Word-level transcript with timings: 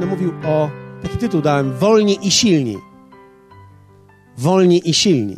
będę 0.00 0.16
mówił 0.16 0.32
o, 0.44 0.70
taki 1.02 1.18
tytuł 1.18 1.42
dałem, 1.42 1.78
Wolni 1.78 2.18
i 2.22 2.30
silni. 2.30 2.76
Wolni 4.38 4.90
i 4.90 4.94
silni. 4.94 5.36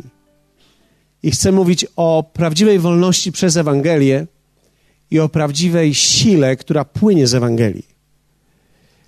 I 1.23 1.31
chcę 1.31 1.51
mówić 1.51 1.85
o 1.95 2.31
prawdziwej 2.33 2.79
wolności 2.79 3.31
przez 3.31 3.57
Ewangelię 3.57 4.27
i 5.11 5.19
o 5.19 5.29
prawdziwej 5.29 5.93
sile, 5.93 6.55
która 6.55 6.85
płynie 6.85 7.27
z 7.27 7.35
Ewangelii. 7.35 7.87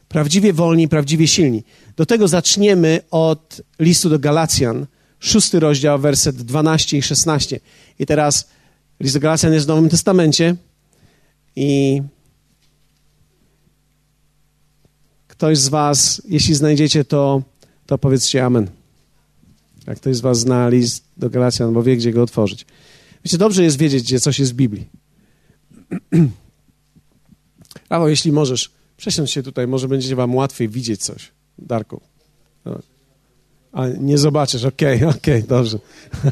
Prawdziwie 0.07 0.53
wolni, 0.53 0.87
prawdziwie 0.87 1.27
silni. 1.27 1.63
Do 1.95 2.05
tego 2.05 2.27
zaczniemy 2.27 2.99
od 3.11 3.61
listu 3.79 4.09
do 4.09 4.19
Galacjan, 4.19 4.85
szósty 5.19 5.59
rozdział, 5.59 5.99
werset 5.99 6.35
12 6.35 6.97
i 6.97 7.01
16. 7.01 7.59
I 7.99 8.05
teraz 8.05 8.49
list 8.99 9.15
do 9.15 9.19
Galacjan 9.19 9.53
jest 9.53 9.65
w 9.65 9.69
Nowym 9.69 9.89
Testamencie 9.89 10.55
i 11.55 12.01
ktoś 15.37 15.57
z 15.57 15.69
was, 15.69 16.21
jeśli 16.29 16.55
znajdziecie 16.55 17.05
to, 17.05 17.41
to 17.85 17.97
powiedzcie 17.97 18.45
amen. 18.45 18.67
Jak 19.87 19.97
ktoś 19.97 20.15
z 20.15 20.21
was 20.21 20.39
zna 20.39 20.69
list 20.69 21.03
do 21.17 21.29
Galacjan, 21.29 21.73
bo 21.73 21.83
wie, 21.83 21.97
gdzie 21.97 22.11
go 22.11 22.23
otworzyć. 22.23 22.65
Wiecie, 23.25 23.37
dobrze 23.37 23.63
jest 23.63 23.77
wiedzieć, 23.77 24.03
gdzie 24.03 24.19
coś 24.19 24.39
jest 24.39 24.51
w 24.51 24.55
Biblii. 24.55 24.85
Prawo, 27.89 28.09
jeśli 28.09 28.31
możesz, 28.31 28.71
przesiądź 28.97 29.31
się 29.31 29.43
tutaj, 29.43 29.67
może 29.67 29.87
będzie 29.87 30.15
wam 30.15 30.35
łatwiej 30.35 30.69
widzieć 30.69 31.03
coś. 31.03 31.31
Darku. 31.59 32.01
No. 32.65 32.79
A 33.71 33.87
nie 33.87 34.17
zobaczysz, 34.17 34.63
okej, 34.63 34.95
okay, 34.97 35.09
okej, 35.17 35.35
okay, 35.37 35.47
dobrze. 35.47 35.79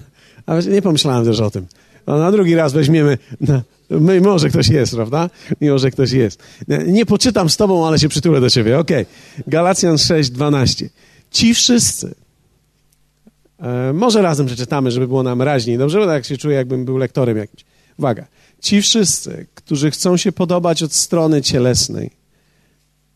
A 0.45 0.59
nie 0.59 0.81
pomyślałem 0.81 1.25
też 1.25 1.39
o 1.39 1.51
tym. 1.51 1.67
A 2.05 2.17
na 2.17 2.31
drugi 2.31 2.55
raz 2.55 2.73
weźmiemy, 2.73 3.17
no, 3.41 3.61
my, 3.89 4.21
może 4.21 4.49
ktoś 4.49 4.69
jest, 4.69 4.95
prawda? 4.95 5.29
Mimo, 5.61 5.79
że 5.79 5.91
ktoś 5.91 6.11
jest. 6.11 6.43
Nie 6.87 7.05
poczytam 7.05 7.49
z 7.49 7.57
tobą, 7.57 7.87
ale 7.87 7.99
się 7.99 8.09
przytulę 8.09 8.41
do 8.41 8.49
ciebie. 8.49 8.79
Okej. 8.79 9.03
Okay. 9.03 9.43
Galacjan 9.47 9.97
6, 9.97 10.29
12. 10.29 10.89
Ci 11.31 11.53
wszyscy, 11.53 12.15
e, 13.59 13.93
może 13.93 14.21
razem 14.21 14.45
przeczytamy, 14.45 14.91
żeby 14.91 15.07
było 15.07 15.23
nam 15.23 15.41
raźniej. 15.41 15.77
Dobrze? 15.77 15.99
Bo 15.99 16.05
tak 16.05 16.25
się 16.25 16.37
czuję, 16.37 16.55
jakbym 16.55 16.85
był 16.85 16.97
lektorem 16.97 17.37
jakimś. 17.37 17.65
Uwaga. 17.99 18.27
Ci 18.61 18.81
wszyscy, 18.81 19.45
którzy 19.55 19.91
chcą 19.91 20.17
się 20.17 20.31
podobać 20.31 20.83
od 20.83 20.93
strony 20.93 21.41
cielesnej, 21.41 22.11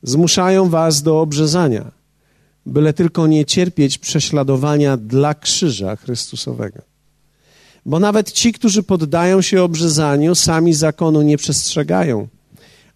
zmuszają 0.04 0.70
was 0.70 1.02
do 1.02 1.22
obrzezania, 1.22 1.92
byle 2.66 2.94
tylko 2.94 3.28
nie 3.28 3.46
cierpieć 3.46 3.98
prześladowania 3.98 4.98
dla 4.98 5.34
krzyża 5.34 5.96
Chrystusowego. 5.96 6.97
Bo 7.88 8.00
nawet 8.00 8.32
ci, 8.32 8.54
którzy 8.54 8.84
poddają 8.84 9.42
się 9.42 9.64
obrzezaniu, 9.64 10.36
sami 10.36 10.74
zakonu 10.74 11.22
nie 11.22 11.38
przestrzegają, 11.38 12.28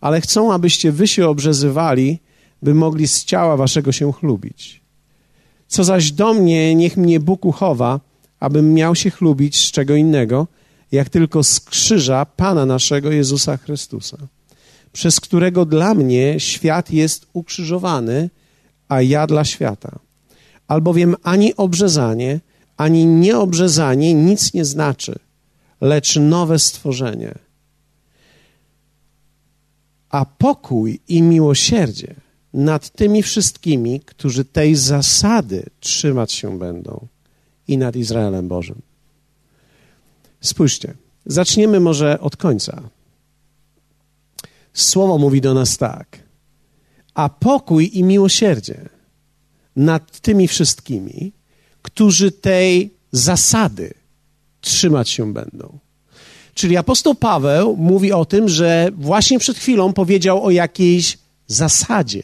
ale 0.02 0.22
chcą, 0.22 0.54
abyście 0.54 0.92
wy 0.92 1.08
się 1.08 1.28
obrzezywali, 1.28 2.20
by 2.62 2.74
mogli 2.74 3.08
z 3.08 3.26
ciała 3.26 3.58
waszego 3.58 3.92
się 3.92 4.14
chlubić. 4.14 4.82
Co 5.68 5.84
zaś 5.84 6.12
do 6.12 6.34
mnie, 6.34 6.76
niech 6.76 6.98
mnie 6.98 7.20
Bóg 7.20 7.46
uchowa, 7.46 8.00
abym 8.40 8.74
miał 8.74 8.96
się 8.96 9.10
chlubić 9.10 9.68
z 9.68 9.72
czego 9.72 9.96
innego, 9.96 10.48
jak 10.92 11.10
tylko 11.10 11.44
z 11.44 11.60
krzyża 11.60 12.26
Pana 12.26 12.66
naszego 12.66 13.12
Jezusa 13.12 13.58
Chrystusa, 13.58 14.18
przez 14.94 15.20
którego 15.20 15.66
dla 15.66 15.94
mnie 15.94 16.40
świat 16.40 16.92
jest 16.92 17.28
ukrzyżowany, 17.34 18.30
a 18.90 19.02
ja 19.02 19.28
dla 19.28 19.46
świata. 19.46 20.00
Albowiem 20.68 21.16
ani 21.24 21.56
obrzezanie, 21.56 22.40
ani 22.82 23.06
nieobrzezanie 23.06 24.14
nic 24.14 24.54
nie 24.54 24.66
znaczy, 24.66 25.16
lecz 25.82 26.16
nowe 26.16 26.60
stworzenie. 26.60 27.36
A 30.10 30.26
pokój 30.26 31.00
i 31.08 31.22
miłosierdzie 31.22 32.16
nad 32.54 32.90
tymi 32.90 33.24
wszystkimi, 33.24 34.00
którzy 34.00 34.46
tej 34.46 34.76
zasady 34.76 35.66
trzymać 35.80 36.32
się 36.32 36.60
będą 36.60 37.08
i 37.68 37.78
nad 37.78 37.96
Izraelem 37.96 38.48
Bożym. 38.48 38.82
Spójrzcie, 40.42 40.94
zaczniemy 41.26 41.80
może 41.80 42.20
od 42.20 42.38
końca. 42.38 42.82
Słowo 44.74 45.18
mówi 45.18 45.42
do 45.42 45.54
nas 45.54 45.78
tak. 45.78 46.20
A 47.14 47.30
pokój 47.30 47.90
i 47.94 48.04
miłosierdzie 48.04 48.90
nad 49.76 50.20
tymi 50.20 50.48
wszystkimi, 50.48 51.34
którzy 51.82 52.32
tej 52.32 52.94
zasady 53.12 53.94
trzymać 54.62 55.10
się 55.10 55.34
będą. 55.34 55.80
Czyli 56.54 56.78
apostoł 56.78 57.16
Paweł 57.16 57.78
mówi 57.78 58.12
o 58.12 58.26
tym, 58.26 58.50
że 58.50 58.90
właśnie 58.98 59.40
przed 59.40 59.58
chwilą 59.58 59.94
powiedział 59.94 60.46
o 60.46 60.52
jakiejś 60.52 61.18
zasadzie. 61.48 62.24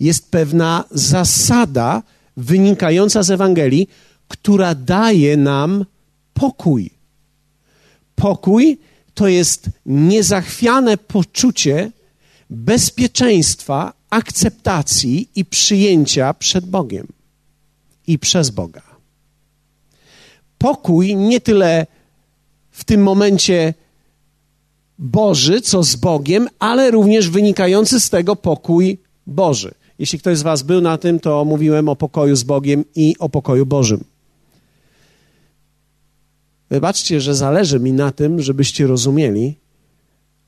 Jest 0.00 0.30
pewna 0.30 0.84
zasada 0.90 2.02
wynikająca 2.36 3.22
z 3.22 3.30
Ewangelii, 3.30 3.88
która 4.28 4.74
daje 4.74 5.36
nam 5.36 5.84
pokój. 6.34 6.90
Pokój 8.14 8.78
to 9.14 9.28
jest 9.28 9.70
niezachwiane 9.86 10.96
poczucie 10.96 11.90
bezpieczeństwa, 12.50 13.92
akceptacji 14.10 15.28
i 15.34 15.44
przyjęcia 15.44 16.34
przed 16.34 16.66
Bogiem 16.66 17.13
i 18.06 18.18
przez 18.18 18.50
Boga. 18.50 18.82
Pokój 20.58 21.16
nie 21.16 21.40
tyle 21.40 21.86
w 22.70 22.84
tym 22.84 23.02
momencie 23.02 23.74
Boży, 24.98 25.60
co 25.60 25.82
z 25.82 25.96
Bogiem, 25.96 26.48
ale 26.58 26.90
również 26.90 27.30
wynikający 27.30 28.00
z 28.00 28.10
tego 28.10 28.36
pokój 28.36 28.98
Boży. 29.26 29.74
Jeśli 29.98 30.18
ktoś 30.18 30.38
z 30.38 30.42
Was 30.42 30.62
był 30.62 30.80
na 30.80 30.98
tym, 30.98 31.20
to 31.20 31.44
mówiłem 31.44 31.88
o 31.88 31.96
pokoju 31.96 32.36
z 32.36 32.42
Bogiem 32.42 32.84
i 32.94 33.14
o 33.18 33.28
pokoju 33.28 33.66
Bożym. 33.66 34.04
Wybaczcie, 36.70 37.20
że 37.20 37.34
zależy 37.34 37.80
mi 37.80 37.92
na 37.92 38.12
tym, 38.12 38.42
żebyście 38.42 38.86
rozumieli, 38.86 39.54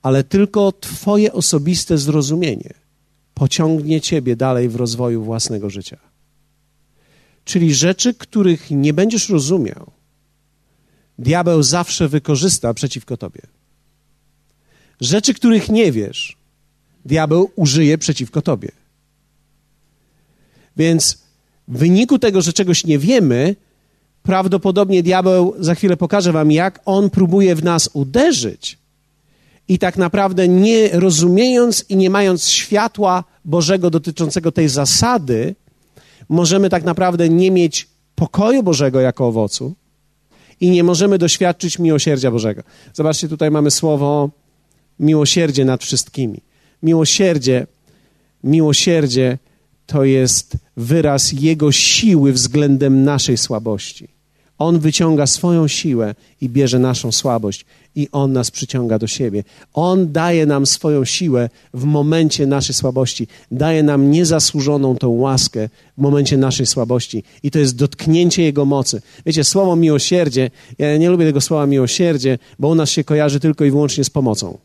ale 0.03 0.25
tylko 0.25 0.73
Twoje 0.73 1.33
osobiste 1.33 1.99
zrozumienie 1.99 2.75
pociągnie 3.35 4.01
Ciebie 4.01 4.37
dalej 4.37 4.69
w 4.69 4.77
rozwoju 4.77 5.23
własnego 5.23 5.71
życia. 5.71 5.99
Czyli 7.47 7.75
rzeczy, 7.75 8.15
których 8.15 8.71
nie 8.71 8.93
będziesz 8.93 9.29
rozumiał, 9.29 9.91
diabeł 11.19 11.63
zawsze 11.63 12.09
wykorzysta 12.09 12.75
przeciwko 12.75 13.17
Tobie. 13.17 13.43
Rzeczy, 15.01 15.35
których 15.35 15.69
nie 15.69 15.93
wiesz, 15.93 16.37
diabeł 17.05 17.51
użyje 17.57 17.99
przeciwko 17.99 18.43
Tobie. 18.43 18.73
Więc 20.77 21.19
w 21.69 21.79
wyniku 21.79 22.19
tego, 22.19 22.43
że 22.43 22.53
czegoś 22.53 22.85
nie 22.85 22.99
wiemy, 22.99 23.57
prawdopodobnie 24.23 25.03
diabeł, 25.03 25.55
za 25.59 25.75
chwilę 25.75 25.97
pokaże 25.97 26.33
wam, 26.33 26.53
jak 26.53 26.81
on 26.85 27.11
próbuje 27.11 27.55
w 27.55 27.65
nas 27.65 27.91
uderzyć. 27.93 28.79
I 29.69 29.79
tak 29.79 29.97
naprawdę 29.97 30.49
nie 30.49 30.89
rozumiejąc 30.89 31.85
i 31.89 31.97
nie 31.97 32.11
mając 32.11 32.49
światła 32.49 33.25
Bożego 33.45 33.91
dotyczącego 33.91 34.53
tej 34.53 34.69
zasady, 34.69 35.55
możemy 36.29 36.71
tak 36.71 36.85
naprawdę 36.85 37.29
nie 37.29 37.51
mieć 37.51 37.89
pokoju 38.15 38.63
Bożego 38.63 39.01
jako 39.01 39.27
owocu 39.27 39.75
i 40.61 40.71
nie 40.71 40.85
możemy 40.85 41.19
doświadczyć 41.19 41.79
miłosierdzia 41.79 42.31
Bożego. 42.31 42.63
Zobaczcie, 42.95 43.29
tutaj 43.29 43.51
mamy 43.51 43.71
słowo 43.71 44.31
miłosierdzie 45.01 45.65
nad 45.65 45.83
wszystkimi. 45.85 46.41
Miłosierdzie, 46.83 47.67
miłosierdzie 48.45 49.39
to 49.87 50.05
jest 50.05 50.57
wyraz 50.77 51.33
Jego 51.33 51.73
siły 51.73 52.33
względem 52.33 53.05
naszej 53.05 53.37
słabości. 53.37 54.16
On 54.59 54.79
wyciąga 54.79 55.27
swoją 55.27 55.69
siłę 55.69 56.15
i 56.41 56.49
bierze 56.49 56.79
naszą 56.79 57.13
słabość, 57.13 57.65
i 57.95 58.09
On 58.13 58.33
nas 58.33 58.51
przyciąga 58.51 58.99
do 58.99 59.07
siebie. 59.07 59.45
On 59.75 60.13
daje 60.13 60.47
nam 60.47 60.67
swoją 60.67 61.05
siłę 61.05 61.51
w 61.75 61.85
momencie 61.85 62.47
naszej 62.47 62.75
słabości, 62.75 63.29
daje 63.51 63.83
nam 63.83 64.11
niezasłużoną 64.11 64.97
tą 64.97 65.09
łaskę 65.09 65.69
w 65.99 66.01
momencie 66.01 66.37
naszej 66.37 66.67
słabości, 66.67 67.23
i 67.43 67.51
to 67.51 67.59
jest 67.59 67.77
dotknięcie 67.77 68.43
Jego 68.43 68.65
mocy. 68.65 69.03
Wiecie, 69.27 69.45
słowo 69.45 69.77
miłosierdzie, 69.77 70.51
ja 70.79 70.97
nie 70.97 71.11
lubię 71.11 71.27
tego 71.27 71.41
słowa 71.41 71.67
miłosierdzie, 71.67 72.39
bo 72.59 72.69
u 72.69 72.75
nas 72.75 72.91
się 72.91 73.05
kojarzy 73.05 73.41
tylko 73.41 73.65
i 73.65 73.71
wyłącznie 73.71 74.05
z 74.05 74.11
pomocą. 74.11 74.59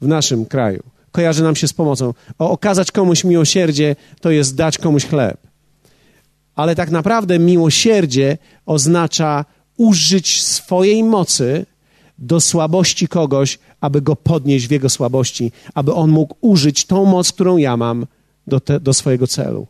W 0.00 0.06
naszym 0.06 0.46
kraju 0.46 0.82
kojarzy 1.12 1.42
nam 1.42 1.56
się 1.56 1.68
z 1.68 1.72
pomocą. 1.72 2.14
O, 2.38 2.50
okazać 2.50 2.92
komuś 2.92 3.24
miłosierdzie 3.24 3.96
to 4.20 4.30
jest 4.30 4.56
dać 4.56 4.78
komuś 4.78 5.06
chleb 5.06 5.49
ale 6.60 6.74
tak 6.74 6.90
naprawdę 6.90 7.38
miłosierdzie 7.38 8.38
oznacza 8.66 9.44
użyć 9.76 10.42
swojej 10.42 11.04
mocy 11.04 11.66
do 12.18 12.40
słabości 12.40 13.08
kogoś, 13.08 13.58
aby 13.80 14.02
go 14.02 14.16
podnieść 14.16 14.66
w 14.66 14.70
jego 14.70 14.88
słabości, 14.90 15.52
aby 15.74 15.94
on 15.94 16.10
mógł 16.10 16.34
użyć 16.40 16.84
tą 16.84 17.04
moc, 17.04 17.32
którą 17.32 17.56
ja 17.56 17.76
mam 17.76 18.06
do, 18.46 18.60
te, 18.60 18.80
do 18.80 18.94
swojego 18.94 19.26
celu. 19.26 19.66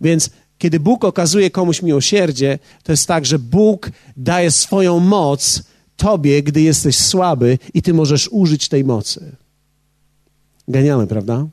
Więc 0.00 0.30
kiedy 0.58 0.80
Bóg 0.80 1.04
okazuje 1.04 1.50
komuś 1.50 1.82
miłosierdzie, 1.82 2.58
to 2.82 2.92
jest 2.92 3.06
tak, 3.06 3.26
że 3.26 3.38
Bóg 3.38 3.90
daje 4.16 4.50
swoją 4.50 5.00
moc 5.00 5.62
tobie, 5.96 6.42
gdy 6.42 6.62
jesteś 6.62 6.96
słaby 6.96 7.58
i 7.74 7.82
ty 7.82 7.94
możesz 7.94 8.28
użyć 8.28 8.68
tej 8.68 8.84
mocy. 8.84 9.36
Genialne, 10.68 11.06
prawda? 11.06 11.46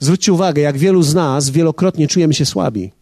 Zwróćcie 0.00 0.32
uwagę, 0.32 0.62
jak 0.62 0.78
wielu 0.78 1.02
z 1.02 1.14
nas 1.14 1.50
wielokrotnie 1.50 2.08
czujemy 2.08 2.34
się 2.34 2.46
słabi. 2.46 2.97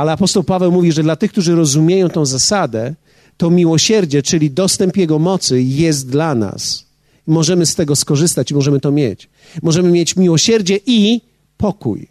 Ale 0.00 0.12
apostoł 0.12 0.44
Paweł 0.44 0.72
mówi, 0.72 0.92
że 0.92 1.02
dla 1.02 1.16
tych, 1.16 1.32
którzy 1.32 1.54
rozumieją 1.54 2.08
tą 2.08 2.26
zasadę, 2.26 2.94
to 3.36 3.50
miłosierdzie, 3.50 4.22
czyli 4.22 4.50
dostęp 4.50 4.96
Jego 4.96 5.18
mocy 5.18 5.62
jest 5.62 6.10
dla 6.10 6.34
nas. 6.34 6.86
Możemy 7.26 7.66
z 7.66 7.74
tego 7.74 7.96
skorzystać 7.96 8.50
i 8.50 8.54
możemy 8.54 8.80
to 8.80 8.92
mieć. 8.92 9.28
Możemy 9.62 9.90
mieć 9.90 10.16
miłosierdzie 10.16 10.78
i 10.86 11.20
pokój. 11.56 12.08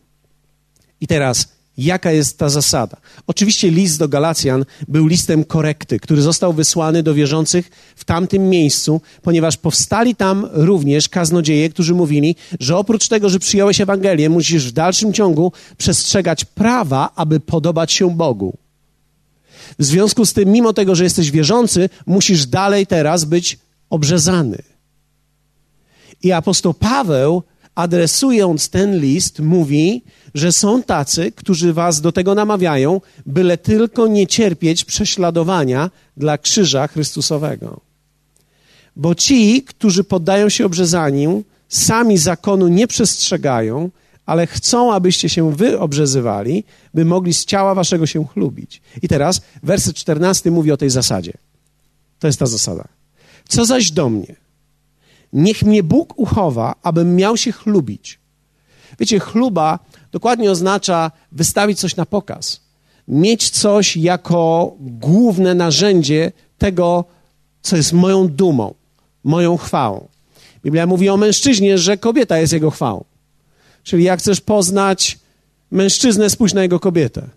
I 1.01 1.07
teraz, 1.07 1.47
jaka 1.85 2.11
jest 2.11 2.37
ta 2.37 2.49
zasada? 2.49 2.97
Oczywiście 3.27 3.71
list 3.71 3.99
do 3.99 4.07
Galacjan 4.07 4.65
był 4.87 5.07
listem 5.07 5.43
korekty, 5.43 5.99
który 5.99 6.21
został 6.21 6.53
wysłany 6.53 7.03
do 7.03 7.13
wierzących 7.13 7.69
w 7.95 8.05
tamtym 8.05 8.49
miejscu, 8.49 9.01
ponieważ 9.21 9.57
powstali 9.57 10.15
tam 10.15 10.47
również 10.51 11.09
kaznodzieje, 11.09 11.69
którzy 11.69 11.93
mówili, 11.93 12.35
że 12.59 12.77
oprócz 12.77 13.07
tego, 13.07 13.29
że 13.29 13.39
przyjąłeś 13.39 13.81
Ewangelię, 13.81 14.29
musisz 14.29 14.67
w 14.67 14.71
dalszym 14.71 15.13
ciągu 15.13 15.51
przestrzegać 15.77 16.45
prawa, 16.45 17.09
aby 17.15 17.39
podobać 17.39 17.91
się 17.91 18.15
Bogu. 18.15 18.57
W 19.79 19.85
związku 19.85 20.25
z 20.25 20.33
tym, 20.33 20.49
mimo 20.49 20.73
tego, 20.73 20.95
że 20.95 21.03
jesteś 21.03 21.31
wierzący, 21.31 21.89
musisz 22.05 22.45
dalej 22.45 22.87
teraz 22.87 23.25
być 23.25 23.59
obrzezany. 23.89 24.57
I 26.23 26.31
apostoł 26.31 26.73
Paweł, 26.73 27.43
adresując 27.79 28.69
ten 28.69 28.99
list, 28.99 29.39
mówi, 29.39 30.03
że 30.33 30.51
są 30.51 30.83
tacy, 30.83 31.31
którzy 31.31 31.73
was 31.73 32.01
do 32.01 32.11
tego 32.11 32.35
namawiają, 32.35 33.01
byle 33.25 33.57
tylko 33.57 34.07
nie 34.07 34.27
cierpieć 34.27 34.85
prześladowania 34.85 35.91
dla 36.17 36.37
krzyża 36.37 36.87
Chrystusowego. 36.87 37.81
Bo 38.95 39.15
ci, 39.15 39.63
którzy 39.63 40.03
poddają 40.03 40.49
się 40.49 40.65
obrzezaniu, 40.65 41.43
sami 41.69 42.17
zakonu 42.17 42.67
nie 42.67 42.87
przestrzegają, 42.87 43.89
ale 44.25 44.47
chcą, 44.47 44.93
abyście 44.93 45.29
się 45.29 45.55
wy 45.55 45.79
obrzezywali, 45.79 46.63
by 46.93 47.05
mogli 47.05 47.33
z 47.33 47.45
ciała 47.45 47.75
waszego 47.75 48.05
się 48.05 48.27
chlubić. 48.27 48.81
I 49.01 49.07
teraz 49.07 49.41
werset 49.63 49.95
14 49.95 50.51
mówi 50.51 50.71
o 50.71 50.77
tej 50.77 50.89
zasadzie. 50.89 51.33
To 52.19 52.27
jest 52.27 52.39
ta 52.39 52.45
zasada. 52.45 52.87
Co 53.47 53.65
zaś 53.65 53.91
do 53.91 54.09
mnie? 54.09 54.35
Niech 55.33 55.63
mnie 55.63 55.83
Bóg 55.83 56.13
uchowa, 56.19 56.75
abym 56.83 57.15
miał 57.15 57.37
się 57.37 57.51
chlubić. 57.51 58.19
Wiecie, 58.99 59.19
chluba 59.19 59.79
dokładnie 60.11 60.51
oznacza 60.51 61.11
wystawić 61.31 61.79
coś 61.79 61.95
na 61.95 62.05
pokaz. 62.05 62.61
Mieć 63.07 63.49
coś 63.49 63.97
jako 63.97 64.75
główne 64.79 65.55
narzędzie 65.55 66.31
tego, 66.57 67.05
co 67.61 67.75
jest 67.77 67.93
moją 67.93 68.27
dumą, 68.27 68.73
moją 69.23 69.57
chwałą. 69.57 70.07
Biblia 70.63 70.87
mówi 70.87 71.09
o 71.09 71.17
mężczyźnie, 71.17 71.77
że 71.77 71.97
kobieta 71.97 72.37
jest 72.37 72.53
jego 72.53 72.71
chwałą. 72.71 73.03
Czyli 73.83 74.03
jak 74.03 74.19
chcesz 74.19 74.41
poznać 74.41 75.19
mężczyznę, 75.71 76.29
spójrz 76.29 76.53
na 76.53 76.61
jego 76.61 76.79
kobietę. 76.79 77.29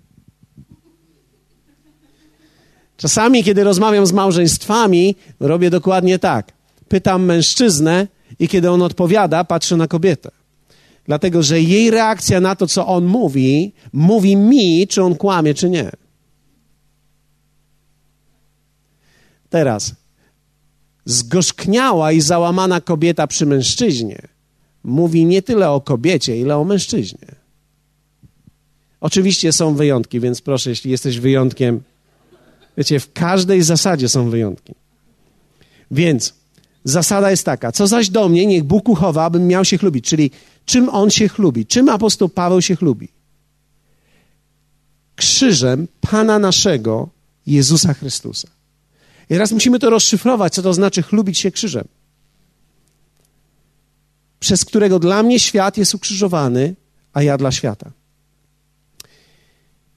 Czasami, 2.96 3.44
kiedy 3.44 3.64
rozmawiam 3.64 4.06
z 4.06 4.12
małżeństwami, 4.12 5.16
robię 5.40 5.70
dokładnie 5.70 6.18
tak. 6.18 6.52
Pytam 6.92 7.24
mężczyznę 7.24 8.06
i 8.38 8.48
kiedy 8.48 8.70
on 8.70 8.82
odpowiada, 8.82 9.44
patrzę 9.44 9.76
na 9.76 9.88
kobietę. 9.88 10.30
Dlatego, 11.06 11.42
że 11.42 11.60
jej 11.60 11.90
reakcja 11.90 12.40
na 12.40 12.56
to, 12.56 12.66
co 12.66 12.86
on 12.86 13.04
mówi, 13.04 13.72
mówi 13.92 14.36
mi, 14.36 14.86
czy 14.86 15.02
on 15.02 15.14
kłamie, 15.14 15.54
czy 15.54 15.70
nie. 15.70 15.90
Teraz, 19.50 19.94
zgorzkniała 21.04 22.12
i 22.12 22.20
załamana 22.20 22.80
kobieta 22.80 23.26
przy 23.26 23.46
mężczyźnie 23.46 24.28
mówi 24.84 25.26
nie 25.26 25.42
tyle 25.42 25.70
o 25.70 25.80
kobiecie, 25.80 26.36
ile 26.36 26.56
o 26.56 26.64
mężczyźnie. 26.64 27.26
Oczywiście 29.00 29.52
są 29.52 29.74
wyjątki, 29.74 30.20
więc 30.20 30.40
proszę, 30.40 30.70
jeśli 30.70 30.90
jesteś 30.90 31.18
wyjątkiem, 31.18 31.80
wiecie, 32.76 33.00
w 33.00 33.12
każdej 33.12 33.62
zasadzie 33.62 34.08
są 34.08 34.30
wyjątki. 34.30 34.74
Więc 35.90 36.41
zasada 36.84 37.30
jest 37.30 37.44
taka, 37.44 37.72
co 37.72 37.86
zaś 37.86 38.10
do 38.10 38.28
mnie, 38.28 38.46
niech 38.46 38.64
Bóg 38.64 38.88
uchowa, 38.88 39.24
abym 39.24 39.46
miał 39.46 39.64
się 39.64 39.78
chlubić. 39.78 40.04
Czyli 40.04 40.30
czym 40.64 40.88
on 40.88 41.10
się 41.10 41.28
chlubi? 41.28 41.66
Czym 41.66 41.88
apostoł 41.88 42.28
Paweł 42.28 42.62
się 42.62 42.76
chlubi? 42.76 43.08
Krzyżem 45.16 45.88
Pana 46.00 46.38
naszego 46.38 47.08
Jezusa 47.46 47.94
Chrystusa. 47.94 48.48
I 49.24 49.34
teraz 49.34 49.52
musimy 49.52 49.78
to 49.78 49.90
rozszyfrować, 49.90 50.54
co 50.54 50.62
to 50.62 50.74
znaczy 50.74 51.02
chlubić 51.02 51.38
się 51.38 51.50
krzyżem 51.50 51.88
przez 54.42 54.64
którego 54.64 54.98
dla 54.98 55.22
mnie 55.22 55.40
świat 55.40 55.76
jest 55.76 55.94
ukrzyżowany, 55.94 56.74
a 57.12 57.22
ja 57.22 57.38
dla 57.38 57.52
świata. 57.52 57.90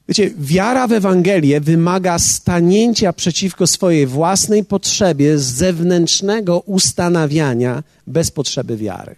Wiecie, 0.07 0.31
wiara 0.37 0.87
w 0.87 0.91
Ewangelię 0.91 1.61
wymaga 1.61 2.19
stanięcia 2.19 3.13
przeciwko 3.13 3.67
swojej 3.67 4.07
własnej 4.07 4.65
potrzebie 4.65 5.37
zewnętrznego 5.39 6.59
ustanawiania 6.59 7.83
bez 8.07 8.31
potrzeby 8.31 8.77
wiary. 8.77 9.15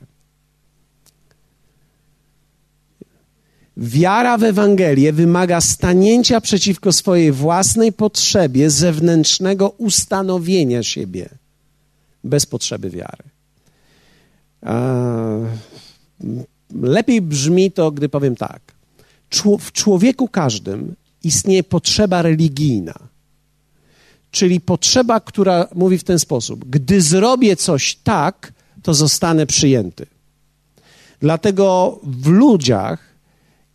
Wiara 3.78 4.38
w 4.38 4.44
Ewangelię 4.44 5.13
wymaga 5.13 5.62
stanięcia 5.62 6.42
przeciwko 6.42 6.94
swojej 6.94 7.31
własnej 7.31 7.94
potrzebie 7.94 8.69
zewnętrznego 8.69 9.69
ustanowienia 9.69 10.83
siebie 10.83 11.30
bez 12.24 12.45
potrzeby 12.45 12.90
wiary. 12.90 13.24
Lepiej 16.74 17.22
brzmi 17.22 17.72
to, 17.72 17.92
gdy 17.92 18.10
powiem 18.10 18.36
tak. 18.36 18.77
W 19.60 19.72
człowieku 19.72 20.28
każdym 20.28 20.96
istnieje 21.24 21.64
potrzeba 21.64 22.22
religijna, 22.22 22.94
czyli 24.32 24.62
potrzeba, 24.62 25.20
która 25.20 25.68
mówi 25.76 25.98
w 25.98 26.04
ten 26.04 26.20
sposób: 26.20 26.66
gdy 26.70 27.02
zrobię 27.02 27.56
coś 27.56 27.96
tak, 27.96 28.54
to 28.84 28.94
zostanę 28.94 29.46
przyjęty. 29.46 30.06
Dlatego 31.20 32.00
w 32.04 32.28
ludziach 32.28 33.06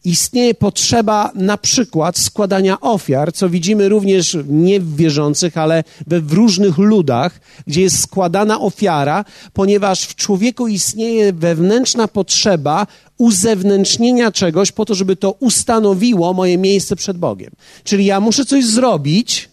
istnieje 0.05 0.55
potrzeba 0.55 1.31
na 1.35 1.59
przykład 1.59 2.19
składania 2.19 2.81
ofiar, 2.81 3.33
co 3.33 3.49
widzimy 3.49 3.89
również 3.89 4.39
nie 4.47 4.81
w 4.81 4.97
wierzących, 4.97 5.57
ale 5.57 5.85
we 6.07 6.21
w 6.21 6.33
różnych 6.33 6.79
ludach, 6.79 7.41
gdzie 7.67 7.83
jest 7.83 8.01
składana 8.01 8.61
ofiara, 8.61 9.25
ponieważ 9.53 10.05
w 10.05 10.15
człowieku 10.15 10.69
istnieje 10.69 11.33
wewnętrzna 11.33 12.09
potrzeba 12.09 12.87
uzewnętrznienia 13.19 14.33
czegoś 14.33 14.73
po 14.73 14.85
to, 14.85 14.95
żeby 14.95 15.17
to 15.17 15.33
ustanowiło 15.33 16.35
moje 16.35 16.59
miejsce 16.59 16.97
przed 16.97 17.19
Bogiem. 17.19 17.51
Czyli 17.85 18.05
ja 18.05 18.21
muszę 18.21 18.45
coś 18.45 18.67
zrobić, 18.67 19.49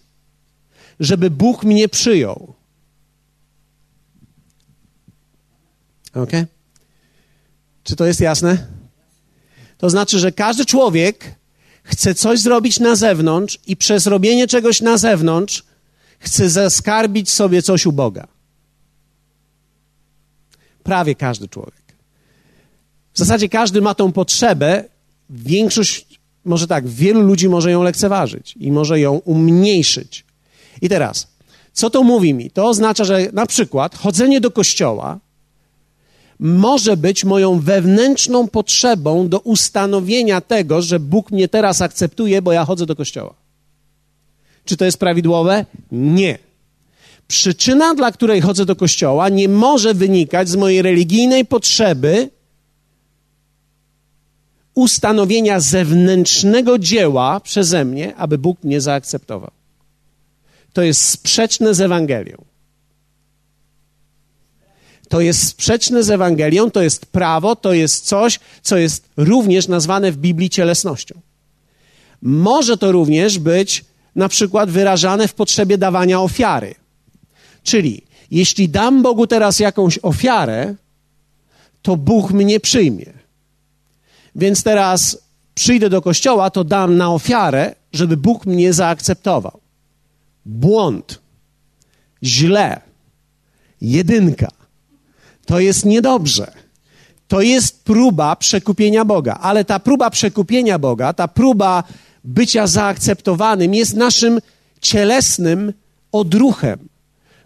żeby 1.00 1.30
Bóg 1.30 1.64
mnie 1.64 1.90
przyjął. 1.90 2.54
Ok? 6.16 6.32
Czy 7.84 7.96
to 7.96 8.06
jest 8.06 8.22
jasne? 8.22 8.79
To 9.80 9.90
znaczy, 9.90 10.20
że 10.20 10.32
każdy 10.32 10.66
człowiek 10.66 11.36
chce 11.84 12.16
coś 12.16 12.40
zrobić 12.40 12.80
na 12.80 12.96
zewnątrz 12.96 13.60
i 13.68 13.78
przez 13.78 14.08
robienie 14.08 14.48
czegoś 14.48 14.82
na 14.82 14.98
zewnątrz 14.98 15.64
chce 16.20 16.50
zaskarbić 16.50 17.30
sobie 17.32 17.62
coś 17.62 17.86
u 17.86 17.92
Boga. 17.92 18.28
Prawie 20.84 21.16
każdy 21.16 21.48
człowiek. 21.48 21.96
W 23.14 23.20
zasadzie 23.20 23.50
każdy 23.50 23.82
ma 23.82 23.96
tą 23.96 24.12
potrzebę. 24.12 24.84
Większość, 25.30 26.20
może 26.46 26.68
tak, 26.68 26.88
wielu 26.88 27.22
ludzi 27.22 27.50
może 27.50 27.72
ją 27.72 27.84
lekceważyć 27.84 28.56
i 28.60 28.72
może 28.72 29.00
ją 29.00 29.14
umniejszyć. 29.14 30.26
I 30.82 30.90
teraz, 30.90 31.28
co 31.74 31.90
to 31.90 32.04
mówi 32.04 32.34
mi? 32.34 32.52
To 32.52 32.68
oznacza, 32.68 33.04
że 33.04 33.28
na 33.34 33.46
przykład 33.46 33.96
chodzenie 33.96 34.42
do 34.42 34.52
kościoła 34.52 35.20
może 36.40 36.98
być 36.98 37.26
moją 37.26 37.60
wewnętrzną 37.60 38.48
potrzebą 38.48 39.30
do 39.30 39.40
ustanowienia 39.40 40.42
tego, 40.42 40.82
że 40.82 41.00
Bóg 41.00 41.32
mnie 41.32 41.48
teraz 41.48 41.82
akceptuje, 41.82 42.42
bo 42.42 42.52
ja 42.52 42.66
chodzę 42.66 42.86
do 42.86 42.96
kościoła. 42.96 43.34
Czy 44.66 44.78
to 44.78 44.86
jest 44.86 44.98
prawidłowe? 44.98 45.66
Nie. 45.92 46.38
Przyczyna, 47.28 47.96
dla 47.96 48.12
której 48.12 48.42
chodzę 48.42 48.66
do 48.66 48.76
kościoła, 48.76 49.30
nie 49.30 49.50
może 49.50 49.94
wynikać 49.94 50.50
z 50.50 50.56
mojej 50.56 50.82
religijnej 50.82 51.46
potrzeby 51.46 52.30
ustanowienia 54.76 55.60
zewnętrznego 55.60 56.80
dzieła 56.80 57.40
przeze 57.40 57.86
mnie, 57.86 58.16
aby 58.16 58.38
Bóg 58.38 58.64
mnie 58.64 58.82
zaakceptował. 58.82 59.52
To 60.74 60.82
jest 60.82 61.02
sprzeczne 61.02 61.74
z 61.74 61.82
Ewangelią 61.82 62.49
to 65.10 65.22
jest 65.22 65.48
sprzeczne 65.48 66.04
z 66.04 66.10
Ewangelią, 66.10 66.72
to 66.72 66.82
jest 66.82 67.06
prawo, 67.06 67.56
to 67.56 67.74
jest 67.74 68.06
coś, 68.06 68.40
co 68.62 68.78
jest 68.78 69.10
również 69.18 69.68
nazwane 69.68 70.12
w 70.12 70.18
Biblii 70.18 70.50
cielesnością. 70.50 71.20
Może 72.22 72.78
to 72.78 72.92
również 72.92 73.40
być 73.40 73.86
na 74.16 74.30
przykład 74.30 74.70
wyrażane 74.70 75.28
w 75.28 75.34
potrzebie 75.34 75.78
dawania 75.78 76.22
ofiary. 76.22 76.76
Czyli 77.64 78.02
jeśli 78.32 78.70
dam 78.70 79.02
Bogu 79.02 79.28
teraz 79.28 79.60
jakąś 79.60 80.00
ofiarę, 80.02 80.76
to 81.82 81.98
Bóg 81.98 82.32
mnie 82.32 82.60
przyjmie. 82.60 83.14
Więc 84.36 84.64
teraz 84.64 85.18
przyjdę 85.56 85.90
do 85.90 86.02
kościoła, 86.02 86.50
to 86.50 86.64
dam 86.64 86.98
na 86.98 87.14
ofiarę, 87.14 87.76
żeby 87.94 88.18
Bóg 88.18 88.46
mnie 88.46 88.74
zaakceptował. 88.74 89.60
Błąd. 90.46 91.20
Źle. 92.24 92.82
Jedynka. 93.82 94.59
To 95.50 95.60
jest 95.60 95.86
niedobrze. 95.86 96.52
To 97.28 97.42
jest 97.42 97.84
próba 97.84 98.36
przekupienia 98.36 99.06
Boga, 99.06 99.34
ale 99.42 99.66
ta 99.66 99.80
próba 99.80 100.10
przekupienia 100.10 100.80
Boga, 100.80 101.14
ta 101.14 101.28
próba 101.28 101.84
bycia 102.24 102.68
zaakceptowanym 102.68 103.74
jest 103.74 103.96
naszym 103.96 104.40
cielesnym 104.82 105.74
odruchem, 106.12 106.90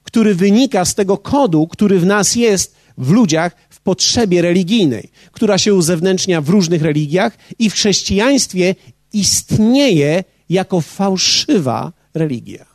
który 0.03 0.35
wynika 0.35 0.85
z 0.85 0.95
tego 0.95 1.17
kodu, 1.17 1.67
który 1.67 1.99
w 1.99 2.05
nas 2.05 2.35
jest, 2.35 2.75
w 2.97 3.11
ludziach, 3.11 3.55
w 3.69 3.79
potrzebie 3.79 4.41
religijnej, 4.41 5.09
która 5.31 5.57
się 5.57 5.73
uzewnętrznia 5.73 6.41
w 6.41 6.49
różnych 6.49 6.81
religiach 6.81 7.37
i 7.59 7.69
w 7.69 7.73
chrześcijaństwie 7.73 8.75
istnieje 9.13 10.23
jako 10.49 10.81
fałszywa 10.81 11.91
religia. 12.13 12.65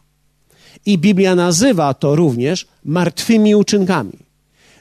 I 0.87 0.99
Biblia 0.99 1.35
nazywa 1.35 1.95
to 1.95 2.17
również 2.17 2.67
martwymi 2.85 3.55
uczynkami. 3.55 4.28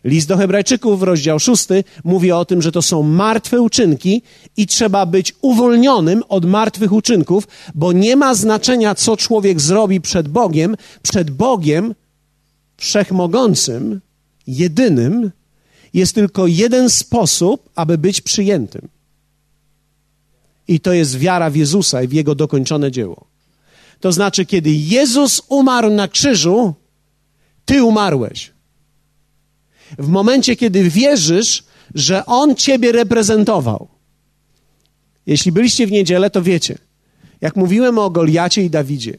List 0.04 0.28
do 0.28 0.38
Hebrajczyków, 0.38 1.04
rozdział 1.04 1.40
6, 1.40 1.68
mówi 2.04 2.32
o 2.32 2.46
tym, 2.46 2.62
że 2.62 2.72
to 2.72 2.82
są 2.82 3.04
martwe 3.04 3.62
uczynki 3.62 4.22
i 4.58 4.68
trzeba 4.68 5.06
być 5.06 5.34
uwolnionym 5.42 6.24
od 6.30 6.46
martwych 6.46 6.92
uczynków, 6.92 7.48
bo 7.76 7.92
nie 7.92 8.16
ma 8.16 8.36
znaczenia, 8.36 8.96
co 8.96 9.18
człowiek 9.18 9.62
zrobi 9.62 10.02
przed 10.02 10.28
Bogiem. 10.28 10.76
Przed 11.02 11.32
Bogiem 11.32 11.96
wszechmogącym, 12.78 14.02
jedynym, 14.48 15.32
jest 15.94 16.16
tylko 16.16 16.48
jeden 16.48 16.90
sposób, 16.90 17.70
aby 17.76 17.98
być 17.98 18.22
przyjętym. 18.22 18.88
I 20.68 20.80
to 20.80 20.94
jest 20.94 21.18
wiara 21.18 21.50
w 21.50 21.56
Jezusa 21.56 22.04
i 22.04 22.08
w 22.08 22.14
Jego 22.14 22.36
dokończone 22.36 22.92
dzieło. 22.92 23.28
To 24.00 24.12
znaczy, 24.12 24.46
kiedy 24.46 24.72
Jezus 24.72 25.42
umarł 25.50 25.90
na 25.90 26.08
krzyżu, 26.08 26.74
Ty 27.66 27.84
umarłeś. 27.84 28.57
W 29.98 30.08
momencie, 30.08 30.56
kiedy 30.56 30.90
wierzysz, 30.90 31.64
że 31.96 32.26
On 32.26 32.56
Ciebie 32.56 32.92
reprezentował. 32.92 33.88
Jeśli 35.26 35.52
byliście 35.52 35.88
w 35.88 35.92
niedzielę, 35.92 36.30
to 36.30 36.42
wiecie. 36.42 36.78
Jak 37.42 37.56
mówiłem 37.56 38.00
o 38.00 38.10
Goliacie 38.10 38.64
i 38.64 38.70
Dawidzie. 38.70 39.18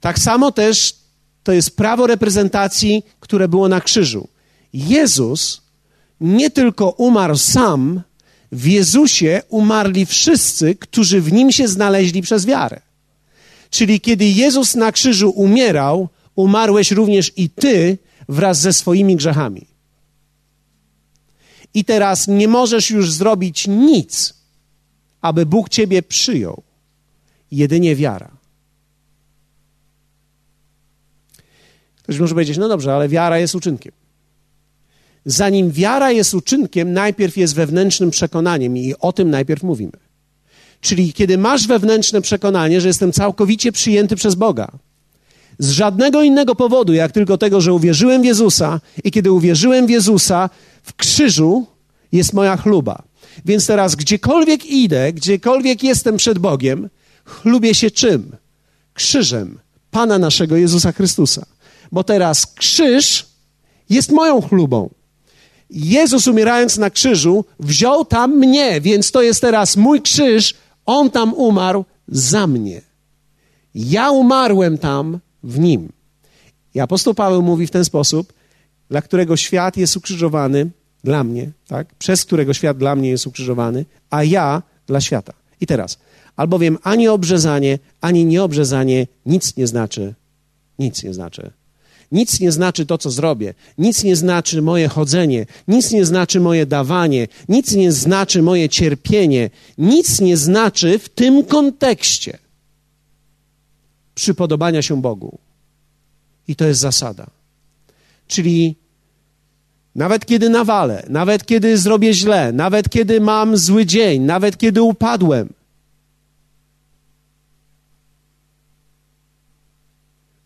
Tak 0.00 0.18
samo 0.18 0.52
też 0.52 0.94
to 1.42 1.52
jest 1.52 1.76
prawo 1.76 2.06
reprezentacji, 2.06 3.02
które 3.20 3.48
było 3.48 3.68
na 3.68 3.80
krzyżu. 3.80 4.28
Jezus 4.72 5.62
nie 6.20 6.50
tylko 6.50 6.90
umarł 6.90 7.36
sam, 7.36 8.02
w 8.52 8.66
Jezusie 8.66 9.42
umarli 9.48 10.06
wszyscy, 10.06 10.74
którzy 10.74 11.20
w 11.20 11.32
nim 11.32 11.52
się 11.52 11.68
znaleźli 11.68 12.22
przez 12.22 12.46
wiarę. 12.46 12.80
Czyli 13.70 14.00
kiedy 14.00 14.24
Jezus 14.24 14.74
na 14.74 14.92
krzyżu 14.92 15.30
umierał, 15.30 16.08
umarłeś 16.34 16.90
również 16.90 17.32
i 17.36 17.50
ty 17.50 17.98
wraz 18.28 18.60
ze 18.60 18.72
swoimi 18.72 19.16
grzechami. 19.16 19.66
I 21.74 21.84
teraz 21.84 22.28
nie 22.28 22.48
możesz 22.48 22.90
już 22.90 23.12
zrobić 23.12 23.68
nic, 23.68 24.34
aby 25.20 25.46
Bóg 25.46 25.68
ciebie 25.68 26.02
przyjął. 26.02 26.62
Jedynie 27.50 27.96
wiara. 27.96 28.30
Ktoś 32.02 32.18
może 32.18 32.34
powiedzieć, 32.34 32.58
no 32.58 32.68
dobrze, 32.68 32.94
ale 32.94 33.08
wiara 33.08 33.38
jest 33.38 33.54
uczynkiem. 33.54 33.92
Zanim 35.24 35.70
wiara 35.70 36.10
jest 36.10 36.34
uczynkiem, 36.34 36.92
najpierw 36.92 37.36
jest 37.36 37.54
wewnętrznym 37.54 38.10
przekonaniem 38.10 38.76
i 38.76 38.94
o 39.00 39.12
tym 39.12 39.30
najpierw 39.30 39.62
mówimy. 39.62 39.92
Czyli 40.80 41.12
kiedy 41.12 41.38
masz 41.38 41.66
wewnętrzne 41.66 42.20
przekonanie, 42.20 42.80
że 42.80 42.88
jestem 42.88 43.12
całkowicie 43.12 43.72
przyjęty 43.72 44.16
przez 44.16 44.34
Boga, 44.34 44.72
z 45.58 45.70
żadnego 45.70 46.22
innego 46.22 46.54
powodu, 46.54 46.92
jak 46.92 47.12
tylko 47.12 47.38
tego, 47.38 47.60
że 47.60 47.72
uwierzyłem 47.72 48.22
w 48.22 48.24
Jezusa 48.24 48.80
i 49.04 49.10
kiedy 49.10 49.32
uwierzyłem 49.32 49.86
w 49.86 49.90
Jezusa, 49.90 50.50
w 50.82 50.94
krzyżu 50.94 51.66
jest 52.12 52.32
moja 52.32 52.56
chluba. 52.56 53.02
Więc 53.44 53.66
teraz 53.66 53.94
gdziekolwiek 53.94 54.66
idę, 54.66 55.12
gdziekolwiek 55.12 55.82
jestem 55.82 56.16
przed 56.16 56.38
Bogiem, 56.38 56.88
chlubię 57.24 57.74
się 57.74 57.90
czym? 57.90 58.36
Krzyżem 58.94 59.58
Pana 59.90 60.18
naszego 60.18 60.56
Jezusa 60.56 60.92
Chrystusa. 60.92 61.46
Bo 61.92 62.04
teraz 62.04 62.46
krzyż 62.46 63.26
jest 63.90 64.12
moją 64.12 64.40
chlubą. 64.40 64.90
Jezus 65.70 66.26
umierając 66.26 66.78
na 66.78 66.90
krzyżu 66.90 67.44
wziął 67.60 68.04
tam 68.04 68.36
mnie, 68.38 68.80
więc 68.80 69.10
to 69.10 69.22
jest 69.22 69.40
teraz 69.40 69.76
mój 69.76 70.02
krzyż. 70.02 70.54
On 70.86 71.10
tam 71.10 71.34
umarł 71.34 71.84
za 72.08 72.46
mnie. 72.46 72.80
Ja 73.74 74.10
umarłem 74.10 74.78
tam 74.78 75.18
w 75.44 75.58
nim. 75.58 75.92
I 76.74 76.80
apostoł 76.80 77.14
Paweł 77.14 77.42
mówi 77.42 77.66
w 77.66 77.70
ten 77.70 77.84
sposób, 77.84 78.32
dla 78.90 79.02
którego 79.02 79.36
świat 79.36 79.76
jest 79.76 79.96
ukrzyżowany 79.96 80.70
dla 81.04 81.24
mnie, 81.24 81.50
tak? 81.66 81.94
Przez 81.94 82.24
którego 82.24 82.54
świat 82.54 82.78
dla 82.78 82.96
mnie 82.96 83.10
jest 83.10 83.26
ukrzyżowany, 83.26 83.84
a 84.10 84.24
ja 84.24 84.62
dla 84.86 85.00
świata. 85.00 85.32
I 85.60 85.66
teraz, 85.66 85.98
albowiem 86.36 86.78
ani 86.82 87.08
obrzezanie, 87.08 87.78
ani 88.00 88.24
nieobrzezanie 88.24 89.06
nic 89.26 89.56
nie 89.56 89.66
znaczy, 89.66 90.14
nic 90.78 91.02
nie 91.02 91.14
znaczy 91.14 91.52
nic 92.12 92.40
nie 92.40 92.52
znaczy 92.52 92.86
to, 92.86 92.98
co 92.98 93.10
zrobię, 93.10 93.54
nic 93.78 94.04
nie 94.04 94.16
znaczy 94.16 94.62
moje 94.62 94.88
chodzenie, 94.88 95.46
nic 95.68 95.90
nie 95.90 96.04
znaczy 96.04 96.40
moje 96.40 96.66
dawanie, 96.66 97.28
nic 97.48 97.72
nie 97.72 97.92
znaczy 97.92 98.42
moje 98.42 98.68
cierpienie, 98.68 99.50
nic 99.78 100.20
nie 100.20 100.36
znaczy 100.36 100.98
w 100.98 101.08
tym 101.08 101.44
kontekście 101.44 102.38
przypodobania 104.22 104.82
się 104.82 105.02
Bogu. 105.02 105.38
I 106.48 106.56
to 106.56 106.64
jest 106.64 106.80
zasada. 106.80 107.26
Czyli 108.26 108.76
nawet 109.94 110.26
kiedy 110.26 110.50
nawalę, 110.50 111.06
nawet 111.08 111.46
kiedy 111.46 111.78
zrobię 111.78 112.14
źle, 112.14 112.52
nawet 112.52 112.88
kiedy 112.88 113.20
mam 113.20 113.56
zły 113.56 113.86
dzień, 113.86 114.22
nawet 114.22 114.58
kiedy 114.58 114.82
upadłem, 114.82 115.48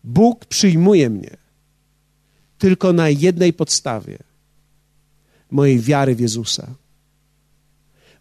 Bóg 0.03 0.45
przyjmuje 0.45 1.09
mnie 1.09 1.37
tylko 2.57 2.93
na 2.93 3.09
jednej 3.09 3.53
podstawie 3.53 4.17
mojej 5.51 5.79
wiary 5.79 6.15
w 6.15 6.19
Jezusa. 6.19 6.67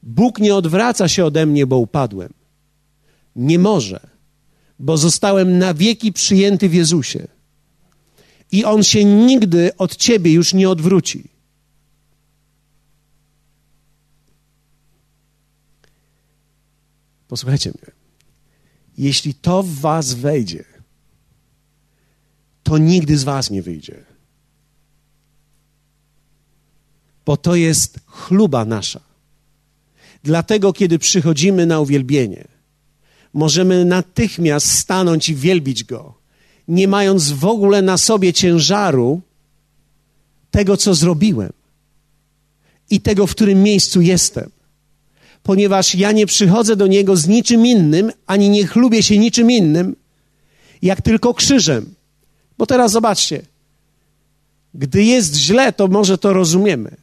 Bóg 0.02 0.38
nie 0.38 0.54
odwraca 0.54 1.08
się 1.08 1.24
ode 1.24 1.46
mnie, 1.46 1.66
bo 1.66 1.78
upadłem. 1.78 2.32
Nie 3.36 3.58
może, 3.58 4.15
bo 4.78 4.96
zostałem 4.96 5.58
na 5.58 5.74
wieki 5.74 6.12
przyjęty 6.12 6.68
w 6.68 6.74
Jezusie. 6.74 7.28
I 8.52 8.64
On 8.64 8.82
się 8.82 9.04
nigdy 9.04 9.76
od 9.76 9.96
ciebie 9.96 10.32
już 10.32 10.54
nie 10.54 10.70
odwróci. 10.70 11.28
Posłuchajcie 17.28 17.70
mnie. 17.70 17.92
Jeśli 18.98 19.34
to 19.34 19.62
w 19.62 19.74
Was 19.74 20.14
wejdzie, 20.14 20.64
to 22.62 22.78
nigdy 22.78 23.18
z 23.18 23.24
Was 23.24 23.50
nie 23.50 23.62
wyjdzie 23.62 24.16
bo 27.26 27.36
to 27.36 27.54
jest 27.54 28.00
chluba 28.06 28.64
nasza. 28.64 29.00
Dlatego, 30.22 30.72
kiedy 30.72 30.98
przychodzimy 30.98 31.66
na 31.66 31.80
uwielbienie, 31.80 32.48
możemy 33.36 33.84
natychmiast 33.84 34.72
stanąć 34.72 35.28
i 35.28 35.34
wielbić 35.34 35.84
Go, 35.84 36.14
nie 36.68 36.88
mając 36.88 37.30
w 37.30 37.44
ogóle 37.44 37.82
na 37.82 37.98
sobie 37.98 38.32
ciężaru 38.32 39.20
tego, 40.50 40.76
co 40.76 40.94
zrobiłem 40.94 41.52
i 42.90 43.00
tego, 43.00 43.26
w 43.26 43.30
którym 43.30 43.62
miejscu 43.62 44.00
jestem. 44.00 44.50
Ponieważ 45.42 45.94
ja 45.94 46.12
nie 46.12 46.26
przychodzę 46.26 46.76
do 46.76 46.86
Niego 46.86 47.16
z 47.16 47.28
niczym 47.28 47.66
innym, 47.66 48.12
ani 48.26 48.50
nie 48.50 48.66
chlubię 48.66 49.02
się 49.02 49.18
niczym 49.18 49.50
innym, 49.50 49.96
jak 50.82 51.02
tylko 51.02 51.34
krzyżem. 51.34 51.94
Bo 52.58 52.66
teraz 52.66 52.92
zobaczcie, 52.92 53.42
gdy 54.74 55.04
jest 55.04 55.36
źle, 55.36 55.72
to 55.72 55.88
może 55.88 56.18
to 56.18 56.32
rozumiemy. 56.32 56.96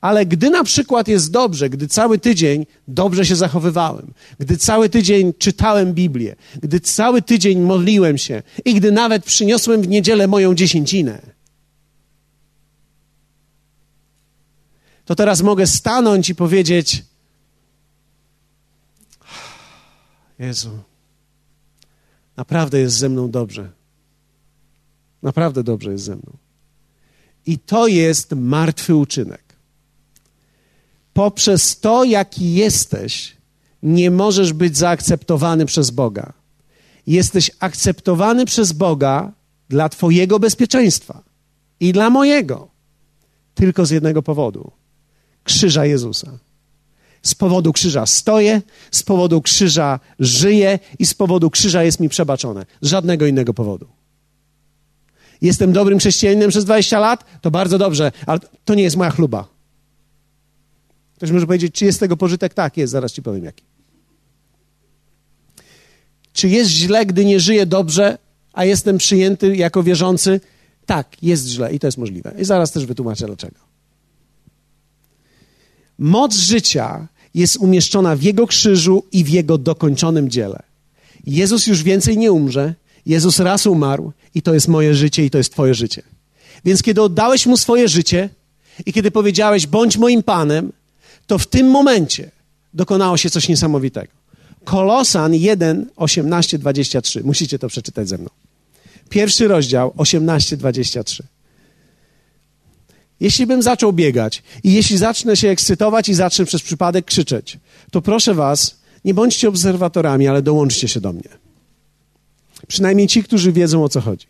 Ale 0.00 0.26
gdy 0.26 0.50
na 0.50 0.64
przykład 0.64 1.08
jest 1.08 1.30
dobrze, 1.30 1.70
gdy 1.70 1.88
cały 1.88 2.18
tydzień 2.18 2.66
dobrze 2.88 3.26
się 3.26 3.36
zachowywałem, 3.36 4.12
gdy 4.38 4.56
cały 4.56 4.88
tydzień 4.88 5.32
czytałem 5.38 5.94
Biblię, 5.94 6.36
gdy 6.62 6.80
cały 6.80 7.22
tydzień 7.22 7.60
modliłem 7.60 8.18
się 8.18 8.42
i 8.64 8.74
gdy 8.74 8.92
nawet 8.92 9.24
przyniosłem 9.24 9.82
w 9.82 9.88
niedzielę 9.88 10.28
moją 10.28 10.54
dziesięcinę, 10.54 11.20
to 15.04 15.14
teraz 15.14 15.42
mogę 15.42 15.66
stanąć 15.66 16.28
i 16.30 16.34
powiedzieć: 16.34 17.04
Jezu, 20.38 20.78
naprawdę 22.36 22.80
jest 22.80 22.96
ze 22.96 23.08
mną 23.08 23.30
dobrze. 23.30 23.70
Naprawdę 25.22 25.62
dobrze 25.62 25.92
jest 25.92 26.04
ze 26.04 26.16
mną. 26.16 26.36
I 27.46 27.58
to 27.58 27.86
jest 27.86 28.32
martwy 28.32 28.94
uczynek. 28.94 29.49
Poprzez 31.20 31.80
to, 31.80 32.04
jaki 32.04 32.54
jesteś, 32.54 33.36
nie 33.82 34.10
możesz 34.10 34.52
być 34.52 34.76
zaakceptowany 34.76 35.66
przez 35.66 35.90
Boga. 35.90 36.32
Jesteś 37.06 37.50
akceptowany 37.58 38.46
przez 38.46 38.72
Boga 38.72 39.32
dla 39.68 39.88
Twojego 39.88 40.38
bezpieczeństwa 40.38 41.22
i 41.80 41.92
dla 41.92 42.10
mojego. 42.10 42.68
Tylko 43.54 43.86
z 43.86 43.90
jednego 43.90 44.22
powodu 44.22 44.70
krzyża 45.44 45.86
Jezusa. 45.86 46.38
Z 47.22 47.34
powodu 47.34 47.72
krzyża 47.72 48.06
stoję, 48.06 48.62
z 48.90 49.02
powodu 49.02 49.42
krzyża 49.42 50.00
żyję 50.18 50.78
i 50.98 51.06
z 51.06 51.14
powodu 51.14 51.50
krzyża 51.50 51.82
jest 51.82 52.00
mi 52.00 52.08
przebaczone. 52.08 52.66
Z 52.80 52.88
żadnego 52.88 53.26
innego 53.26 53.54
powodu. 53.54 53.86
Jestem 55.42 55.72
dobrym 55.72 55.98
chrześcijaninem 55.98 56.50
przez 56.50 56.64
20 56.64 56.98
lat, 56.98 57.24
to 57.40 57.50
bardzo 57.50 57.78
dobrze, 57.78 58.12
ale 58.26 58.40
to 58.64 58.74
nie 58.74 58.82
jest 58.82 58.96
moja 58.96 59.10
chluba. 59.10 59.59
Ktoś 61.20 61.30
może 61.30 61.46
powiedzieć, 61.46 61.74
czy 61.74 61.84
jest 61.84 61.96
z 61.96 62.00
tego 62.00 62.16
pożytek? 62.16 62.54
Tak, 62.54 62.76
jest, 62.76 62.90
zaraz 62.90 63.12
ci 63.12 63.22
powiem 63.22 63.44
jaki. 63.44 63.64
Czy 66.32 66.48
jest 66.48 66.70
źle, 66.70 67.06
gdy 67.06 67.24
nie 67.24 67.40
żyję 67.40 67.66
dobrze, 67.66 68.18
a 68.52 68.64
jestem 68.64 68.98
przyjęty 68.98 69.56
jako 69.56 69.82
wierzący? 69.82 70.40
Tak, 70.86 71.22
jest 71.22 71.46
źle 71.46 71.74
i 71.74 71.78
to 71.78 71.86
jest 71.86 71.98
możliwe. 71.98 72.34
I 72.38 72.44
zaraz 72.44 72.72
też 72.72 72.86
wytłumaczę 72.86 73.26
dlaczego. 73.26 73.56
Moc 75.98 76.34
życia 76.34 77.08
jest 77.34 77.56
umieszczona 77.56 78.16
w 78.16 78.22
Jego 78.22 78.46
krzyżu 78.46 79.04
i 79.12 79.24
w 79.24 79.28
Jego 79.28 79.58
dokończonym 79.58 80.30
dziele. 80.30 80.62
Jezus 81.26 81.66
już 81.66 81.82
więcej 81.82 82.18
nie 82.18 82.32
umrze. 82.32 82.74
Jezus 83.06 83.38
raz 83.38 83.66
umarł 83.66 84.12
i 84.34 84.42
to 84.42 84.54
jest 84.54 84.68
moje 84.68 84.94
życie 84.94 85.24
i 85.24 85.30
to 85.30 85.38
jest 85.38 85.52
Twoje 85.52 85.74
życie. 85.74 86.02
Więc 86.64 86.82
kiedy 86.82 87.02
oddałeś 87.02 87.46
Mu 87.46 87.56
swoje 87.56 87.88
życie 87.88 88.28
i 88.86 88.92
kiedy 88.92 89.10
powiedziałeś, 89.10 89.66
bądź 89.66 89.96
moim 89.96 90.22
Panem, 90.22 90.72
to 91.30 91.38
w 91.38 91.46
tym 91.46 91.70
momencie 91.70 92.30
dokonało 92.74 93.16
się 93.16 93.30
coś 93.30 93.48
niesamowitego. 93.48 94.12
Kolosan 94.64 95.34
1, 95.34 95.90
18, 95.96 96.58
23. 96.58 97.22
Musicie 97.24 97.58
to 97.58 97.68
przeczytać 97.68 98.08
ze 98.08 98.18
mną. 98.18 98.28
Pierwszy 99.08 99.48
rozdział, 99.48 99.92
18, 99.96 100.56
23. 100.56 101.22
Jeśli 103.20 103.46
bym 103.46 103.62
zaczął 103.62 103.92
biegać 103.92 104.42
i 104.64 104.72
jeśli 104.72 104.98
zacznę 104.98 105.36
się 105.36 105.48
ekscytować 105.48 106.08
i 106.08 106.14
zacznę 106.14 106.44
przez 106.44 106.62
przypadek 106.62 107.04
krzyczeć, 107.04 107.58
to 107.90 108.02
proszę 108.02 108.34
was, 108.34 108.76
nie 109.04 109.14
bądźcie 109.14 109.48
obserwatorami, 109.48 110.28
ale 110.28 110.42
dołączcie 110.42 110.88
się 110.88 111.00
do 111.00 111.12
mnie. 111.12 111.28
Przynajmniej 112.68 113.08
ci, 113.08 113.22
którzy 113.22 113.52
wiedzą 113.52 113.84
o 113.84 113.88
co 113.88 114.00
chodzi. 114.00 114.26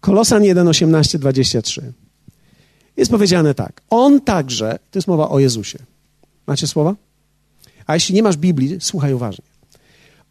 Kolosan 0.00 0.44
1, 0.44 0.68
18, 0.68 1.18
23. 1.18 1.92
Jest 2.96 3.10
powiedziane 3.10 3.54
tak. 3.54 3.82
On 3.90 4.20
także, 4.20 4.78
to 4.90 4.98
jest 4.98 5.08
mowa 5.08 5.28
o 5.28 5.38
Jezusie. 5.38 5.78
Macie 6.46 6.66
słowa? 6.66 6.94
A 7.86 7.94
jeśli 7.94 8.14
nie 8.14 8.22
masz 8.22 8.36
Biblii, 8.36 8.76
słuchaj 8.80 9.12
uważnie. 9.14 9.44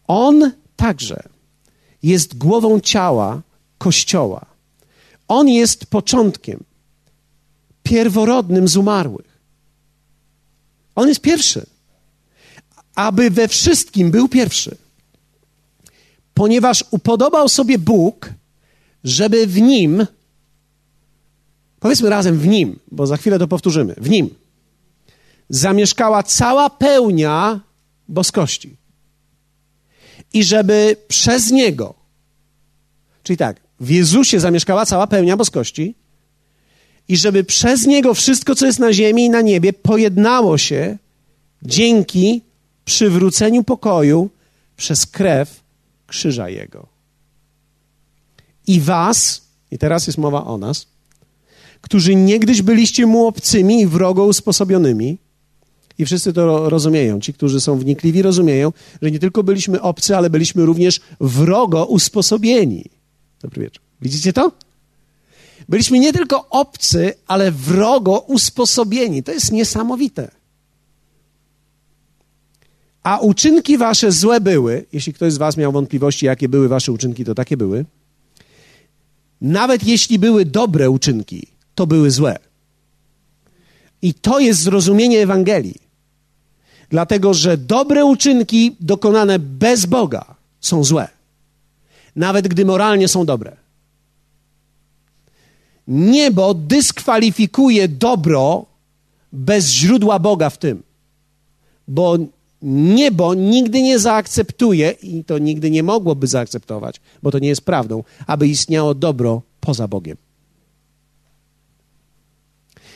On 0.07 0.51
także 0.75 1.23
jest 2.03 2.37
głową 2.37 2.79
ciała 2.79 3.41
Kościoła. 3.77 4.45
On 5.27 5.49
jest 5.49 5.85
początkiem, 5.85 6.63
pierworodnym 7.83 8.67
z 8.67 8.77
umarłych. 8.77 9.39
On 10.95 11.07
jest 11.07 11.21
pierwszy. 11.21 11.65
Aby 12.95 13.29
we 13.29 13.47
wszystkim 13.47 14.11
był 14.11 14.27
pierwszy. 14.27 14.77
Ponieważ 16.33 16.85
upodobał 16.91 17.49
sobie 17.49 17.77
Bóg, 17.77 18.29
żeby 19.03 19.47
w 19.47 19.61
nim, 19.61 20.07
powiedzmy 21.79 22.09
razem 22.09 22.39
w 22.39 22.47
nim, 22.47 22.79
bo 22.91 23.07
za 23.07 23.17
chwilę 23.17 23.39
to 23.39 23.47
powtórzymy, 23.47 23.95
w 23.97 24.09
nim 24.09 24.29
zamieszkała 25.49 26.23
cała 26.23 26.69
pełnia 26.69 27.59
boskości. 28.09 28.77
I 30.33 30.43
żeby 30.43 30.95
przez 31.07 31.51
niego, 31.51 31.93
czyli 33.23 33.37
tak, 33.37 33.61
w 33.79 33.89
Jezusie 33.89 34.39
zamieszkała 34.39 34.85
cała 34.85 35.07
pełnia 35.07 35.37
boskości, 35.37 35.95
i 37.07 37.17
żeby 37.17 37.43
przez 37.43 37.85
niego 37.85 38.13
wszystko, 38.13 38.55
co 38.55 38.65
jest 38.65 38.79
na 38.79 38.93
ziemi 38.93 39.25
i 39.25 39.29
na 39.29 39.41
niebie, 39.41 39.73
pojednało 39.73 40.57
się 40.57 40.97
dzięki 41.63 42.41
przywróceniu 42.85 43.63
pokoju 43.63 44.29
przez 44.77 45.05
krew 45.05 45.63
krzyża 46.07 46.49
Jego. 46.49 46.87
I 48.67 48.81
was, 48.81 49.41
i 49.71 49.77
teraz 49.77 50.07
jest 50.07 50.17
mowa 50.17 50.45
o 50.45 50.57
nas, 50.57 50.87
którzy 51.81 52.15
niegdyś 52.15 52.61
byliście 52.61 53.05
mu 53.05 53.27
obcymi 53.27 53.81
i 53.81 53.87
wrogo 53.87 54.25
usposobionymi, 54.25 55.17
i 55.97 56.05
wszyscy 56.05 56.33
to 56.33 56.69
rozumieją. 56.69 57.19
Ci, 57.19 57.33
którzy 57.33 57.61
są 57.61 57.77
wnikliwi, 57.77 58.21
rozumieją, 58.21 58.71
że 59.01 59.11
nie 59.11 59.19
tylko 59.19 59.43
byliśmy 59.43 59.81
obcy, 59.81 60.17
ale 60.17 60.29
byliśmy 60.29 60.65
również 60.65 61.01
wrogo 61.19 61.85
usposobieni. 61.85 62.85
Dobry 63.41 63.61
wieczór. 63.61 63.83
Widzicie 64.01 64.33
to? 64.33 64.51
Byliśmy 65.69 65.99
nie 65.99 66.13
tylko 66.13 66.49
obcy, 66.49 67.13
ale 67.27 67.51
wrogo 67.51 68.19
usposobieni. 68.19 69.23
To 69.23 69.31
jest 69.31 69.51
niesamowite. 69.51 70.31
A 73.03 73.19
uczynki 73.19 73.77
wasze 73.77 74.11
złe 74.11 74.41
były, 74.41 74.85
jeśli 74.93 75.13
ktoś 75.13 75.33
z 75.33 75.37
was 75.37 75.57
miał 75.57 75.71
wątpliwości, 75.71 76.25
jakie 76.25 76.49
były 76.49 76.67
wasze 76.67 76.91
uczynki, 76.91 77.25
to 77.25 77.35
takie 77.35 77.57
były. 77.57 77.85
Nawet 79.41 79.83
jeśli 79.83 80.19
były 80.19 80.45
dobre 80.45 80.89
uczynki, 80.89 81.47
to 81.75 81.87
były 81.87 82.11
złe. 82.11 82.39
I 84.03 84.13
to 84.13 84.39
jest 84.39 84.61
zrozumienie 84.61 85.19
Ewangelii. 85.19 85.81
Dlatego, 86.89 87.33
że 87.33 87.57
dobre 87.57 88.05
uczynki 88.05 88.75
dokonane 88.79 89.39
bez 89.39 89.85
Boga 89.85 90.35
są 90.61 90.83
złe. 90.83 91.07
Nawet 92.15 92.47
gdy 92.47 92.65
moralnie 92.65 93.07
są 93.07 93.25
dobre. 93.25 93.55
Niebo 95.87 96.53
dyskwalifikuje 96.53 97.87
dobro 97.87 98.65
bez 99.31 99.69
źródła 99.69 100.19
Boga 100.19 100.49
w 100.49 100.57
tym. 100.57 100.83
Bo 101.87 102.17
niebo 102.61 103.33
nigdy 103.33 103.81
nie 103.81 103.99
zaakceptuje, 103.99 104.91
i 104.91 105.23
to 105.23 105.37
nigdy 105.37 105.71
nie 105.71 105.83
mogłoby 105.83 106.27
zaakceptować, 106.27 107.01
bo 107.23 107.31
to 107.31 107.39
nie 107.39 107.47
jest 107.47 107.61
prawdą, 107.61 108.03
aby 108.27 108.47
istniało 108.47 108.93
dobro 108.95 109.41
poza 109.59 109.87
Bogiem. 109.87 110.17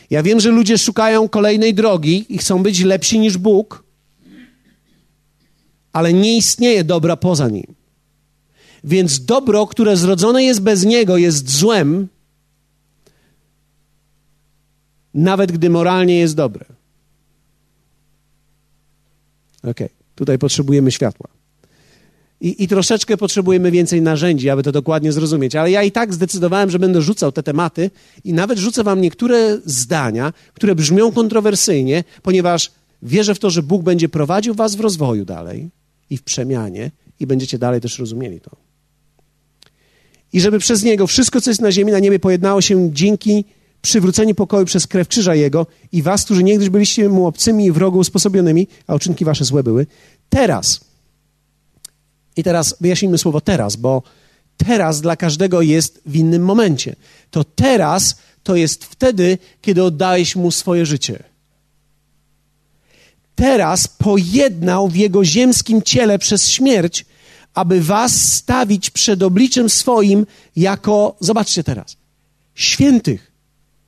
Ja 0.09 0.23
wiem, 0.23 0.39
że 0.39 0.49
ludzie 0.49 0.77
szukają 0.77 1.29
kolejnej 1.29 1.73
drogi 1.73 2.25
i 2.29 2.37
chcą 2.37 2.63
być 2.63 2.81
lepsi 2.83 3.19
niż 3.19 3.37
Bóg, 3.37 3.83
ale 5.93 6.13
nie 6.13 6.37
istnieje 6.37 6.83
dobra 6.83 7.17
poza 7.17 7.49
nim. 7.49 7.75
Więc 8.83 9.25
dobro, 9.25 9.67
które 9.67 9.97
zrodzone 9.97 10.43
jest 10.43 10.61
bez 10.61 10.85
niego, 10.85 11.17
jest 11.17 11.49
złem, 11.49 12.07
nawet 15.13 15.51
gdy 15.51 15.69
moralnie 15.69 16.19
jest 16.19 16.35
dobre. 16.35 16.65
Ok, 19.63 19.79
tutaj 20.15 20.37
potrzebujemy 20.37 20.91
światła. 20.91 21.36
I, 22.41 22.63
I, 22.63 22.67
troszeczkę 22.67 23.17
potrzebujemy 23.17 23.71
więcej 23.71 24.01
narzędzi, 24.01 24.49
aby 24.49 24.63
to 24.63 24.71
dokładnie 24.71 25.11
zrozumieć. 25.11 25.55
Ale 25.55 25.71
ja 25.71 25.83
i 25.83 25.91
tak 25.91 26.13
zdecydowałem, 26.13 26.69
że 26.69 26.79
będę 26.79 27.01
rzucał 27.01 27.31
te 27.31 27.43
tematy 27.43 27.91
i 28.23 28.33
nawet 28.33 28.59
rzucę 28.59 28.83
wam 28.83 29.01
niektóre 29.01 29.57
zdania, 29.65 30.33
które 30.53 30.75
brzmią 30.75 31.11
kontrowersyjnie, 31.11 32.03
ponieważ 32.21 32.71
wierzę 33.01 33.35
w 33.35 33.39
to, 33.39 33.49
że 33.49 33.63
Bóg 33.63 33.83
będzie 33.83 34.09
prowadził 34.09 34.53
was 34.53 34.75
w 34.75 34.79
rozwoju 34.79 35.25
dalej 35.25 35.69
i 36.09 36.17
w 36.17 36.23
przemianie 36.23 36.91
i 37.19 37.27
będziecie 37.27 37.57
dalej 37.57 37.81
też 37.81 37.99
rozumieli 37.99 38.41
to. 38.41 38.51
I 40.33 40.41
żeby 40.41 40.59
przez 40.59 40.83
Niego 40.83 41.07
wszystko, 41.07 41.41
co 41.41 41.51
jest 41.51 41.61
na 41.61 41.71
ziemi, 41.71 41.91
na 41.91 41.99
niebie 41.99 42.19
pojednało 42.19 42.61
się 42.61 42.89
dzięki 42.93 43.45
przywróceniu 43.81 44.35
pokoju 44.35 44.65
przez 44.65 44.87
krew 44.87 45.07
krzyża 45.07 45.35
Jego 45.35 45.67
i 45.91 46.01
was, 46.01 46.25
którzy 46.25 46.43
niegdyś 46.43 46.69
byliście 46.69 47.09
Mu 47.09 47.27
obcymi 47.27 47.65
i 47.65 47.71
wrogo 47.71 47.97
usposobionymi, 47.99 48.67
a 48.87 48.95
uczynki 48.95 49.25
wasze 49.25 49.45
złe 49.45 49.63
były, 49.63 49.85
teraz 50.29 50.86
i 52.37 52.43
teraz 52.43 52.75
wyjaśnijmy 52.81 53.17
słowo 53.17 53.41
teraz, 53.41 53.75
bo 53.75 54.03
teraz 54.57 55.01
dla 55.01 55.15
każdego 55.15 55.61
jest 55.61 56.01
w 56.05 56.15
innym 56.15 56.45
momencie. 56.45 56.95
To 57.31 57.43
teraz 57.43 58.17
to 58.43 58.55
jest 58.55 58.85
wtedy, 58.85 59.37
kiedy 59.61 59.83
oddałeś 59.83 60.35
mu 60.35 60.51
swoje 60.51 60.85
życie. 60.85 61.23
Teraz 63.35 63.87
pojednał 63.87 64.87
w 64.87 64.95
jego 64.95 65.25
ziemskim 65.25 65.81
ciele 65.81 66.19
przez 66.19 66.49
śmierć, 66.49 67.05
aby 67.53 67.81
was 67.81 68.33
stawić 68.33 68.89
przed 68.89 69.23
obliczem 69.23 69.69
swoim 69.69 70.25
jako, 70.55 71.15
zobaczcie 71.19 71.63
teraz, 71.63 71.97
świętych, 72.55 73.31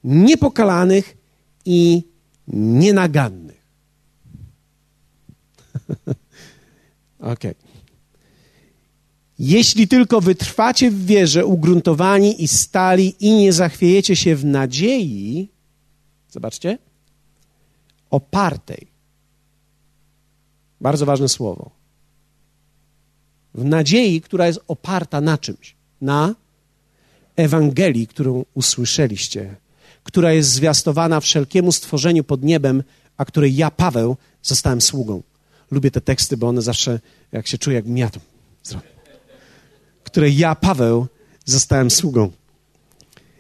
niepokalanych 0.04 1.18
i 1.66 2.04
nienagannych. 2.48 3.66
Okej. 7.20 7.52
Okay. 7.52 7.79
Jeśli 9.40 9.88
tylko 9.88 10.22
wytrwacie 10.22 10.92
w 10.92 11.06
wierze, 11.06 11.46
ugruntowani 11.46 12.44
i 12.44 12.48
stali 12.48 13.16
i 13.20 13.34
nie 13.34 13.54
zachwiejecie 13.54 14.16
się 14.16 14.36
w 14.36 14.46
nadziei, 14.46 15.50
zobaczcie, 16.30 16.78
opartej. 18.10 18.88
Bardzo 20.82 21.06
ważne 21.06 21.30
słowo. 21.30 21.72
W 23.54 23.66
nadziei, 23.66 24.22
która 24.22 24.48
jest 24.48 24.60
oparta 24.68 25.22
na 25.22 25.38
czymś. 25.38 25.76
Na 26.02 26.36
Ewangelii, 27.36 28.08
którą 28.08 28.46
usłyszeliście, 28.54 29.56
która 30.04 30.34
jest 30.34 30.50
zwiastowana 30.50 31.20
wszelkiemu 31.20 31.72
stworzeniu 31.72 32.24
pod 32.24 32.44
niebem, 32.44 32.84
a 33.18 33.26
której 33.26 33.56
ja, 33.56 33.72
Paweł, 33.72 34.18
zostałem 34.44 34.82
sługą. 34.82 35.24
Lubię 35.72 35.92
te 35.92 36.02
teksty, 36.02 36.38
bo 36.38 36.48
one 36.48 36.62
zawsze, 36.62 37.00
jak 37.32 37.48
się 37.48 37.58
czuję, 37.58 37.76
jak 37.76 37.88
ja 37.98 38.10
to 38.10 38.20
zrobię. 38.64 38.99
Której 40.12 40.38
ja, 40.38 40.56
Paweł, 40.56 41.08
zostałem 41.46 41.92
sługą. 41.92 42.32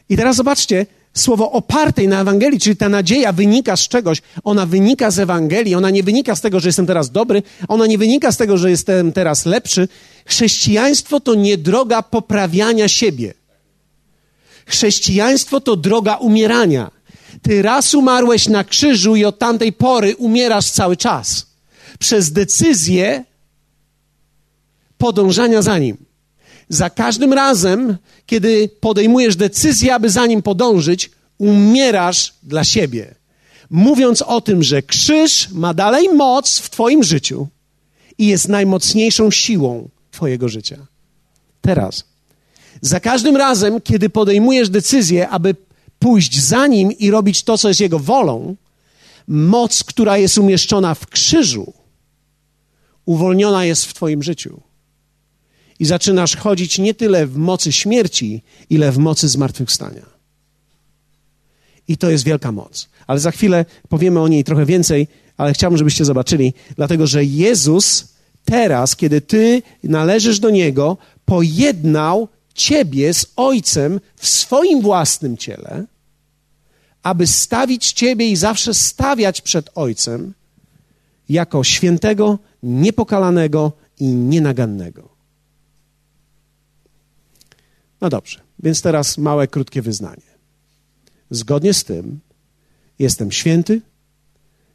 I 0.10 0.17
teraz 0.17 0.36
zobaczcie, 0.36 0.86
słowo 1.13 1.51
opartej 1.51 2.08
na 2.08 2.21
Ewangelii, 2.21 2.60
czyli 2.60 2.75
ta 2.75 2.89
nadzieja 2.89 3.34
wynika 3.34 3.77
z 3.77 3.88
czegoś. 3.88 4.21
Ona 4.43 4.65
wynika 4.65 5.12
z 5.12 5.19
Ewangelii, 5.19 5.75
ona 5.75 5.89
nie 5.89 6.03
wynika 6.03 6.36
z 6.36 6.41
tego, 6.41 6.60
że 6.60 6.69
jestem 6.69 6.86
teraz 6.86 7.12
dobry, 7.12 7.43
ona 7.67 7.88
nie 7.88 7.97
wynika 7.97 8.32
z 8.32 8.38
tego, 8.38 8.58
że 8.58 8.69
jestem 8.69 9.12
teraz 9.12 9.45
lepszy. 9.45 9.88
Chrześcijaństwo 10.25 11.19
to 11.19 11.36
nie 11.36 11.58
droga 11.58 12.03
poprawiania 12.03 12.88
siebie. 12.88 13.34
Chrześcijaństwo 14.65 15.62
to 15.62 15.75
droga 15.75 16.15
umierania. 16.15 16.91
Ty 17.41 17.62
raz 17.62 17.93
umarłeś 17.93 18.47
na 18.47 18.63
krzyżu 18.63 19.15
i 19.15 19.25
od 19.25 19.39
tamtej 19.39 19.73
pory 19.73 20.15
umierasz 20.15 20.69
cały 20.71 20.97
czas. 20.97 21.47
Przez 21.99 22.32
decyzję 22.32 23.23
podążania 24.97 25.62
za 25.62 25.77
nim. 25.77 26.09
Za 26.69 26.89
każdym 26.89 27.34
razem, 27.34 27.97
kiedy 28.25 28.69
podejmujesz 28.79 29.36
decyzję, 29.36 29.95
aby 29.95 30.10
za 30.10 30.25
nim 30.25 30.41
podążyć, 30.41 31.12
umierasz 31.38 32.34
dla 32.43 32.63
siebie. 32.63 33.15
Mówiąc 33.69 34.21
o 34.21 34.41
tym, 34.41 34.63
że 34.63 34.82
krzyż 34.82 35.49
ma 35.51 35.73
dalej 35.73 36.10
moc 36.10 36.60
w 36.60 36.69
Twoim 36.69 37.03
życiu 37.03 37.47
i 38.17 38.27
jest 38.27 38.47
najmocniejszą 38.47 39.32
siłą 39.32 39.89
Twojego 40.12 40.49
życia. 40.49 40.77
Teraz. 41.62 42.03
Za 42.82 42.99
każdym 42.99 43.38
razem, 43.38 43.82
kiedy 43.82 44.10
podejmujesz 44.10 44.69
decyzję, 44.69 45.29
aby 45.29 45.55
pójść 45.99 46.39
za 46.39 46.67
nim 46.67 46.91
i 46.91 47.12
robić 47.12 47.43
to, 47.43 47.58
co 47.58 47.67
jest 47.67 47.79
jego 47.79 47.99
wolą, 47.99 48.55
moc, 49.27 49.84
która 49.84 50.17
jest 50.17 50.38
umieszczona 50.38 50.95
w 50.95 51.08
krzyżu, 51.08 51.73
uwolniona 53.05 53.65
jest 53.65 53.86
w 53.86 53.93
Twoim 53.93 54.23
życiu 54.23 54.68
i 55.79 55.85
zaczynasz 55.85 56.35
chodzić 56.35 56.79
nie 56.79 56.93
tyle 56.93 57.27
w 57.27 57.37
mocy 57.37 57.71
śmierci, 57.71 58.41
ile 58.69 58.91
w 58.91 58.97
mocy 58.97 59.27
zmartwychwstania. 59.27 60.05
I 61.87 61.97
to 61.97 62.09
jest 62.09 62.23
wielka 62.23 62.51
moc. 62.51 62.89
Ale 63.07 63.19
za 63.19 63.31
chwilę 63.31 63.65
powiemy 63.89 64.19
o 64.19 64.27
niej 64.27 64.43
trochę 64.43 64.65
więcej, 64.65 65.07
ale 65.37 65.53
chciałbym, 65.53 65.77
żebyście 65.77 66.05
zobaczyli, 66.05 66.53
dlatego 66.75 67.07
że 67.07 67.23
Jezus 67.23 68.07
teraz, 68.45 68.95
kiedy 68.95 69.21
ty 69.21 69.61
należysz 69.83 70.39
do 70.39 70.49
Niego, 70.49 70.97
pojednał 71.25 72.27
ciebie 72.53 73.13
z 73.13 73.25
Ojcem 73.35 73.99
w 74.15 74.27
swoim 74.27 74.81
własnym 74.81 75.37
ciele, 75.37 75.85
aby 77.03 77.27
stawić 77.27 77.91
ciebie 77.91 78.29
i 78.29 78.35
zawsze 78.35 78.73
stawiać 78.73 79.41
przed 79.41 79.69
Ojcem 79.75 80.33
jako 81.29 81.63
świętego, 81.63 82.39
niepokalanego 82.63 83.71
i 83.99 84.05
nienagannego. 84.05 85.18
No 88.01 88.09
dobrze, 88.09 88.39
więc 88.59 88.81
teraz 88.81 89.17
małe, 89.17 89.47
krótkie 89.47 89.81
wyznanie. 89.81 90.29
Zgodnie 91.29 91.73
z 91.73 91.83
tym 91.83 92.19
jestem 92.99 93.31
święty, 93.31 93.81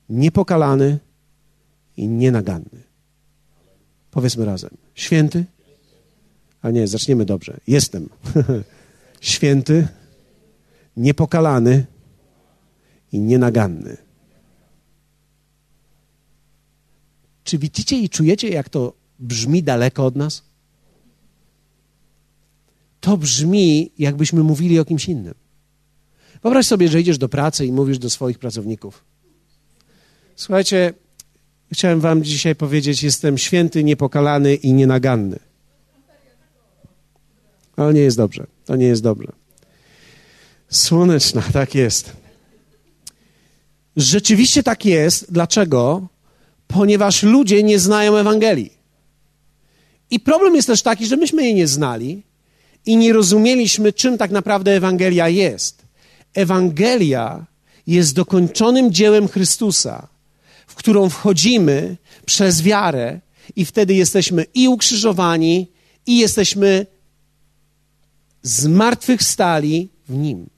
niepokalany 0.09 0.99
i 1.97 2.09
nienaganny. 2.09 2.83
Powiedzmy 4.11 4.45
razem. 4.45 4.71
Święty? 4.95 5.45
A 6.63 6.71
nie, 6.71 6.89
zaczniemy 6.89 7.25
dobrze. 7.25 7.61
Jestem 7.67 8.09
święty, 9.21 9.89
niepokalany 10.97 11.87
i 13.13 13.21
nienaganny. 13.21 13.97
Czy 17.45 17.59
widzicie 17.59 17.99
i 17.99 18.09
czujecie, 18.09 18.49
jak 18.49 18.69
to 18.69 18.93
brzmi 19.19 19.63
daleko 19.63 20.07
od 20.07 20.17
nas? 20.17 20.43
To 23.05 23.17
brzmi, 23.17 23.93
jakbyśmy 23.99 24.43
mówili 24.43 24.79
o 24.79 24.85
kimś 24.85 25.09
innym. 25.09 25.35
Wyobraź 26.43 26.67
sobie, 26.67 26.89
że 26.89 27.01
idziesz 27.01 27.19
do 27.19 27.29
pracy 27.29 27.67
i 27.67 27.73
mówisz 27.73 27.99
do 27.99 28.11
swoich 28.11 28.39
pracowników. 28.39 29.05
Słuchajcie, 30.37 30.95
chciałem 31.73 32.01
wam 32.01 32.25
dzisiaj 32.25 32.55
powiedzieć, 32.55 33.03
jestem 33.03 33.39
święty, 33.39 33.85
niepokalany 33.85 34.55
i 34.55 34.73
nienaganny. 34.73 35.39
Ale 37.77 37.95
nie 37.95 38.01
jest 38.01 38.17
dobrze. 38.17 38.47
To 38.65 38.77
nie 38.77 38.87
jest 38.87 39.03
dobrze. 39.03 39.33
Słoneczna, 40.69 41.43
tak 41.53 41.75
jest. 41.75 42.13
Rzeczywiście 43.97 44.63
tak 44.63 44.85
jest. 44.85 45.33
Dlaczego? 45.33 46.09
Ponieważ 46.67 47.23
ludzie 47.23 47.63
nie 47.63 47.79
znają 47.79 48.17
Ewangelii. 48.17 48.73
I 50.11 50.21
problem 50.21 50.55
jest 50.55 50.69
też 50.69 50.83
taki, 50.83 51.07
że 51.07 51.17
myśmy 51.17 51.43
jej 51.43 51.55
nie 51.55 51.67
znali, 51.67 52.23
i 52.87 52.97
nie 52.97 53.13
rozumieliśmy, 53.13 53.93
czym 53.93 54.19
tak 54.19 54.31
naprawdę 54.31 54.71
Ewangelia 54.71 55.29
jest. 55.29 55.83
Ewangelia 56.35 57.47
jest 57.87 58.15
dokończonym 58.15 58.93
dziełem 58.93 59.29
Chrystusa, 59.29 60.09
w 60.67 60.75
którą 60.75 61.09
wchodzimy 61.09 61.97
przez 62.27 62.63
wiarę, 62.63 63.21
i 63.57 63.65
wtedy 63.65 63.95
jesteśmy 63.95 64.47
i 64.55 64.69
ukrzyżowani, 64.69 65.69
i 66.07 66.19
jesteśmy 66.19 66.87
zmartwychwstali 68.43 69.89
w 70.09 70.15
Nim. 70.15 70.51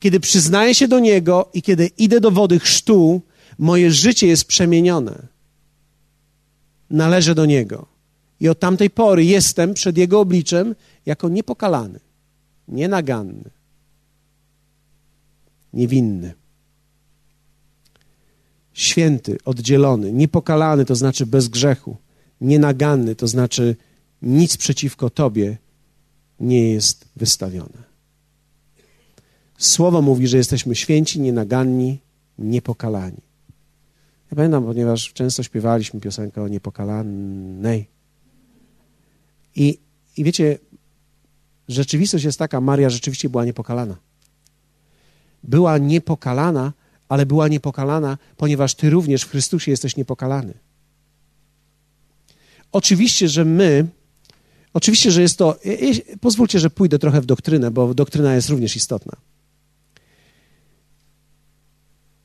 Kiedy 0.00 0.20
przyznaję 0.20 0.74
się 0.74 0.88
do 0.88 0.98
Niego 0.98 1.48
i 1.54 1.62
kiedy 1.62 1.90
idę 1.98 2.20
do 2.20 2.30
wody 2.30 2.58
chrztu, 2.58 3.20
moje 3.58 3.90
życie 3.90 4.26
jest 4.26 4.44
przemienione. 4.44 5.22
Należę 6.90 7.34
do 7.34 7.46
Niego. 7.46 7.86
I 8.40 8.48
od 8.48 8.58
tamtej 8.58 8.90
pory 8.90 9.24
jestem 9.24 9.74
przed 9.74 9.98
Jego 9.98 10.20
obliczem 10.20 10.74
jako 11.06 11.28
niepokalany, 11.28 12.00
nienaganny, 12.68 13.50
niewinny. 15.72 16.34
Święty, 18.72 19.38
oddzielony, 19.44 20.12
niepokalany 20.12 20.84
to 20.84 20.94
znaczy 20.94 21.26
bez 21.26 21.48
grzechu, 21.48 21.96
nienaganny 22.40 23.14
to 23.14 23.28
znaczy 23.28 23.76
nic 24.22 24.56
przeciwko 24.56 25.10
Tobie 25.10 25.58
nie 26.40 26.70
jest 26.70 27.08
wystawione. 27.16 27.90
Słowo 29.58 30.02
mówi, 30.02 30.28
że 30.28 30.36
jesteśmy 30.36 30.74
święci, 30.74 31.20
nienaganni, 31.20 31.98
niepokalani. 32.38 33.20
Ja 34.30 34.36
pamiętam, 34.36 34.64
ponieważ 34.64 35.12
często 35.12 35.42
śpiewaliśmy 35.42 36.00
piosenkę 36.00 36.42
o 36.42 36.48
niepokalanej. 36.48 37.88
I, 39.56 39.78
i 40.16 40.24
wiecie, 40.24 40.58
rzeczywistość 41.70 42.24
jest 42.24 42.38
taka, 42.38 42.60
Maria 42.60 42.90
rzeczywiście 42.90 43.28
była 43.28 43.44
niepokalana. 43.44 43.96
Była 45.42 45.78
niepokalana, 45.78 46.72
ale 47.08 47.26
była 47.26 47.48
niepokalana, 47.48 48.18
ponieważ 48.36 48.74
ty 48.74 48.90
również 48.90 49.22
w 49.22 49.30
Chrystusie 49.30 49.70
jesteś 49.70 49.96
niepokalany. 49.96 50.54
Oczywiście, 52.72 53.28
że 53.28 53.44
my, 53.44 53.86
oczywiście, 54.74 55.10
że 55.10 55.22
jest 55.22 55.38
to, 55.38 55.58
pozwólcie, 56.20 56.58
że 56.58 56.70
pójdę 56.70 56.98
trochę 56.98 57.20
w 57.20 57.26
doktrynę, 57.26 57.70
bo 57.70 57.94
doktryna 57.94 58.34
jest 58.34 58.48
również 58.48 58.76
istotna. 58.76 59.16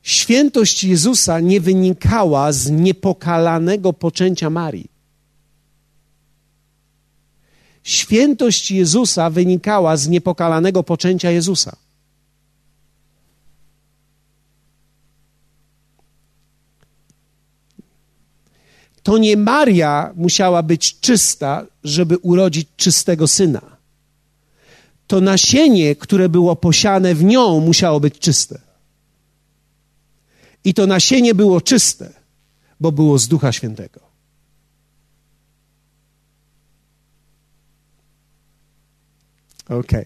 Świętość 0.01 0.83
Jezusa 0.83 1.39
nie 1.39 1.61
wynikała 1.61 2.51
z 2.51 2.71
niepokalanego 2.71 3.93
poczęcia 3.93 4.49
Marii 4.49 4.94
świętość 7.85 8.71
Jezusa 8.71 9.29
wynikała 9.29 9.97
z 9.97 10.07
niepokalanego 10.07 10.83
poczęcia 10.83 11.31
Jezusa. 11.31 11.75
To 19.03 19.17
nie 19.17 19.37
Maria 19.37 20.11
musiała 20.15 20.63
być 20.63 20.99
czysta, 20.99 21.65
żeby 21.83 22.17
urodzić 22.17 22.67
czystego 22.77 23.27
syna. 23.27 23.61
To 25.07 25.21
nasienie, 25.21 25.95
które 25.95 26.29
było 26.29 26.55
posiane 26.55 27.15
w 27.15 27.23
nią, 27.23 27.59
musiało 27.59 27.99
być 27.99 28.19
czyste. 28.19 28.61
I 30.63 30.73
to 30.73 30.87
nasienie 30.87 31.35
było 31.35 31.61
czyste, 31.61 32.13
bo 32.79 32.91
było 32.91 33.17
z 33.17 33.27
Ducha 33.27 33.51
Świętego. 33.51 34.14
Okay. 39.69 40.05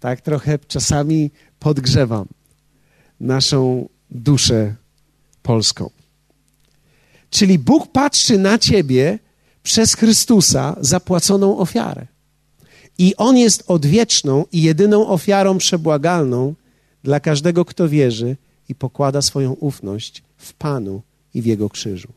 Tak 0.00 0.20
trochę 0.20 0.58
czasami 0.58 1.30
podgrzewam 1.58 2.26
naszą 3.20 3.88
duszę 4.10 4.74
polską. 5.42 5.90
Czyli 7.30 7.58
Bóg 7.58 7.92
patrzy 7.92 8.38
na 8.38 8.58
ciebie 8.58 9.18
przez 9.62 9.94
Chrystusa 9.94 10.76
zapłaconą 10.80 11.58
ofiarę. 11.58 12.06
I 12.98 13.16
On 13.16 13.36
jest 13.36 13.64
odwieczną 13.66 14.44
i 14.52 14.62
jedyną 14.62 15.08
ofiarą 15.08 15.58
przebłagalną 15.58 16.54
dla 17.02 17.20
każdego, 17.20 17.64
kto 17.64 17.88
wierzy 17.88 18.36
i 18.68 18.74
pokłada 18.74 19.22
swoją 19.22 19.52
ufność 19.52 20.22
w 20.36 20.52
Panu 20.52 21.02
i 21.34 21.42
w 21.42 21.46
Jego 21.46 21.70
krzyżu. 21.70 22.08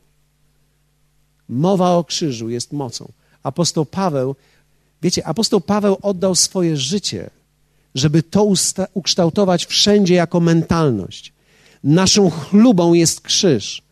Mowa 1.48 1.90
o 1.90 2.04
krzyżu 2.04 2.50
jest 2.50 2.72
mocą. 2.72 3.12
Apostoł 3.42 3.86
Paweł, 3.86 4.36
wiecie, 5.02 5.26
apostoł 5.26 5.60
Paweł 5.60 5.96
oddał 6.02 6.34
swoje 6.34 6.76
życie, 6.76 7.30
żeby 7.94 8.22
to 8.22 8.46
ukształtować 8.94 9.66
wszędzie 9.66 10.14
jako 10.14 10.40
mentalność. 10.40 11.32
Naszą 11.84 12.30
chlubą 12.30 12.94
jest 12.94 13.20
krzyż. 13.20 13.82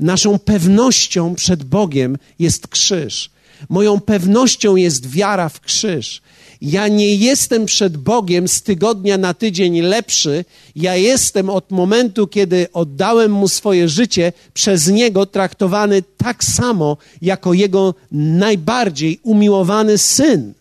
Naszą 0.00 0.38
pewnością 0.38 1.34
przed 1.34 1.64
Bogiem 1.64 2.18
jest 2.38 2.68
krzyż. 2.68 3.30
Moją 3.68 4.00
pewnością 4.00 4.76
jest 4.76 5.10
wiara 5.10 5.48
w 5.48 5.60
krzyż. 5.60 6.22
Ja 6.60 6.88
nie 6.88 7.14
jestem 7.14 7.66
przed 7.66 7.96
Bogiem 7.96 8.48
z 8.48 8.62
tygodnia 8.62 9.18
na 9.18 9.34
tydzień 9.34 9.80
lepszy. 9.80 10.44
Ja 10.76 10.96
jestem 10.96 11.50
od 11.50 11.70
momentu, 11.70 12.26
kiedy 12.26 12.66
oddałem 12.72 13.32
Mu 13.32 13.48
swoje 13.48 13.88
życie, 13.88 14.32
przez 14.54 14.88
Niego 14.88 15.26
traktowany 15.26 16.02
tak 16.16 16.44
samo 16.44 16.96
jako 17.22 17.52
Jego 17.52 17.94
najbardziej 18.12 19.20
umiłowany 19.22 19.98
syn. 19.98 20.54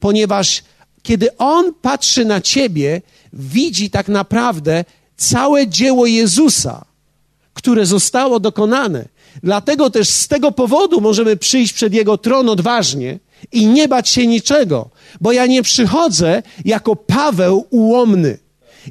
Ponieważ 0.00 0.62
kiedy 1.02 1.36
On 1.36 1.74
patrzy 1.82 2.24
na 2.24 2.40
Ciebie, 2.40 3.02
widzi 3.32 3.90
tak 3.90 4.08
naprawdę 4.08 4.84
całe 5.16 5.68
dzieło 5.68 6.06
Jezusa, 6.06 6.84
które 7.54 7.86
zostało 7.86 8.40
dokonane. 8.40 9.08
Dlatego 9.42 9.90
też 9.90 10.08
z 10.08 10.28
tego 10.28 10.52
powodu 10.52 11.00
możemy 11.00 11.36
przyjść 11.36 11.72
przed 11.72 11.94
Jego 11.94 12.18
tron 12.18 12.48
odważnie 12.48 13.18
i 13.52 13.66
nie 13.66 13.88
bać 13.88 14.08
się 14.08 14.26
niczego, 14.26 14.90
bo 15.20 15.32
ja 15.32 15.46
nie 15.46 15.62
przychodzę 15.62 16.42
jako 16.64 16.96
Paweł 16.96 17.66
ułomny. 17.70 18.38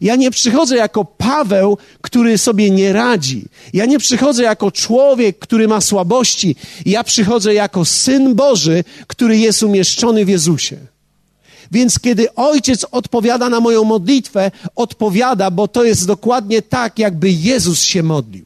Ja 0.02 0.16
nie 0.16 0.32
przychodzę 0.32 0.76
jako 0.76 1.06
Paweł, 1.06 1.78
który 2.02 2.38
sobie 2.38 2.70
nie 2.72 2.94
radzi. 2.94 3.46
Ja 3.74 3.86
nie 3.86 4.00
przychodzę 4.00 4.44
jako 4.44 4.72
człowiek, 4.72 5.40
który 5.40 5.68
ma 5.68 5.82
słabości. 5.82 6.56
Ja 6.86 7.04
przychodzę 7.04 7.54
jako 7.54 7.86
syn 7.86 8.36
Boży, 8.36 8.84
który 9.08 9.38
jest 9.38 9.64
umieszczony 9.64 10.26
w 10.26 10.30
Jezusie. 10.30 10.78
Więc 11.72 12.00
kiedy 12.00 12.36
ojciec 12.36 12.86
odpowiada 12.92 13.50
na 13.50 13.60
moją 13.60 13.84
modlitwę, 13.84 14.52
odpowiada, 14.76 15.52
bo 15.52 15.68
to 15.68 15.84
jest 15.84 16.08
dokładnie 16.08 16.62
tak, 16.62 17.00
jakby 17.00 17.32
Jezus 17.32 17.82
się 17.82 18.04
modlił. 18.04 18.46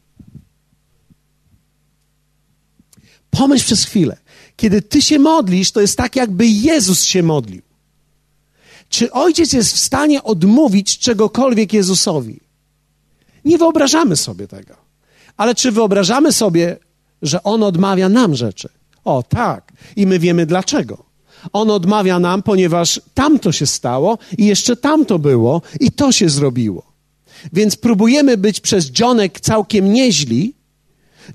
Pomyśl 3.30 3.64
przez 3.64 3.84
chwilę. 3.84 4.16
Kiedy 4.56 4.82
ty 4.82 5.02
się 5.02 5.18
modlisz, 5.18 5.72
to 5.72 5.80
jest 5.80 5.96
tak, 5.96 6.16
jakby 6.16 6.46
Jezus 6.46 7.02
się 7.02 7.22
modlił. 7.22 7.62
Czy 8.88 9.12
ojciec 9.12 9.52
jest 9.52 9.74
w 9.74 9.78
stanie 9.78 10.22
odmówić 10.22 10.98
czegokolwiek 10.98 11.72
Jezusowi? 11.72 12.40
Nie 13.44 13.58
wyobrażamy 13.58 14.16
sobie 14.16 14.48
tego. 14.48 14.74
Ale 15.36 15.54
czy 15.54 15.72
wyobrażamy 15.72 16.32
sobie, 16.32 16.76
że 17.22 17.42
on 17.42 17.62
odmawia 17.62 18.08
nam 18.08 18.34
rzeczy? 18.34 18.68
O, 19.04 19.22
tak. 19.22 19.72
I 19.96 20.06
my 20.06 20.18
wiemy 20.18 20.46
dlaczego. 20.46 21.11
On 21.52 21.70
odmawia 21.70 22.18
nam, 22.18 22.42
ponieważ 22.42 23.00
tamto 23.14 23.52
się 23.52 23.66
stało 23.66 24.18
i 24.38 24.46
jeszcze 24.46 24.76
tamto 24.76 25.18
było 25.18 25.62
i 25.80 25.90
to 25.90 26.12
się 26.12 26.28
zrobiło. 26.28 26.92
Więc 27.52 27.76
próbujemy 27.76 28.36
być 28.36 28.60
przez 28.60 28.90
dzionek 28.90 29.40
całkiem 29.40 29.92
nieźli, 29.92 30.54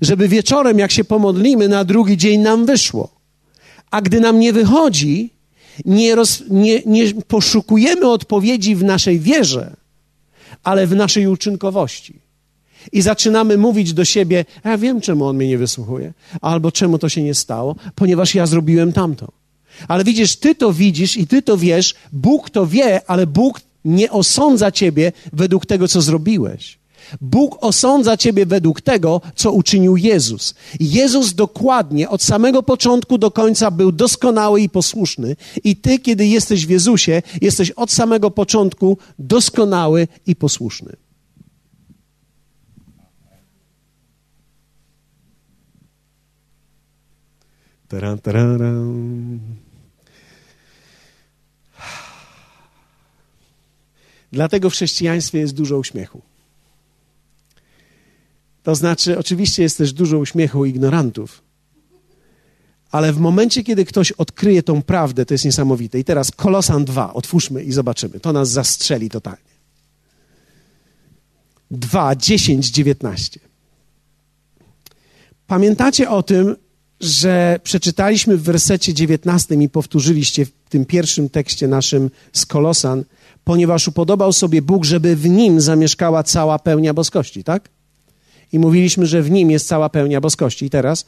żeby 0.00 0.28
wieczorem, 0.28 0.78
jak 0.78 0.92
się 0.92 1.04
pomodlimy, 1.04 1.68
na 1.68 1.84
drugi 1.84 2.16
dzień 2.16 2.40
nam 2.40 2.66
wyszło. 2.66 3.08
A 3.90 4.02
gdy 4.02 4.20
nam 4.20 4.40
nie 4.40 4.52
wychodzi, 4.52 5.30
nie, 5.84 6.14
roz, 6.14 6.42
nie, 6.50 6.82
nie 6.86 7.14
poszukujemy 7.14 8.10
odpowiedzi 8.10 8.76
w 8.76 8.84
naszej 8.84 9.20
wierze, 9.20 9.76
ale 10.64 10.86
w 10.86 10.94
naszej 10.94 11.26
uczynkowości. 11.26 12.20
I 12.92 13.02
zaczynamy 13.02 13.56
mówić 13.56 13.92
do 13.92 14.04
siebie: 14.04 14.44
Ja 14.64 14.78
wiem, 14.78 15.00
czemu 15.00 15.26
on 15.26 15.36
mnie 15.36 15.48
nie 15.48 15.58
wysłuchuje, 15.58 16.12
albo 16.40 16.72
czemu 16.72 16.98
to 16.98 17.08
się 17.08 17.22
nie 17.22 17.34
stało, 17.34 17.76
ponieważ 17.94 18.34
ja 18.34 18.46
zrobiłem 18.46 18.92
tamto. 18.92 19.32
Ale 19.88 20.04
widzisz, 20.04 20.36
ty 20.36 20.54
to 20.54 20.72
widzisz 20.72 21.16
i 21.16 21.26
ty 21.26 21.42
to 21.42 21.56
wiesz, 21.56 21.94
Bóg 22.12 22.50
to 22.50 22.66
wie, 22.66 23.10
ale 23.10 23.26
Bóg 23.26 23.60
nie 23.84 24.10
osądza 24.10 24.72
ciebie 24.72 25.12
według 25.32 25.66
tego, 25.66 25.88
co 25.88 26.00
zrobiłeś. 26.00 26.78
Bóg 27.20 27.58
osądza 27.60 28.16
ciebie 28.16 28.46
według 28.46 28.80
tego, 28.80 29.20
co 29.34 29.52
uczynił 29.52 29.96
Jezus. 29.96 30.54
Jezus 30.80 31.34
dokładnie 31.34 32.08
od 32.08 32.22
samego 32.22 32.62
początku 32.62 33.18
do 33.18 33.30
końca 33.30 33.70
był 33.70 33.92
doskonały 33.92 34.60
i 34.60 34.68
posłuszny, 34.68 35.36
i 35.64 35.76
ty, 35.76 35.98
kiedy 35.98 36.26
jesteś 36.26 36.66
w 36.66 36.70
Jezusie, 36.70 37.22
jesteś 37.40 37.70
od 37.70 37.90
samego 37.90 38.30
początku 38.30 38.98
doskonały 39.18 40.08
i 40.26 40.36
posłuszny. 40.36 40.96
Taran, 47.88 48.18
taran. 48.18 49.57
Dlatego 54.32 54.70
w 54.70 54.72
chrześcijaństwie 54.72 55.38
jest 55.38 55.54
dużo 55.54 55.78
uśmiechu. 55.78 56.22
To 58.62 58.74
znaczy, 58.74 59.18
oczywiście 59.18 59.62
jest 59.62 59.78
też 59.78 59.92
dużo 59.92 60.18
uśmiechu 60.18 60.64
ignorantów, 60.64 61.42
ale 62.90 63.12
w 63.12 63.18
momencie, 63.18 63.64
kiedy 63.64 63.84
ktoś 63.84 64.12
odkryje 64.12 64.62
tą 64.62 64.82
prawdę, 64.82 65.26
to 65.26 65.34
jest 65.34 65.44
niesamowite. 65.44 65.98
I 65.98 66.04
teraz 66.04 66.30
Kolosan 66.30 66.84
2, 66.84 67.14
otwórzmy 67.14 67.64
i 67.64 67.72
zobaczymy. 67.72 68.20
To 68.20 68.32
nas 68.32 68.50
zastrzeli 68.50 69.10
totalnie. 69.10 69.48
2, 71.70 72.16
10, 72.16 72.70
19. 72.70 73.40
Pamiętacie 75.46 76.10
o 76.10 76.22
tym, 76.22 76.56
że 77.00 77.60
przeczytaliśmy 77.62 78.36
w 78.36 78.42
wersecie 78.42 78.94
19 78.94 79.54
i 79.54 79.68
powtórzyliście 79.68 80.46
w 80.46 80.52
tym 80.68 80.84
pierwszym 80.84 81.28
tekście 81.28 81.68
naszym 81.68 82.10
z 82.32 82.46
Kolosan, 82.46 83.04
ponieważ 83.48 83.88
upodobał 83.88 84.32
sobie 84.32 84.62
Bóg, 84.62 84.84
żeby 84.84 85.16
w 85.16 85.28
nim 85.28 85.60
zamieszkała 85.60 86.22
cała 86.22 86.58
pełnia 86.58 86.94
boskości, 86.94 87.44
tak? 87.44 87.68
I 88.52 88.58
mówiliśmy, 88.58 89.06
że 89.06 89.22
w 89.22 89.30
nim 89.30 89.50
jest 89.50 89.68
cała 89.68 89.88
pełnia 89.88 90.20
boskości. 90.20 90.66
I 90.66 90.70
teraz 90.70 91.06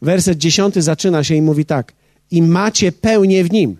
werset 0.00 0.38
dziesiąty 0.38 0.82
zaczyna 0.82 1.24
się 1.24 1.34
i 1.34 1.42
mówi 1.42 1.64
tak: 1.64 1.92
I 2.30 2.42
macie 2.42 2.92
pełnię 2.92 3.44
w 3.44 3.52
nim. 3.52 3.76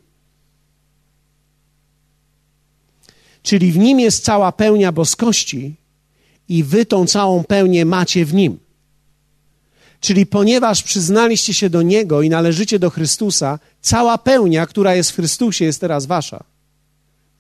Czyli 3.43 3.73
w 3.73 3.79
nim 3.79 4.01
jest 4.01 4.25
cała 4.25 4.53
pełnia 4.53 4.93
boskości, 4.93 5.77
i 6.49 6.65
wy 6.65 6.87
tą 6.87 7.07
całą 7.07 7.45
pełnię 7.45 7.85
macie 7.85 8.25
w 8.25 8.35
nim. 8.35 8.59
Czyli 10.01 10.27
ponieważ 10.27 10.83
przyznaliście 10.83 11.55
się 11.55 11.71
do 11.71 11.83
Niego 11.83 12.23
i 12.23 12.31
należycie 12.31 12.79
do 12.79 12.91
Chrystusa, 12.91 13.59
cała 13.81 14.19
pełnia, 14.19 14.67
która 14.67 14.95
jest 14.95 15.11
w 15.11 15.15
Chrystusie, 15.15 15.65
jest 15.65 15.81
teraz 15.81 16.07
wasza. 16.07 16.52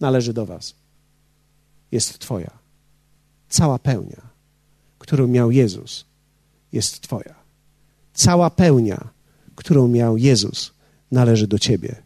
Należy 0.02 0.32
do 0.32 0.46
Was. 0.46 0.74
Jest 1.92 2.18
Twoja. 2.18 2.50
Cała 3.48 3.78
pełnia 3.78 4.32
którą 5.02 5.26
miał 5.26 5.50
Jezus, 5.50 6.04
jest 6.72 7.00
Twoja. 7.00 7.34
Cała 8.14 8.50
pełnia, 8.50 9.08
którą 9.54 9.88
miał 9.88 10.16
Jezus, 10.16 10.72
należy 11.10 11.46
do 11.46 11.58
Ciebie. 11.58 11.96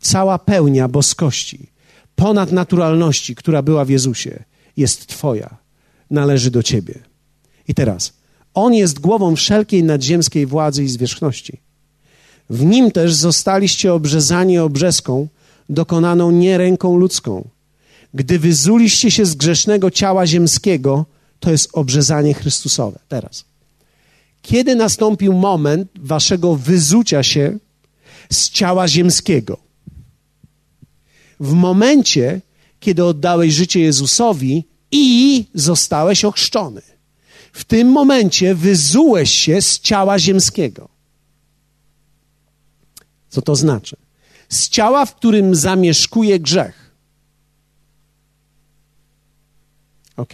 Cała 0.00 0.38
pełnia 0.38 0.88
boskości, 0.88 1.70
ponadnaturalności, 2.16 3.34
która 3.34 3.62
była 3.62 3.84
w 3.84 3.88
Jezusie, 3.88 4.44
jest 4.76 5.06
Twoja, 5.06 5.56
należy 6.10 6.50
do 6.50 6.62
Ciebie. 6.62 6.94
I 7.68 7.74
teraz, 7.74 8.12
On 8.54 8.74
jest 8.74 9.00
głową 9.00 9.36
wszelkiej 9.36 9.84
nadziemskiej 9.84 10.46
władzy 10.46 10.84
i 10.84 10.88
zwierzchności. 10.88 11.60
W 12.50 12.64
Nim 12.64 12.90
też 12.90 13.14
zostaliście 13.14 13.94
obrzezani 13.94 14.58
obrzeską, 14.58 15.28
dokonaną 15.68 16.30
nie 16.30 16.58
ręką 16.58 16.96
ludzką. 16.96 17.48
Gdy 18.14 18.38
wyzuliście 18.38 19.10
się 19.10 19.26
z 19.26 19.34
grzesznego 19.34 19.90
ciała 19.90 20.26
ziemskiego, 20.26 21.06
to 21.40 21.50
jest 21.50 21.68
obrzezanie 21.72 22.34
Chrystusowe. 22.34 22.98
Teraz. 23.08 23.44
Kiedy 24.42 24.74
nastąpił 24.74 25.32
moment 25.32 25.88
waszego 26.00 26.56
wyzucia 26.56 27.22
się 27.22 27.58
z 28.32 28.50
ciała 28.50 28.88
ziemskiego? 28.88 29.56
W 31.40 31.52
momencie, 31.52 32.40
kiedy 32.80 33.04
oddałeś 33.04 33.54
życie 33.54 33.80
Jezusowi 33.80 34.64
i 34.90 35.44
zostałeś 35.54 36.24
ochrzczony. 36.24 36.82
W 37.52 37.64
tym 37.64 37.88
momencie 37.88 38.54
wyzułeś 38.54 39.30
się 39.30 39.62
z 39.62 39.80
ciała 39.80 40.18
ziemskiego. 40.18 40.88
Co 43.28 43.42
to 43.42 43.56
znaczy? 43.56 43.96
Z 44.48 44.68
ciała, 44.68 45.06
w 45.06 45.14
którym 45.14 45.54
zamieszkuje 45.54 46.40
grzech. 46.40 46.84
Ok 50.16 50.32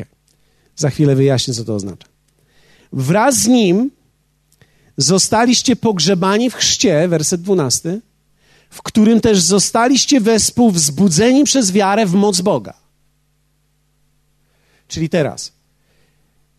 Za 0.76 0.90
chwilę 0.90 1.16
wyjaśnię, 1.16 1.54
co 1.54 1.64
to 1.64 1.74
oznacza. 1.74 2.08
Wraz 2.92 3.36
z 3.36 3.46
nim 3.46 3.90
zostaliście 4.96 5.76
pogrzebani 5.76 6.50
w 6.50 6.54
chrzcie, 6.54 7.08
werset 7.08 7.42
12, 7.42 8.00
w 8.70 8.82
którym 8.82 9.20
też 9.20 9.40
zostaliście 9.40 10.20
wespół 10.20 10.70
wzbudzeni 10.70 11.44
przez 11.44 11.72
wiarę 11.72 12.06
w 12.06 12.12
moc 12.12 12.40
Boga. 12.40 12.74
Czyli 14.88 15.08
teraz, 15.08 15.52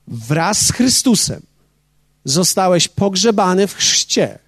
wraz 0.08 0.66
z 0.66 0.72
Chrystusem 0.72 1.42
zostałeś 2.26 2.88
pogrzebany 2.88 3.68
w 3.68 3.76
chrzcie, 3.76 4.40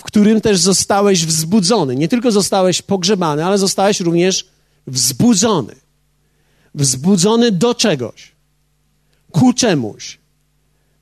w 0.00 0.02
którym 0.02 0.40
też 0.40 0.58
zostałeś 0.58 1.26
wzbudzony. 1.26 1.96
Nie 1.96 2.08
tylko 2.08 2.30
zostałeś 2.30 2.82
pogrzebany, 2.82 3.44
ale 3.44 3.58
zostałeś 3.58 4.00
również 4.00 4.48
wzbudzony. 4.86 5.76
Wzbudzony 6.74 7.52
do 7.52 7.74
czegoś, 7.74 8.32
ku 9.30 9.52
czemuś. 9.52 10.18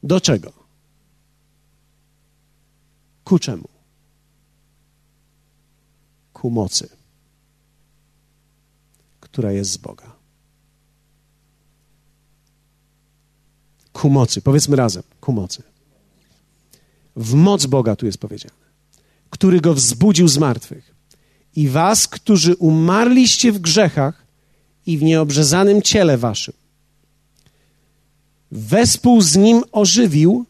Do 0.02 0.20
czego? 0.20 0.52
Ku 3.24 3.38
czemu? 3.38 3.68
Ku 6.32 6.50
mocy, 6.50 6.88
która 9.20 9.52
jest 9.52 9.70
z 9.70 9.76
Boga. 9.76 10.12
Ku 13.92 14.10
mocy, 14.10 14.42
powiedzmy 14.42 14.76
razem, 14.76 15.02
ku 15.20 15.32
mocy. 15.32 15.62
W 17.16 17.34
moc 17.34 17.66
Boga 17.66 17.96
tu 17.96 18.06
jest 18.06 18.18
powiedziane, 18.18 18.67
który 19.30 19.60
go 19.60 19.74
wzbudził 19.74 20.28
z 20.28 20.38
martwych. 20.38 20.94
I 21.56 21.68
was, 21.68 22.08
którzy 22.08 22.56
umarliście 22.56 23.52
w 23.52 23.58
grzechach 23.58 24.26
i 24.86 24.98
w 24.98 25.02
nieobrzezanym 25.02 25.82
ciele 25.82 26.18
waszym, 26.18 26.54
wespół 28.50 29.20
z 29.20 29.36
nim 29.36 29.62
ożywił, 29.72 30.44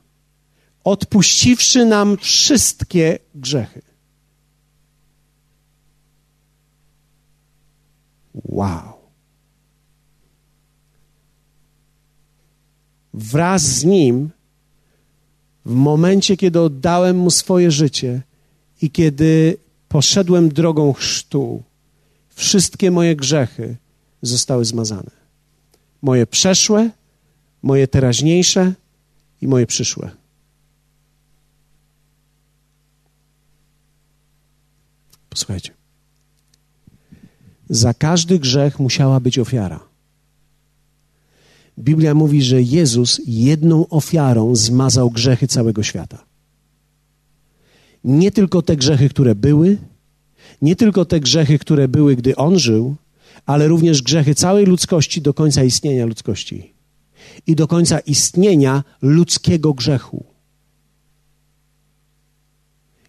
odpuściwszy 0.85 1.85
nam 1.87 2.17
wszystkie 2.17 3.19
grzechy. 3.35 3.83
Wow. 8.35 8.93
Wraz 13.15 13.63
z 13.63 13.85
nim, 13.85 14.31
w 15.65 15.75
momencie, 15.75 16.37
kiedy 16.37 16.61
oddałem 16.61 17.19
mu 17.19 17.31
swoje 17.31 17.71
życie 17.71 18.23
i 18.83 18.91
kiedy 18.91 19.57
poszedłem 19.89 20.49
drogą 20.49 20.93
chrztu, 20.93 21.63
wszystkie 22.29 22.91
moje 22.91 23.17
grzechy 23.17 23.77
zostały 24.23 24.65
zmazane. 24.65 25.11
Moje 26.03 26.27
przeszłe, 26.27 26.91
moje 27.63 27.89
teraźniejsze 27.89 28.73
i 29.41 29.49
moje 29.49 29.67
przyszłe. 29.67 30.11
Posłuchajcie. 35.31 35.75
Za 37.71 37.95
każdy 37.95 38.39
grzech 38.39 38.79
musiała 38.79 39.21
być 39.21 39.39
ofiara. 39.39 39.81
Biblia 41.79 42.15
mówi, 42.15 42.43
że 42.43 42.63
Jezus 42.63 43.21
jedną 43.27 43.89
ofiarą 43.89 44.57
zmazał 44.57 45.11
grzechy 45.11 45.47
całego 45.47 45.83
świata. 45.83 46.28
Nie 48.05 48.31
tylko 48.31 48.63
te 48.63 48.77
grzechy, 48.77 49.09
które 49.09 49.35
były, 49.35 49.77
nie 50.63 50.77
tylko 50.77 51.05
te 51.05 51.21
grzechy, 51.21 51.59
które 51.59 51.89
były, 51.89 52.17
gdy 52.17 52.37
On 52.37 52.59
żył, 52.59 52.97
ale 53.47 53.69
również 53.69 54.03
grzechy 54.03 54.35
całej 54.35 54.67
ludzkości 54.67 55.23
do 55.23 55.35
końca 55.35 55.65
istnienia 55.65 56.07
ludzkości 56.07 56.73
i 57.47 57.57
do 57.57 57.67
końca 57.67 57.99
istnienia 57.99 58.85
ludzkiego 59.03 59.75
grzechu. 59.75 60.25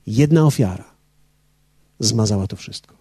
Jedna 0.08 0.45
ofiara 0.45 0.91
zmazała 1.99 2.47
to 2.47 2.56
wszystko. 2.56 2.95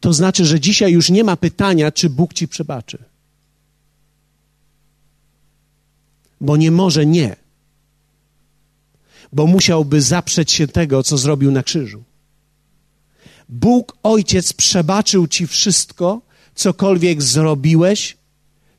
To 0.00 0.12
znaczy, 0.12 0.44
że 0.44 0.60
dzisiaj 0.60 0.92
już 0.92 1.10
nie 1.10 1.24
ma 1.24 1.36
pytania, 1.36 1.92
czy 1.92 2.10
Bóg 2.10 2.34
ci 2.34 2.48
przebaczy. 2.48 2.98
Bo 6.40 6.56
nie 6.56 6.70
może 6.70 7.06
nie. 7.06 7.43
Bo 9.34 9.46
musiałby 9.46 10.02
zaprzeć 10.02 10.52
się 10.52 10.66
tego, 10.66 11.02
co 11.02 11.18
zrobił 11.18 11.50
na 11.50 11.62
krzyżu. 11.62 12.04
Bóg 13.48 13.96
Ojciec 14.02 14.52
przebaczył 14.52 15.28
ci 15.28 15.46
wszystko, 15.46 16.22
cokolwiek 16.54 17.22
zrobiłeś, 17.22 18.16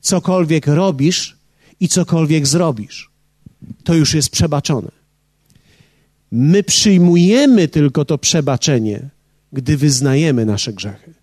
cokolwiek 0.01 0.67
robisz 0.67 1.37
i 1.79 1.87
cokolwiek 1.87 2.47
zrobisz. 2.47 3.09
To 3.83 3.93
już 3.93 4.13
jest 4.13 4.29
przebaczone. 4.29 4.91
My 6.31 6.63
przyjmujemy 6.63 7.67
tylko 7.67 8.05
to 8.05 8.17
przebaczenie, 8.17 9.09
gdy 9.53 9.77
wyznajemy 9.77 10.45
nasze 10.45 10.73
grzechy. 10.73 11.13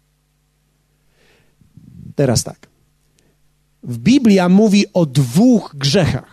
Teraz 2.14 2.45
tak. 2.45 2.68
W 3.83 3.99
Biblia 3.99 4.49
mówi 4.49 4.85
o 4.92 5.07
dwóch 5.07 5.75
grzechach. 5.79 6.32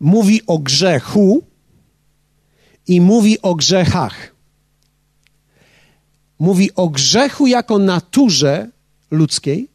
Mówi 0.00 0.40
o 0.46 0.58
grzechu 0.58 1.42
i 2.86 3.00
mówi 3.00 3.42
o 3.42 3.54
grzechach. 3.54 4.34
Mówi 6.38 6.74
o 6.74 6.88
grzechu 6.88 7.46
jako 7.46 7.78
naturze 7.78 8.70
ludzkiej 9.10 9.68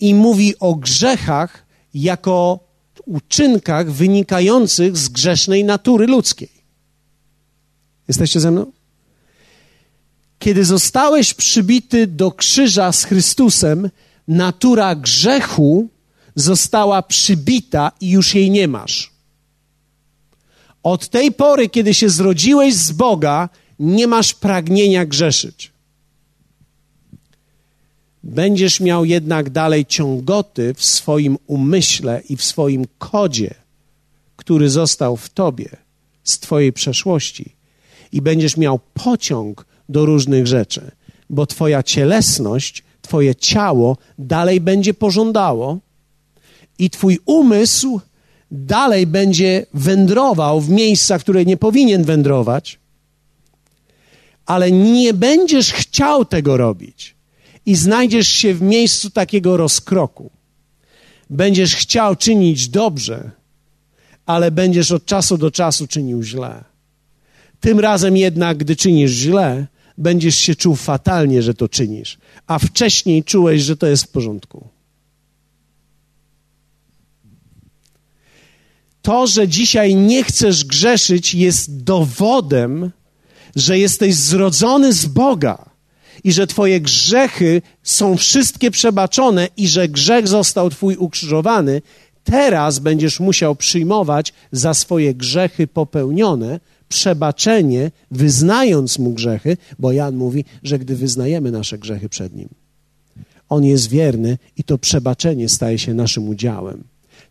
i 0.00 0.14
mówi 0.14 0.58
o 0.58 0.74
grzechach 0.74 1.66
jako 1.94 2.60
uczynkach 3.06 3.90
wynikających 3.90 4.96
z 4.96 5.08
grzesznej 5.08 5.64
natury 5.64 6.06
ludzkiej. 6.06 6.50
Jesteście 8.08 8.40
ze 8.40 8.50
mną? 8.50 8.72
Kiedy 10.38 10.64
zostałeś 10.64 11.34
przybity 11.34 12.06
do 12.06 12.32
krzyża 12.32 12.92
z 12.92 13.04
Chrystusem, 13.04 13.90
natura 14.28 14.94
grzechu 14.94 15.88
została 16.34 17.02
przybita 17.02 17.92
i 18.00 18.10
już 18.10 18.34
jej 18.34 18.50
nie 18.50 18.68
masz. 18.68 19.10
Od 20.82 21.08
tej 21.08 21.32
pory, 21.32 21.68
kiedy 21.68 21.94
się 21.94 22.08
zrodziłeś 22.08 22.74
z 22.74 22.92
Boga, 22.92 23.48
nie 23.78 24.06
masz 24.06 24.34
pragnienia 24.34 25.06
grzeszyć. 25.06 25.72
Będziesz 28.22 28.80
miał 28.80 29.04
jednak 29.04 29.50
dalej 29.50 29.86
ciągoty 29.86 30.74
w 30.74 30.84
swoim 30.84 31.38
umyśle 31.46 32.22
i 32.28 32.36
w 32.36 32.44
swoim 32.44 32.84
kodzie, 32.98 33.54
który 34.36 34.70
został 34.70 35.16
w 35.16 35.28
tobie 35.28 35.68
z 36.24 36.38
twojej 36.38 36.72
przeszłości, 36.72 37.52
i 38.12 38.22
będziesz 38.22 38.56
miał 38.56 38.80
pociąg 38.94 39.66
do 39.88 40.06
różnych 40.06 40.46
rzeczy, 40.46 40.90
bo 41.30 41.46
Twoja 41.46 41.82
cielesność, 41.82 42.82
Twoje 43.02 43.34
ciało 43.34 43.96
dalej 44.18 44.60
będzie 44.60 44.94
pożądało 44.94 45.78
i 46.80 46.90
Twój 46.90 47.18
umysł 47.26 48.00
dalej 48.50 49.06
będzie 49.06 49.66
wędrował 49.74 50.60
w 50.60 50.70
miejsca, 50.70 51.18
które 51.18 51.44
nie 51.44 51.56
powinien 51.56 52.04
wędrować, 52.04 52.78
ale 54.46 54.72
nie 54.72 55.14
będziesz 55.14 55.72
chciał 55.72 56.24
tego 56.24 56.56
robić 56.56 57.14
i 57.66 57.74
znajdziesz 57.74 58.28
się 58.28 58.54
w 58.54 58.62
miejscu 58.62 59.10
takiego 59.10 59.56
rozkroku. 59.56 60.30
Będziesz 61.30 61.74
chciał 61.76 62.16
czynić 62.16 62.68
dobrze, 62.68 63.30
ale 64.26 64.50
będziesz 64.50 64.92
od 64.92 65.04
czasu 65.04 65.38
do 65.38 65.50
czasu 65.50 65.86
czynił 65.86 66.22
źle. 66.22 66.64
Tym 67.60 67.80
razem 67.80 68.16
jednak, 68.16 68.58
gdy 68.58 68.76
czynisz 68.76 69.10
źle, 69.10 69.66
będziesz 69.98 70.36
się 70.36 70.54
czuł 70.54 70.76
fatalnie, 70.76 71.42
że 71.42 71.54
to 71.54 71.68
czynisz, 71.68 72.18
a 72.46 72.58
wcześniej 72.58 73.24
czułeś, 73.24 73.62
że 73.62 73.76
to 73.76 73.86
jest 73.86 74.04
w 74.04 74.08
porządku. 74.08 74.68
To, 79.02 79.26
że 79.26 79.48
dzisiaj 79.48 79.94
nie 79.94 80.24
chcesz 80.24 80.64
grzeszyć, 80.64 81.34
jest 81.34 81.82
dowodem, 81.84 82.90
że 83.56 83.78
jesteś 83.78 84.14
zrodzony 84.14 84.92
z 84.92 85.06
Boga 85.06 85.70
i 86.24 86.32
że 86.32 86.46
Twoje 86.46 86.80
grzechy 86.80 87.62
są 87.82 88.16
wszystkie 88.16 88.70
przebaczone 88.70 89.48
i 89.56 89.68
że 89.68 89.88
grzech 89.88 90.28
został 90.28 90.70
Twój 90.70 90.96
ukrzyżowany. 90.96 91.82
Teraz 92.24 92.78
będziesz 92.78 93.20
musiał 93.20 93.56
przyjmować 93.56 94.32
za 94.52 94.74
swoje 94.74 95.14
grzechy 95.14 95.66
popełnione 95.66 96.60
przebaczenie, 96.88 97.90
wyznając 98.10 98.98
mu 98.98 99.10
grzechy, 99.10 99.56
bo 99.78 99.92
Jan 99.92 100.16
mówi, 100.16 100.44
że 100.62 100.78
gdy 100.78 100.96
wyznajemy 100.96 101.50
nasze 101.50 101.78
grzechy 101.78 102.08
przed 102.08 102.36
nim, 102.36 102.48
on 103.48 103.64
jest 103.64 103.88
wierny 103.88 104.38
i 104.56 104.64
to 104.64 104.78
przebaczenie 104.78 105.48
staje 105.48 105.78
się 105.78 105.94
naszym 105.94 106.28
udziałem. 106.28 106.89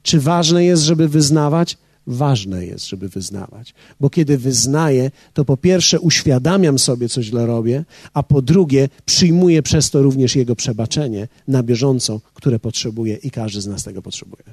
Czy 0.10 0.20
ważne 0.20 0.66
jest, 0.66 0.84
żeby 0.84 1.08
wyznawać? 1.08 1.78
ważne 2.08 2.66
jest, 2.66 2.88
żeby 2.88 3.10
wyznawać. 3.10 3.74
Bo 4.00 4.10
kiedy 4.10 4.38
wyznaję, 4.38 5.12
to 5.34 5.46
po 5.46 5.58
pierwsze 5.58 6.00
uświadamiam 6.00 6.80
sobie, 6.80 7.10
co 7.10 7.24
źle 7.24 7.46
robię, 7.46 7.86
a 8.14 8.24
po 8.24 8.42
drugie 8.42 8.90
przyjmuję 9.06 9.64
przez 9.64 9.90
to 9.90 10.02
również 10.02 10.36
Jego 10.36 10.56
przebaczenie 10.56 11.28
na 11.48 11.64
bieżąco, 11.64 12.22
które 12.34 12.60
potrzebuję 12.60 13.16
i 13.16 13.32
każdy 13.32 13.62
z 13.62 13.68
nas 13.68 13.84
tego 13.84 14.02
potrzebuje. 14.02 14.44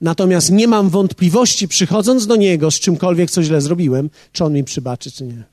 Natomiast 0.00 0.50
nie 0.50 0.68
mam 0.68 0.90
wątpliwości, 0.90 1.68
przychodząc 1.68 2.26
do 2.26 2.36
Niego 2.36 2.70
z 2.70 2.80
czymkolwiek, 2.80 3.30
co 3.30 3.42
źle 3.42 3.60
zrobiłem, 3.60 4.10
czy 4.32 4.44
On 4.44 4.52
mi 4.52 4.64
przebaczy, 4.64 5.10
czy 5.10 5.24
nie. 5.24 5.44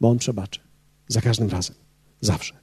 Bo 0.00 0.10
On 0.10 0.18
przebaczy. 0.18 0.60
Za 1.08 1.20
każdym 1.20 1.48
razem. 1.48 1.76
Zawsze. 2.20 2.59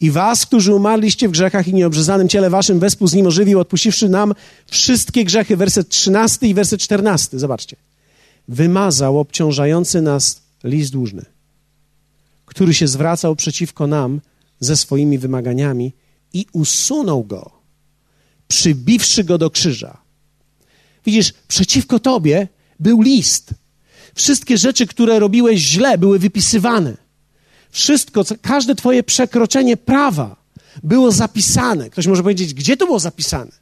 I 0.00 0.10
was, 0.10 0.46
którzy 0.46 0.74
umarliście 0.74 1.28
w 1.28 1.30
grzechach 1.30 1.68
i 1.68 1.74
nieobrzezanym 1.74 2.28
ciele 2.28 2.50
waszym, 2.50 2.78
wespół 2.78 3.08
z 3.08 3.14
nim 3.14 3.26
ożywił, 3.26 3.60
odpuściwszy 3.60 4.08
nam 4.08 4.34
wszystkie 4.66 5.24
grzechy. 5.24 5.56
Werset 5.56 5.88
13 5.88 6.46
i 6.46 6.54
werset 6.54 6.80
14. 6.80 7.38
Zobaczcie. 7.38 7.76
Wymazał 8.48 9.18
obciążający 9.18 10.02
nas 10.02 10.42
list 10.64 10.92
dłużny, 10.92 11.24
który 12.46 12.74
się 12.74 12.88
zwracał 12.88 13.36
przeciwko 13.36 13.86
nam 13.86 14.20
ze 14.60 14.76
swoimi 14.76 15.18
wymaganiami 15.18 15.92
i 16.32 16.46
usunął 16.52 17.24
go, 17.24 17.50
przybiwszy 18.48 19.24
go 19.24 19.38
do 19.38 19.50
krzyża. 19.50 19.96
Widzisz, 21.06 21.32
przeciwko 21.48 21.98
tobie 21.98 22.48
był 22.80 23.00
list. 23.00 23.54
Wszystkie 24.14 24.58
rzeczy, 24.58 24.86
które 24.86 25.18
robiłeś 25.18 25.60
źle, 25.60 25.98
były 25.98 26.18
wypisywane 26.18 27.07
wszystko, 27.78 28.24
każde 28.42 28.74
Twoje 28.74 29.02
przekroczenie 29.02 29.76
prawa 29.76 30.36
było 30.82 31.12
zapisane. 31.12 31.90
Ktoś 31.90 32.06
może 32.06 32.22
powiedzieć, 32.22 32.54
gdzie 32.54 32.76
to 32.76 32.86
było 32.86 32.98
zapisane? 32.98 33.52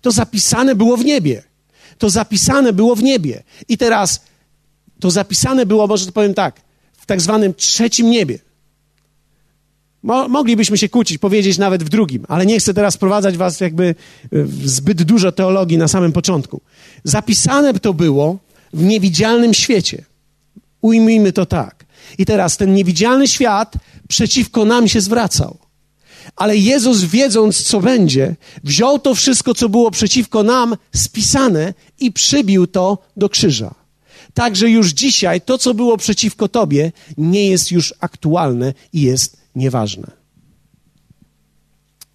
To 0.00 0.10
zapisane 0.10 0.74
było 0.74 0.96
w 0.96 1.04
niebie. 1.04 1.42
To 1.98 2.10
zapisane 2.10 2.72
było 2.72 2.96
w 2.96 3.02
niebie. 3.02 3.42
I 3.68 3.78
teraz 3.78 4.20
to 5.00 5.10
zapisane 5.10 5.66
było, 5.66 5.86
może 5.86 6.06
to 6.06 6.12
powiem 6.12 6.34
tak, 6.34 6.60
w 6.92 7.06
tak 7.06 7.20
zwanym 7.20 7.54
trzecim 7.54 8.10
niebie. 8.10 8.38
Mo 10.02 10.28
moglibyśmy 10.28 10.78
się 10.78 10.88
kłócić, 10.88 11.18
powiedzieć 11.18 11.58
nawet 11.58 11.84
w 11.84 11.88
drugim, 11.88 12.24
ale 12.28 12.46
nie 12.46 12.58
chcę 12.58 12.74
teraz 12.74 12.96
prowadzać 12.96 13.36
was 13.36 13.60
jakby 13.60 13.94
w 14.32 14.68
zbyt 14.68 15.02
dużo 15.02 15.32
teologii 15.32 15.78
na 15.78 15.88
samym 15.88 16.12
początku. 16.12 16.60
Zapisane 17.04 17.74
to 17.74 17.94
było 17.94 18.38
w 18.72 18.84
niewidzialnym 18.84 19.54
świecie. 19.54 20.04
Ujmijmy 20.86 21.32
to 21.32 21.46
tak. 21.46 21.86
I 22.18 22.26
teraz 22.26 22.56
ten 22.56 22.74
niewidzialny 22.74 23.28
świat 23.28 23.74
przeciwko 24.08 24.64
nam 24.64 24.88
się 24.88 25.00
zwracał. 25.00 25.58
Ale 26.36 26.56
Jezus, 26.56 27.04
wiedząc, 27.04 27.62
co 27.62 27.80
będzie, 27.80 28.36
wziął 28.64 28.98
to 28.98 29.14
wszystko, 29.14 29.54
co 29.54 29.68
było 29.68 29.90
przeciwko 29.90 30.42
nam, 30.42 30.76
spisane 30.94 31.74
i 31.98 32.12
przybił 32.12 32.66
to 32.66 32.98
do 33.16 33.28
krzyża. 33.28 33.74
Także 34.34 34.70
już 34.70 34.92
dzisiaj 34.92 35.40
to, 35.40 35.58
co 35.58 35.74
było 35.74 35.96
przeciwko 35.96 36.48
Tobie, 36.48 36.92
nie 37.18 37.48
jest 37.48 37.70
już 37.70 37.94
aktualne 38.00 38.74
i 38.92 39.00
jest 39.00 39.36
nieważne. 39.54 40.10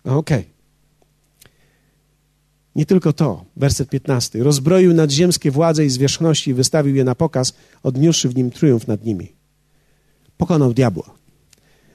Okej. 0.04 0.18
Okay. 0.18 0.51
Nie 2.76 2.86
tylko 2.86 3.14
to, 3.14 3.46
werset 3.56 3.90
15. 3.90 4.44
Rozbroił 4.44 4.94
nadziemskie 4.94 5.52
władze 5.52 5.86
i 5.86 5.90
zwierzchności 5.90 6.52
i 6.52 6.54
wystawił 6.54 6.96
je 6.96 7.04
na 7.04 7.16
pokaz, 7.16 7.54
odniósłszy 7.84 8.30
w 8.30 8.36
nim 8.36 8.52
triumf 8.52 8.88
nad 8.88 9.06
nimi 9.06 9.42
pokonał 10.42 10.74
diabła. 10.74 11.14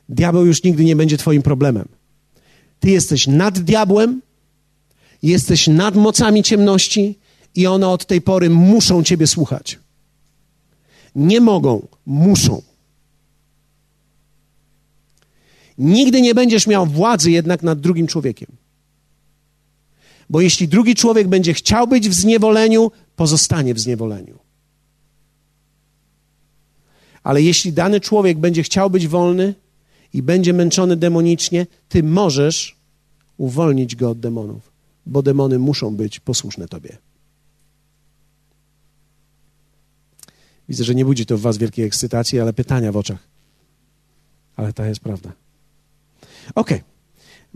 Diabeł 0.08 0.46
już 0.46 0.62
nigdy 0.62 0.84
nie 0.84 0.96
będzie 0.96 1.18
Twoim 1.18 1.42
problemem. 1.42 1.88
Ty 2.80 2.90
jesteś 2.90 3.26
nad 3.26 3.58
diabłem, 3.58 4.22
jesteś 5.22 5.66
nad 5.66 5.96
mocami 5.96 6.42
ciemności 6.42 7.18
i 7.54 7.66
one 7.66 7.88
od 7.88 8.06
tej 8.06 8.20
pory 8.20 8.50
muszą 8.50 9.02
Ciebie 9.02 9.26
słuchać. 9.26 9.78
Nie 11.14 11.40
mogą, 11.40 11.86
muszą. 12.06 12.62
Nigdy 15.78 16.20
nie 16.20 16.34
będziesz 16.34 16.66
miał 16.66 16.86
władzy 16.86 17.30
jednak 17.30 17.62
nad 17.62 17.80
drugim 17.80 18.06
człowiekiem. 18.06 18.48
Bo 20.30 20.40
jeśli 20.40 20.68
drugi 20.68 20.94
człowiek 20.94 21.28
będzie 21.28 21.54
chciał 21.54 21.86
być 21.86 22.08
w 22.08 22.14
zniewoleniu, 22.14 22.90
pozostanie 23.16 23.74
w 23.74 23.80
zniewoleniu. 23.80 24.38
Ale 27.22 27.42
jeśli 27.42 27.72
dany 27.72 28.00
człowiek 28.00 28.38
będzie 28.38 28.62
chciał 28.62 28.90
być 28.90 29.08
wolny 29.08 29.54
i 30.12 30.22
będzie 30.22 30.52
męczony 30.52 30.96
demonicznie, 30.96 31.66
ty 31.88 32.02
możesz 32.02 32.76
uwolnić 33.36 33.96
go 33.96 34.10
od 34.10 34.20
demonów, 34.20 34.72
bo 35.06 35.22
demony 35.22 35.58
muszą 35.58 35.96
być 35.96 36.20
posłuszne 36.20 36.68
tobie. 36.68 36.98
Widzę, 40.68 40.84
że 40.84 40.94
nie 40.94 41.04
budzi 41.04 41.26
to 41.26 41.38
w 41.38 41.40
was 41.40 41.58
wielkiej 41.58 41.84
ekscytacji, 41.84 42.40
ale 42.40 42.52
pytania 42.52 42.92
w 42.92 42.96
oczach. 42.96 43.28
Ale 44.56 44.72
ta 44.72 44.86
jest 44.86 45.00
prawda. 45.00 45.32
Okej. 46.54 46.76
Okay. 46.76 46.95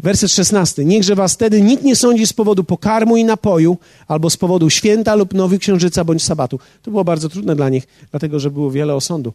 Werset 0.03 0.31
16. 0.31 0.85
Niechże 0.85 1.15
was 1.15 1.35
wtedy 1.35 1.63
nikt 1.63 1.85
nie 1.85 1.97
sądzi 1.97 2.27
z 2.27 2.33
powodu 2.33 2.65
pokarmu 2.65 3.17
i 3.17 3.25
napoju, 3.25 3.79
albo 4.07 4.31
z 4.31 4.37
powodu 4.37 4.71
święta 4.71 5.15
lub 5.15 5.35
nowy 5.35 5.59
księżyca 5.59 6.05
bądź 6.05 6.25
sabatu. 6.25 6.59
To 6.83 6.91
było 6.91 7.05
bardzo 7.05 7.29
trudne 7.29 7.57
dla 7.57 7.69
nich, 7.69 7.87
dlatego 8.11 8.41
że 8.41 8.51
było 8.51 8.71
wiele 8.71 8.95
osądu. 8.95 9.33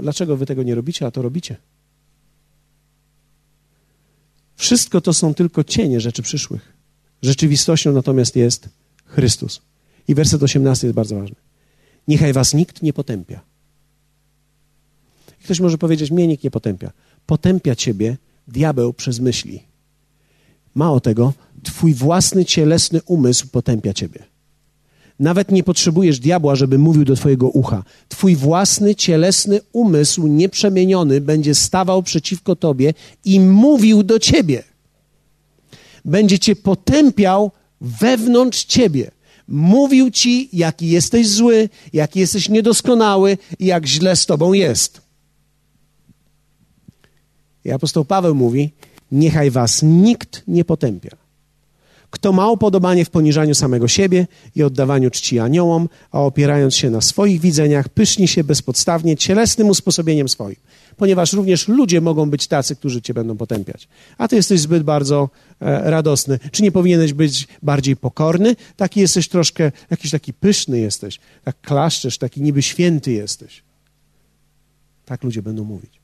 Dlaczego 0.00 0.36
wy 0.36 0.46
tego 0.46 0.62
nie 0.62 0.74
robicie, 0.74 1.06
a 1.06 1.10
to 1.10 1.22
robicie? 1.22 1.56
Wszystko 4.56 5.00
to 5.00 5.12
są 5.12 5.34
tylko 5.34 5.64
cienie 5.64 6.00
rzeczy 6.00 6.22
przyszłych. 6.22 6.72
Rzeczywistością 7.22 7.92
natomiast 7.92 8.36
jest 8.36 8.68
Chrystus. 9.04 9.60
I 10.08 10.14
werset 10.14 10.42
18 10.42 10.86
jest 10.86 10.94
bardzo 10.94 11.16
ważny. 11.16 11.36
Niechaj 12.08 12.32
was 12.32 12.54
nikt 12.54 12.82
nie 12.82 12.92
potępia. 12.92 13.40
Ktoś 15.44 15.60
może 15.60 15.78
powiedzieć, 15.78 16.10
mnie 16.10 16.26
nikt 16.26 16.44
nie 16.44 16.50
potępia. 16.50 16.92
Potępia 17.26 17.76
ciebie 17.76 18.16
diabeł 18.48 18.92
przez 18.92 19.20
myśli. 19.20 19.67
Mało 20.74 21.00
tego, 21.00 21.32
twój 21.62 21.94
własny 21.94 22.44
cielesny 22.44 23.00
umysł 23.06 23.48
potępia 23.48 23.92
ciebie. 23.92 24.24
Nawet 25.18 25.50
nie 25.50 25.62
potrzebujesz 25.64 26.18
diabła, 26.18 26.54
żeby 26.54 26.78
mówił 26.78 27.04
do 27.04 27.16
twojego 27.16 27.48
ucha. 27.48 27.84
Twój 28.08 28.36
własny 28.36 28.94
cielesny 28.94 29.60
umysł 29.72 30.26
nieprzemieniony 30.26 31.20
będzie 31.20 31.54
stawał 31.54 32.02
przeciwko 32.02 32.56
tobie 32.56 32.94
i 33.24 33.40
mówił 33.40 34.02
do 34.02 34.18
ciebie. 34.18 34.64
Będzie 36.04 36.38
cię 36.38 36.56
potępiał 36.56 37.50
wewnątrz 37.80 38.64
ciebie. 38.64 39.10
Mówił 39.48 40.10
ci, 40.10 40.48
jaki 40.52 40.88
jesteś 40.88 41.28
zły, 41.28 41.68
jaki 41.92 42.20
jesteś 42.20 42.48
niedoskonały 42.48 43.38
i 43.58 43.66
jak 43.66 43.86
źle 43.86 44.16
z 44.16 44.26
tobą 44.26 44.52
jest. 44.52 45.00
I 47.64 47.70
apostoł 47.70 48.04
Paweł 48.04 48.34
mówi, 48.34 48.72
niechaj 49.12 49.50
was 49.50 49.82
nikt 49.82 50.42
nie 50.46 50.64
potępia. 50.64 51.16
Kto 52.10 52.32
ma 52.32 52.50
upodobanie 52.50 53.04
w 53.04 53.10
poniżaniu 53.10 53.54
samego 53.54 53.88
siebie 53.88 54.26
i 54.56 54.62
oddawaniu 54.62 55.10
czci 55.10 55.38
aniołom, 55.38 55.88
a 56.10 56.20
opierając 56.20 56.76
się 56.76 56.90
na 56.90 57.00
swoich 57.00 57.40
widzeniach, 57.40 57.88
pyszni 57.88 58.28
się 58.28 58.44
bezpodstawnie 58.44 59.16
cielesnym 59.16 59.68
usposobieniem 59.68 60.28
swoim. 60.28 60.56
Ponieważ 60.96 61.32
również 61.32 61.68
ludzie 61.68 62.00
mogą 62.00 62.30
być 62.30 62.46
tacy, 62.46 62.76
którzy 62.76 63.02
cię 63.02 63.14
będą 63.14 63.36
potępiać. 63.36 63.88
A 64.18 64.28
ty 64.28 64.36
jesteś 64.36 64.60
zbyt 64.60 64.82
bardzo 64.82 65.30
e, 65.60 65.90
radosny. 65.90 66.38
Czy 66.52 66.62
nie 66.62 66.72
powinieneś 66.72 67.12
być 67.12 67.48
bardziej 67.62 67.96
pokorny? 67.96 68.56
Taki 68.76 69.00
jesteś 69.00 69.28
troszkę, 69.28 69.72
jakiś 69.90 70.10
taki 70.10 70.32
pyszny 70.32 70.78
jesteś. 70.80 71.18
Tak 71.44 71.60
klaszczesz, 71.60 72.18
taki 72.18 72.42
niby 72.42 72.62
święty 72.62 73.12
jesteś. 73.12 73.62
Tak 75.04 75.24
ludzie 75.24 75.42
będą 75.42 75.64
mówić. 75.64 75.97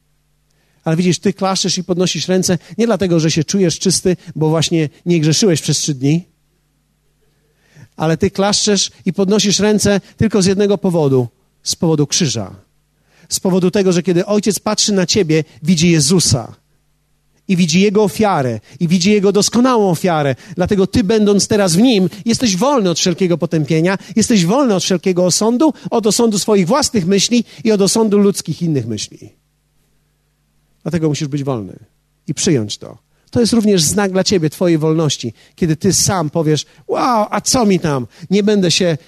Ale 0.84 0.96
widzisz, 0.96 1.18
ty 1.18 1.32
klaszczesz 1.32 1.78
i 1.78 1.84
podnosisz 1.84 2.28
ręce 2.28 2.58
nie 2.78 2.86
dlatego, 2.86 3.20
że 3.20 3.30
się 3.30 3.44
czujesz 3.44 3.78
czysty, 3.78 4.16
bo 4.36 4.48
właśnie 4.48 4.88
nie 5.06 5.20
grzeszyłeś 5.20 5.62
przez 5.62 5.78
trzy 5.78 5.94
dni, 5.94 6.24
ale 7.96 8.16
ty 8.16 8.30
klaszczesz 8.30 8.90
i 9.04 9.12
podnosisz 9.12 9.58
ręce 9.58 10.00
tylko 10.16 10.42
z 10.42 10.46
jednego 10.46 10.78
powodu 10.78 11.28
z 11.64 11.76
powodu 11.76 12.06
krzyża. 12.06 12.54
Z 13.28 13.40
powodu 13.40 13.70
tego, 13.70 13.92
że 13.92 14.02
kiedy 14.02 14.26
ojciec 14.26 14.58
patrzy 14.58 14.92
na 14.92 15.06
ciebie, 15.06 15.44
widzi 15.62 15.90
Jezusa 15.90 16.54
i 17.48 17.56
widzi 17.56 17.80
Jego 17.80 18.02
ofiarę, 18.02 18.60
i 18.80 18.88
widzi 18.88 19.10
Jego 19.10 19.32
doskonałą 19.32 19.90
ofiarę. 19.90 20.34
Dlatego 20.56 20.86
Ty, 20.86 21.04
będąc 21.04 21.48
teraz 21.48 21.76
w 21.76 21.78
Nim, 21.78 22.08
jesteś 22.24 22.56
wolny 22.56 22.90
od 22.90 22.98
wszelkiego 22.98 23.38
potępienia, 23.38 23.98
jesteś 24.16 24.46
wolny 24.46 24.74
od 24.74 24.82
wszelkiego 24.82 25.26
osądu, 25.26 25.74
od 25.90 26.06
osądu 26.06 26.38
swoich 26.38 26.66
własnych 26.66 27.06
myśli 27.06 27.44
i 27.64 27.72
od 27.72 27.80
osądu 27.80 28.18
ludzkich 28.18 28.62
innych 28.62 28.86
myśli. 28.86 29.43
Dlatego 30.84 31.08
musisz 31.08 31.28
być 31.28 31.44
wolny 31.44 31.78
i 32.26 32.34
przyjąć 32.34 32.78
to. 32.78 32.98
To 33.30 33.40
jest 33.40 33.52
również 33.52 33.82
znak 33.82 34.12
dla 34.12 34.24
ciebie, 34.24 34.50
twojej 34.50 34.78
wolności, 34.78 35.34
kiedy 35.54 35.76
ty 35.76 35.92
sam 35.92 36.30
powiesz: 36.30 36.66
Wow, 36.88 37.26
a 37.30 37.40
co 37.40 37.66
mi 37.66 37.80
tam? 37.80 38.06
Nie 38.30 38.42
będę 38.42 38.70
się 38.70 38.98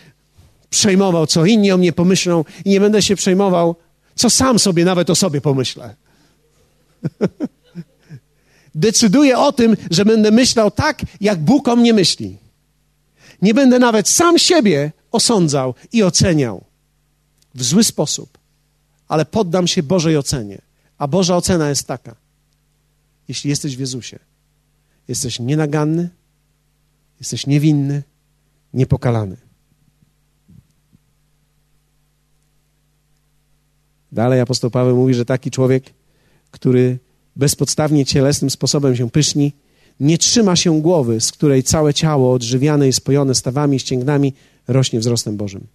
przejmował, 0.71 1.27
co 1.27 1.45
inni 1.45 1.73
o 1.73 1.77
mnie 1.79 1.93
pomyślą, 1.93 2.45
i 2.65 2.71
nie 2.71 2.81
będę 2.81 3.03
się 3.03 3.17
przejmował, 3.17 3.77
co 4.15 4.31
sam 4.31 4.59
sobie 4.59 4.85
nawet 4.85 5.11
o 5.11 5.15
sobie 5.15 5.41
pomyślę. 5.41 5.97
Decyduję 8.75 9.39
o 9.39 9.53
tym, 9.53 9.77
że 9.91 10.05
będę 10.05 10.31
myślał 10.31 10.71
tak, 10.71 11.03
jak 11.21 11.39
Bóg 11.39 11.69
o 11.69 11.77
mnie 11.77 11.93
myśli. 11.95 12.39
Nie 13.43 13.55
będę 13.55 13.79
nawet 13.79 14.09
sam 14.09 14.39
siebie 14.39 14.93
osądzał 15.13 15.75
i 15.93 16.03
oceniał 16.03 16.65
w 17.55 17.63
zły 17.65 17.85
sposób, 17.85 18.39
ale 19.09 19.25
poddam 19.25 19.67
się 19.67 19.83
Bożej 19.83 20.17
ocenie. 20.17 20.66
A 20.99 21.09
Boża 21.09 21.37
ocena 21.37 21.69
jest 21.69 21.87
taka: 21.87 22.17
jeśli 23.29 23.51
jesteś 23.51 23.77
w 23.77 23.81
Jezusie, 23.81 24.19
jesteś 25.09 25.41
nienaganny, 25.41 26.09
jesteś 27.21 27.47
niewinny, 27.47 28.03
niepokalany. 28.75 29.37
Dalej 34.13 34.41
apostoł 34.41 34.71
Paweł 34.71 34.97
mówi, 34.97 35.15
że 35.15 35.25
taki 35.25 35.51
człowiek, 35.51 35.85
który 36.51 36.99
bezpodstawnie 37.37 38.05
cielesnym 38.05 38.51
sposobem 38.51 38.97
się 38.97 39.11
pyszni, 39.11 39.53
nie 40.01 40.19
trzyma 40.19 40.57
się 40.57 40.81
głowy, 40.81 41.21
z 41.21 41.33
której 41.33 41.63
całe 41.63 41.95
ciało 41.95 42.33
odżywiane 42.33 42.89
i 42.89 42.93
spojone 42.93 43.35
stawami 43.35 43.77
i 43.77 43.81
ścięgnami 43.81 44.35
rośnie 44.69 45.01
wzrostem 45.01 45.37
Bożym. 45.37 45.67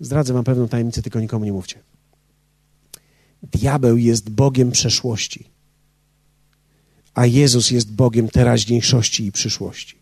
Zdradzę 0.00 0.32
wam 0.34 0.44
pewną 0.44 0.68
tajemnicę, 0.68 1.02
tylko 1.02 1.20
nikomu 1.20 1.44
nie 1.44 1.52
mówcie. 1.52 1.89
Diabeł 3.42 3.96
jest 3.96 4.30
Bogiem 4.30 4.70
przeszłości, 4.70 5.50
a 7.14 7.26
Jezus 7.26 7.70
jest 7.70 7.92
Bogiem 7.92 8.28
teraźniejszości 8.28 9.26
i 9.26 9.32
przyszłości. 9.32 10.00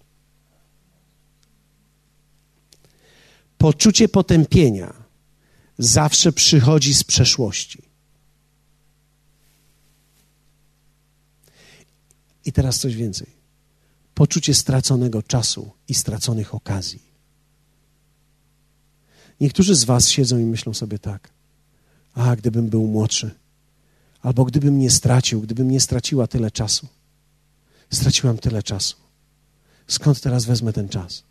Poczucie 3.59 4.09
potępienia 4.09 4.95
zawsze 5.79 6.33
przychodzi 6.33 6.95
z 6.95 7.05
przeszłości. 7.05 7.83
I 12.45 12.53
teraz 12.53 12.79
coś 12.79 12.95
więcej. 12.95 13.27
Poczucie 14.15 14.55
straconego 14.55 15.23
czasu 15.23 15.71
i 15.89 15.95
straconych 15.95 16.55
okazji. 16.55 17.03
Niektórzy 19.41 19.75
z 19.75 19.85
Was 19.85 20.09
siedzą 20.09 20.39
i 20.39 20.45
myślą 20.45 20.75
sobie 20.75 20.99
tak: 20.99 21.31
A, 22.19 22.37
gdybym 22.37 22.69
był 22.69 22.87
młodszy, 22.87 23.31
albo 24.23 24.45
gdybym 24.45 24.79
nie 24.79 24.91
stracił, 24.91 25.41
gdybym 25.41 25.71
nie 25.71 25.81
straciła 25.81 26.27
tyle 26.27 26.51
czasu. 26.51 26.89
Straciłam 27.91 28.39
tyle 28.39 28.63
czasu. 28.63 28.97
Skąd 29.87 30.21
teraz 30.21 30.45
wezmę 30.45 30.73
ten 30.73 30.89
czas? 30.89 31.23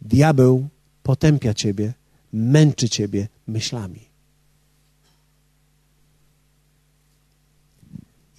Diabeł 0.00 0.68
potępia 1.02 1.54
ciebie, 1.54 1.92
męczy 2.32 2.88
ciebie 2.88 3.28
myślami. 3.46 4.00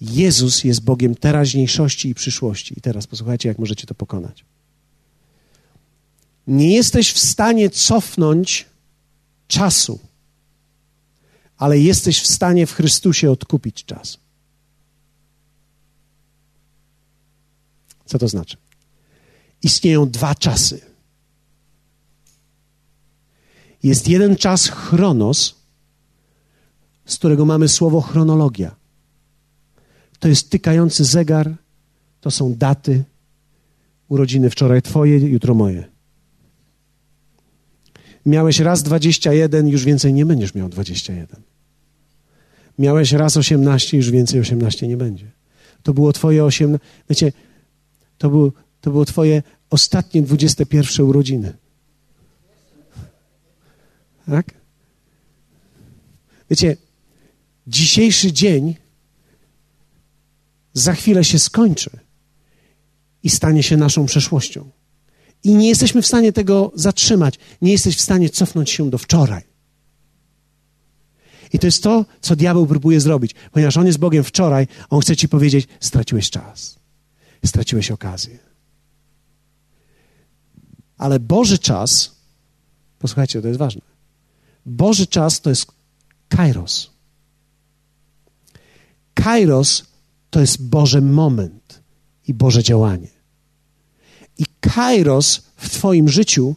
Jezus 0.00 0.64
jest 0.64 0.84
Bogiem 0.84 1.14
teraźniejszości 1.14 2.08
i 2.08 2.14
przyszłości. 2.14 2.78
I 2.78 2.80
teraz 2.80 3.06
posłuchajcie, 3.06 3.48
jak 3.48 3.58
możecie 3.58 3.86
to 3.86 3.94
pokonać. 3.94 4.44
Nie 6.46 6.74
jesteś 6.74 7.12
w 7.12 7.18
stanie 7.18 7.70
cofnąć 7.70 8.73
czasu, 9.54 10.00
ale 11.56 11.78
jesteś 11.78 12.20
w 12.20 12.26
stanie 12.26 12.66
w 12.66 12.72
Chrystusie 12.72 13.30
odkupić 13.30 13.84
czas. 13.84 14.18
Co 18.04 18.18
to 18.18 18.28
znaczy? 18.28 18.56
Istnieją 19.62 20.10
dwa 20.10 20.34
czasy. 20.34 20.80
Jest 23.82 24.08
jeden 24.08 24.36
czas 24.36 24.68
chronos, 24.68 25.54
z 27.06 27.16
którego 27.16 27.44
mamy 27.44 27.68
słowo 27.68 28.00
chronologia. 28.00 28.76
To 30.18 30.28
jest 30.28 30.50
tykający 30.50 31.04
zegar, 31.04 31.56
to 32.20 32.30
są 32.30 32.54
daty, 32.54 33.04
urodziny 34.08 34.50
wczoraj 34.50 34.82
twoje, 34.82 35.18
jutro 35.18 35.54
moje. 35.54 35.93
Miałeś 38.26 38.60
raz 38.60 38.82
21, 38.82 39.68
już 39.68 39.84
więcej 39.84 40.14
nie 40.14 40.26
będziesz 40.26 40.54
miał 40.54 40.68
21. 40.68 41.42
Miałeś 42.78 43.12
raz 43.12 43.36
18, 43.36 43.96
już 43.96 44.10
więcej 44.10 44.40
18 44.40 44.88
nie 44.88 44.96
będzie. 44.96 45.30
To 45.82 45.94
było 45.94 46.12
twoje 46.12 46.44
18. 46.44 46.86
Wiecie, 47.10 47.32
to, 48.18 48.30
był, 48.30 48.52
to 48.80 48.90
było 48.90 49.04
twoje 49.04 49.42
ostatnie 49.70 50.22
21 50.22 51.06
urodziny. 51.06 51.52
Tak? 54.26 54.54
Wiecie, 56.50 56.76
dzisiejszy 57.66 58.32
dzień 58.32 58.74
za 60.72 60.94
chwilę 60.94 61.24
się 61.24 61.38
skończy 61.38 61.90
i 63.22 63.30
stanie 63.30 63.62
się 63.62 63.76
naszą 63.76 64.06
przeszłością. 64.06 64.70
I 65.44 65.54
nie 65.54 65.68
jesteśmy 65.68 66.02
w 66.02 66.06
stanie 66.06 66.32
tego 66.32 66.72
zatrzymać. 66.74 67.38
Nie 67.62 67.72
jesteś 67.72 67.96
w 67.96 68.00
stanie 68.00 68.30
cofnąć 68.30 68.70
się 68.70 68.90
do 68.90 68.98
wczoraj. 68.98 69.42
I 71.52 71.58
to 71.58 71.66
jest 71.66 71.82
to, 71.82 72.04
co 72.20 72.36
diabeł 72.36 72.66
próbuje 72.66 73.00
zrobić. 73.00 73.34
Ponieważ 73.52 73.76
on 73.76 73.86
jest 73.86 73.98
Bogiem 73.98 74.24
wczoraj, 74.24 74.66
on 74.90 75.00
chce 75.00 75.16
ci 75.16 75.28
powiedzieć: 75.28 75.68
straciłeś 75.80 76.30
czas, 76.30 76.78
straciłeś 77.44 77.90
okazję. 77.90 78.38
Ale 80.98 81.20
Boży 81.20 81.58
czas, 81.58 82.16
posłuchajcie, 82.98 83.42
to 83.42 83.48
jest 83.48 83.58
ważne. 83.58 83.82
Boży 84.66 85.06
czas 85.06 85.40
to 85.40 85.50
jest 85.50 85.66
kairos. 86.28 86.90
Kairos 89.14 89.86
to 90.30 90.40
jest 90.40 90.62
Boży 90.68 91.02
moment 91.02 91.82
i 92.26 92.34
Boże 92.34 92.62
działanie. 92.62 93.13
I 94.38 94.44
kairos 94.60 95.42
w 95.56 95.70
Twoim 95.70 96.08
życiu 96.08 96.56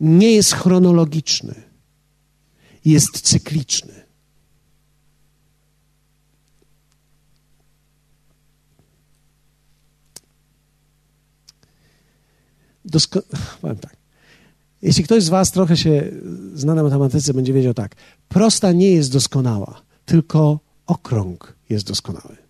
nie 0.00 0.32
jest 0.32 0.52
chronologiczny, 0.52 1.54
jest 2.84 3.20
cykliczny. 3.20 4.06
Dosko- 12.84 13.22
powiem 13.60 13.76
tak. 13.76 13.96
Jeśli 14.82 15.04
ktoś 15.04 15.22
z 15.22 15.28
Was 15.28 15.52
trochę 15.52 15.76
się 15.76 16.10
zna 16.54 16.74
na 16.74 16.82
matematyce, 16.82 17.34
będzie 17.34 17.52
wiedział 17.52 17.74
tak. 17.74 17.94
Prosta 18.28 18.72
nie 18.72 18.90
jest 18.90 19.12
doskonała, 19.12 19.82
tylko 20.04 20.60
okrąg 20.86 21.56
jest 21.68 21.86
doskonały 21.86 22.45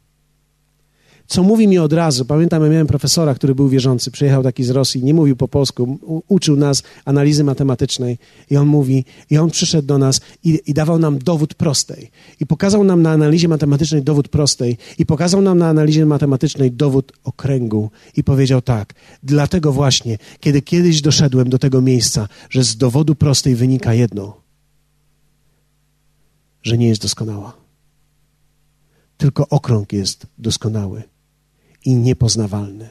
co 1.27 1.43
mówi 1.43 1.69
mi 1.69 1.79
od 1.79 1.93
razu. 1.93 2.25
Pamiętam, 2.25 2.63
ja 2.63 2.69
miałem 2.69 2.87
profesora, 2.87 3.35
który 3.35 3.55
był 3.55 3.69
wierzący, 3.69 4.11
przyjechał 4.11 4.43
taki 4.43 4.65
z 4.65 4.71
Rosji, 4.71 5.05
nie 5.05 5.15
mówił 5.15 5.37
po 5.37 5.49
polsku, 5.49 5.99
uczył 6.29 6.57
nas 6.57 6.83
analizy 7.05 7.45
matematycznej 7.45 8.19
i 8.51 8.57
on 8.57 8.67
mówi, 8.67 9.05
i 9.31 9.39
on 9.39 9.51
przyszedł 9.51 9.89
do 9.89 9.99
nas 9.99 10.21
i, 10.45 10.61
i 10.67 10.75
dawał 10.75 10.99
nam 10.99 11.19
dowód 11.19 11.55
prostej. 11.55 12.11
I 12.41 12.47
pokazał 12.47 12.85
nam 12.85 13.03
na 13.03 13.11
analizie 13.11 13.49
matematycznej 13.49 14.03
dowód 14.03 14.29
prostej 14.29 14.79
i 14.99 15.07
pokazał 15.07 15.43
nam 15.43 15.59
na 15.59 15.69
analizie 15.69 16.07
matematycznej 16.07 16.73
dowód 16.73 17.13
okręgu 17.25 17.91
i 18.17 18.25
powiedział 18.25 18.63
tak, 18.63 18.95
dlatego 19.23 19.73
właśnie, 19.73 20.19
kiedy 20.41 20.63
kiedyś 20.63 21.03
doszedłem 21.03 21.51
do 21.51 21.59
tego 21.59 21.81
miejsca, 21.81 22.29
że 22.51 22.65
z 22.65 22.77
dowodu 22.77 23.15
prostej 23.15 23.57
wynika 23.57 23.95
jedno, 23.95 24.41
że 26.63 26.79
nie 26.79 26.89
jest 26.89 27.03
doskonała. 27.03 27.57
Tylko 29.17 29.49
okrąg 29.49 29.93
jest 29.93 30.27
doskonały 30.39 31.16
i 31.87 31.95
niepoznawalny. 31.95 32.89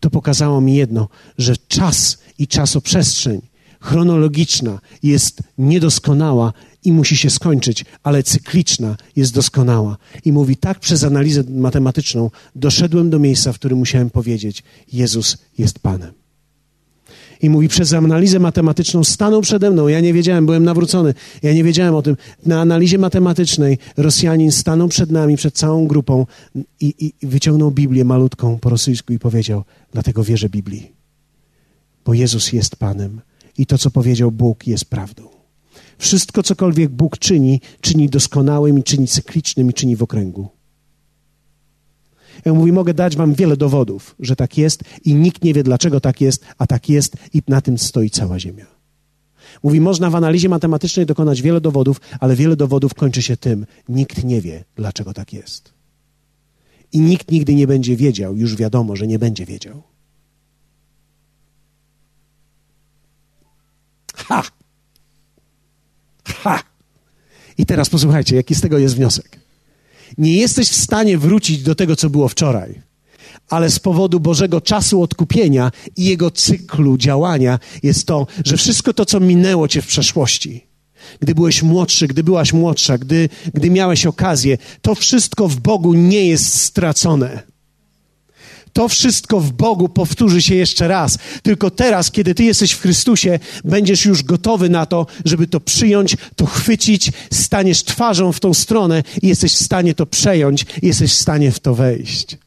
To 0.00 0.10
pokazało 0.10 0.60
mi 0.60 0.74
jedno, 0.74 1.08
że 1.38 1.56
czas 1.56 2.18
i 2.38 2.48
czasoprzestrzeń 2.48 3.40
chronologiczna 3.80 4.80
jest 5.02 5.42
niedoskonała 5.58 6.52
i 6.84 6.92
musi 6.92 7.16
się 7.16 7.30
skończyć, 7.30 7.84
ale 8.02 8.22
cykliczna 8.22 8.96
jest 9.16 9.34
doskonała. 9.34 9.96
I 10.24 10.32
mówi 10.32 10.56
tak 10.56 10.80
przez 10.80 11.04
analizę 11.04 11.44
matematyczną 11.48 12.30
doszedłem 12.54 13.10
do 13.10 13.18
miejsca, 13.18 13.52
w 13.52 13.58
którym 13.58 13.78
musiałem 13.78 14.10
powiedzieć: 14.10 14.62
Jezus 14.92 15.38
jest 15.58 15.78
Panem. 15.78 16.23
I 17.44 17.50
mówi, 17.50 17.68
przez 17.68 17.92
analizę 17.92 18.38
matematyczną 18.38 19.04
stanął 19.04 19.40
przede 19.40 19.70
mną. 19.70 19.88
Ja 19.88 20.00
nie 20.00 20.12
wiedziałem, 20.12 20.46
byłem 20.46 20.64
nawrócony. 20.64 21.14
Ja 21.42 21.52
nie 21.52 21.64
wiedziałem 21.64 21.94
o 21.94 22.02
tym. 22.02 22.16
Na 22.46 22.60
analizie 22.60 22.98
matematycznej 22.98 23.78
Rosjanin 23.96 24.52
stanął 24.52 24.88
przed 24.88 25.10
nami, 25.10 25.36
przed 25.36 25.54
całą 25.54 25.86
grupą 25.86 26.26
i, 26.80 27.14
i 27.20 27.26
wyciągnął 27.26 27.70
Biblię 27.70 28.04
malutką 28.04 28.58
po 28.58 28.70
rosyjsku 28.70 29.12
i 29.12 29.18
powiedział, 29.18 29.64
dlatego 29.92 30.24
wierzę 30.24 30.48
Biblii. 30.48 30.92
Bo 32.04 32.14
Jezus 32.14 32.52
jest 32.52 32.76
Panem 32.76 33.20
i 33.58 33.66
to, 33.66 33.78
co 33.78 33.90
powiedział 33.90 34.30
Bóg, 34.30 34.66
jest 34.66 34.84
prawdą. 34.84 35.28
Wszystko, 35.98 36.42
cokolwiek 36.42 36.90
Bóg 36.90 37.18
czyni, 37.18 37.60
czyni 37.80 38.08
doskonałym 38.08 38.78
i 38.78 38.82
czyni 38.82 39.06
cyklicznym 39.06 39.70
i 39.70 39.72
czyni 39.72 39.96
w 39.96 40.02
okręgu. 40.02 40.48
Ja 42.44 42.54
mówi, 42.54 42.72
mogę 42.72 42.94
dać 42.94 43.16
wam 43.16 43.34
wiele 43.34 43.56
dowodów, 43.56 44.14
że 44.20 44.36
tak 44.36 44.58
jest 44.58 44.84
i 45.04 45.14
nikt 45.14 45.44
nie 45.44 45.54
wie, 45.54 45.62
dlaczego 45.62 46.00
tak 46.00 46.20
jest, 46.20 46.44
a 46.58 46.66
tak 46.66 46.88
jest 46.88 47.16
i 47.34 47.42
na 47.48 47.60
tym 47.60 47.78
stoi 47.78 48.10
cała 48.10 48.38
Ziemia. 48.38 48.66
Mówi, 49.62 49.80
można 49.80 50.10
w 50.10 50.14
analizie 50.14 50.48
matematycznej 50.48 51.06
dokonać 51.06 51.42
wiele 51.42 51.60
dowodów, 51.60 52.00
ale 52.20 52.36
wiele 52.36 52.56
dowodów 52.56 52.94
kończy 52.94 53.22
się 53.22 53.36
tym, 53.36 53.66
nikt 53.88 54.24
nie 54.24 54.40
wie, 54.40 54.64
dlaczego 54.76 55.12
tak 55.12 55.32
jest. 55.32 55.72
I 56.92 57.00
nikt 57.00 57.30
nigdy 57.30 57.54
nie 57.54 57.66
będzie 57.66 57.96
wiedział, 57.96 58.36
już 58.36 58.56
wiadomo, 58.56 58.96
że 58.96 59.06
nie 59.06 59.18
będzie 59.18 59.46
wiedział. 59.46 59.82
Ha! 64.14 64.42
Ha! 66.24 66.62
I 67.58 67.66
teraz 67.66 67.90
posłuchajcie, 67.90 68.36
jaki 68.36 68.54
z 68.54 68.60
tego 68.60 68.78
jest 68.78 68.96
wniosek. 68.96 69.43
Nie 70.18 70.34
jesteś 70.34 70.68
w 70.68 70.76
stanie 70.76 71.18
wrócić 71.18 71.62
do 71.62 71.74
tego, 71.74 71.96
co 71.96 72.10
było 72.10 72.28
wczoraj, 72.28 72.82
ale 73.48 73.70
z 73.70 73.78
powodu 73.78 74.20
Bożego 74.20 74.60
czasu 74.60 75.02
odkupienia 75.02 75.72
i 75.96 76.04
Jego 76.04 76.30
cyklu 76.30 76.98
działania 76.98 77.58
jest 77.82 78.06
to, 78.06 78.26
że 78.44 78.56
wszystko 78.56 78.94
to, 78.94 79.06
co 79.06 79.20
minęło 79.20 79.68
cię 79.68 79.82
w 79.82 79.86
przeszłości, 79.86 80.66
gdy 81.20 81.34
byłeś 81.34 81.62
młodszy, 81.62 82.06
gdy 82.06 82.24
byłaś 82.24 82.52
młodsza, 82.52 82.98
gdy, 82.98 83.28
gdy 83.54 83.70
miałeś 83.70 84.06
okazję, 84.06 84.58
to 84.82 84.94
wszystko 84.94 85.48
w 85.48 85.56
Bogu 85.56 85.94
nie 85.94 86.26
jest 86.26 86.54
stracone. 86.60 87.53
To 88.74 88.88
wszystko 88.88 89.40
w 89.40 89.52
Bogu 89.52 89.88
powtórzy 89.88 90.42
się 90.42 90.54
jeszcze 90.54 90.88
raz. 90.88 91.18
Tylko 91.42 91.70
teraz, 91.70 92.10
kiedy 92.10 92.34
Ty 92.34 92.44
jesteś 92.44 92.72
w 92.72 92.80
Chrystusie, 92.80 93.38
będziesz 93.64 94.04
już 94.04 94.22
gotowy 94.22 94.68
na 94.68 94.86
to, 94.86 95.06
żeby 95.24 95.46
to 95.46 95.60
przyjąć, 95.60 96.16
to 96.36 96.46
chwycić, 96.46 97.12
staniesz 97.32 97.84
twarzą 97.84 98.32
w 98.32 98.40
tą 98.40 98.54
stronę 98.54 99.02
i 99.22 99.28
jesteś 99.28 99.52
w 99.52 99.64
stanie 99.64 99.94
to 99.94 100.06
przejąć, 100.06 100.66
jesteś 100.82 101.12
w 101.12 101.20
stanie 101.20 101.52
w 101.52 101.60
to 101.60 101.74
wejść. 101.74 102.43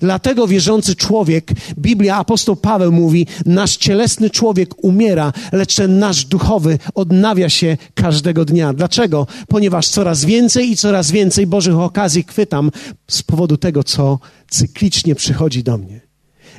Dlatego 0.00 0.46
wierzący 0.46 0.96
człowiek, 0.96 1.50
Biblia, 1.78 2.16
apostoł 2.16 2.56
Paweł 2.56 2.92
mówi, 2.92 3.26
nasz 3.46 3.76
cielesny 3.76 4.30
człowiek 4.30 4.84
umiera, 4.84 5.32
lecz 5.52 5.74
ten 5.74 5.98
nasz 5.98 6.24
duchowy 6.24 6.78
odnawia 6.94 7.48
się 7.48 7.76
każdego 7.94 8.44
dnia. 8.44 8.72
Dlaczego? 8.72 9.26
Ponieważ 9.48 9.88
coraz 9.88 10.24
więcej 10.24 10.70
i 10.70 10.76
coraz 10.76 11.10
więcej 11.10 11.46
Bożych 11.46 11.78
okazji 11.78 12.24
chwytam 12.28 12.70
z 13.08 13.22
powodu 13.22 13.56
tego, 13.56 13.84
co 13.84 14.18
cyklicznie 14.50 15.14
przychodzi 15.14 15.62
do 15.62 15.78
mnie. 15.78 16.03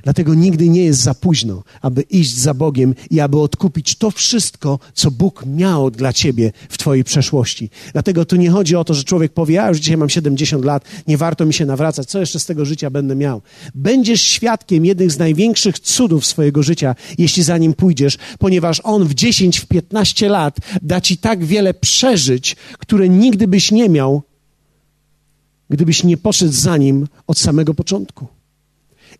Dlatego 0.05 0.33
nigdy 0.33 0.69
nie 0.69 0.83
jest 0.83 0.99
za 0.99 1.13
późno, 1.13 1.63
aby 1.81 2.01
iść 2.01 2.37
za 2.37 2.53
Bogiem 2.53 2.95
i 3.09 3.19
aby 3.19 3.39
odkupić 3.39 3.95
to 3.95 4.11
wszystko, 4.11 4.79
co 4.93 5.11
Bóg 5.11 5.43
miał 5.45 5.91
dla 5.91 6.13
ciebie 6.13 6.51
w 6.69 6.77
twojej 6.77 7.03
przeszłości. 7.03 7.69
Dlatego 7.93 8.25
tu 8.25 8.35
nie 8.35 8.49
chodzi 8.49 8.75
o 8.75 8.83
to, 8.83 8.93
że 8.93 9.03
człowiek 9.03 9.33
powie, 9.33 9.55
ja 9.55 9.69
już 9.69 9.77
dzisiaj 9.77 9.97
mam 9.97 10.09
70 10.09 10.65
lat, 10.65 10.83
nie 11.07 11.17
warto 11.17 11.45
mi 11.45 11.53
się 11.53 11.65
nawracać, 11.65 12.07
co 12.07 12.19
jeszcze 12.19 12.39
z 12.39 12.45
tego 12.45 12.65
życia 12.65 12.89
będę 12.89 13.15
miał. 13.15 13.41
Będziesz 13.75 14.21
świadkiem 14.21 14.85
jednych 14.85 15.11
z 15.11 15.17
największych 15.17 15.79
cudów 15.79 16.25
swojego 16.25 16.63
życia, 16.63 16.95
jeśli 17.17 17.43
za 17.43 17.57
nim 17.57 17.73
pójdziesz, 17.73 18.17
ponieważ 18.39 18.81
on 18.83 19.03
w 19.03 19.13
10, 19.13 19.59
w 19.59 19.65
15 19.65 20.29
lat 20.29 20.57
da 20.81 21.01
ci 21.01 21.17
tak 21.17 21.45
wiele 21.45 21.73
przeżyć, 21.73 22.55
które 22.79 23.09
nigdy 23.09 23.47
byś 23.47 23.71
nie 23.71 23.89
miał, 23.89 24.23
gdybyś 25.69 26.03
nie 26.03 26.17
poszedł 26.17 26.53
za 26.53 26.77
nim 26.77 27.07
od 27.27 27.39
samego 27.39 27.73
początku. 27.73 28.34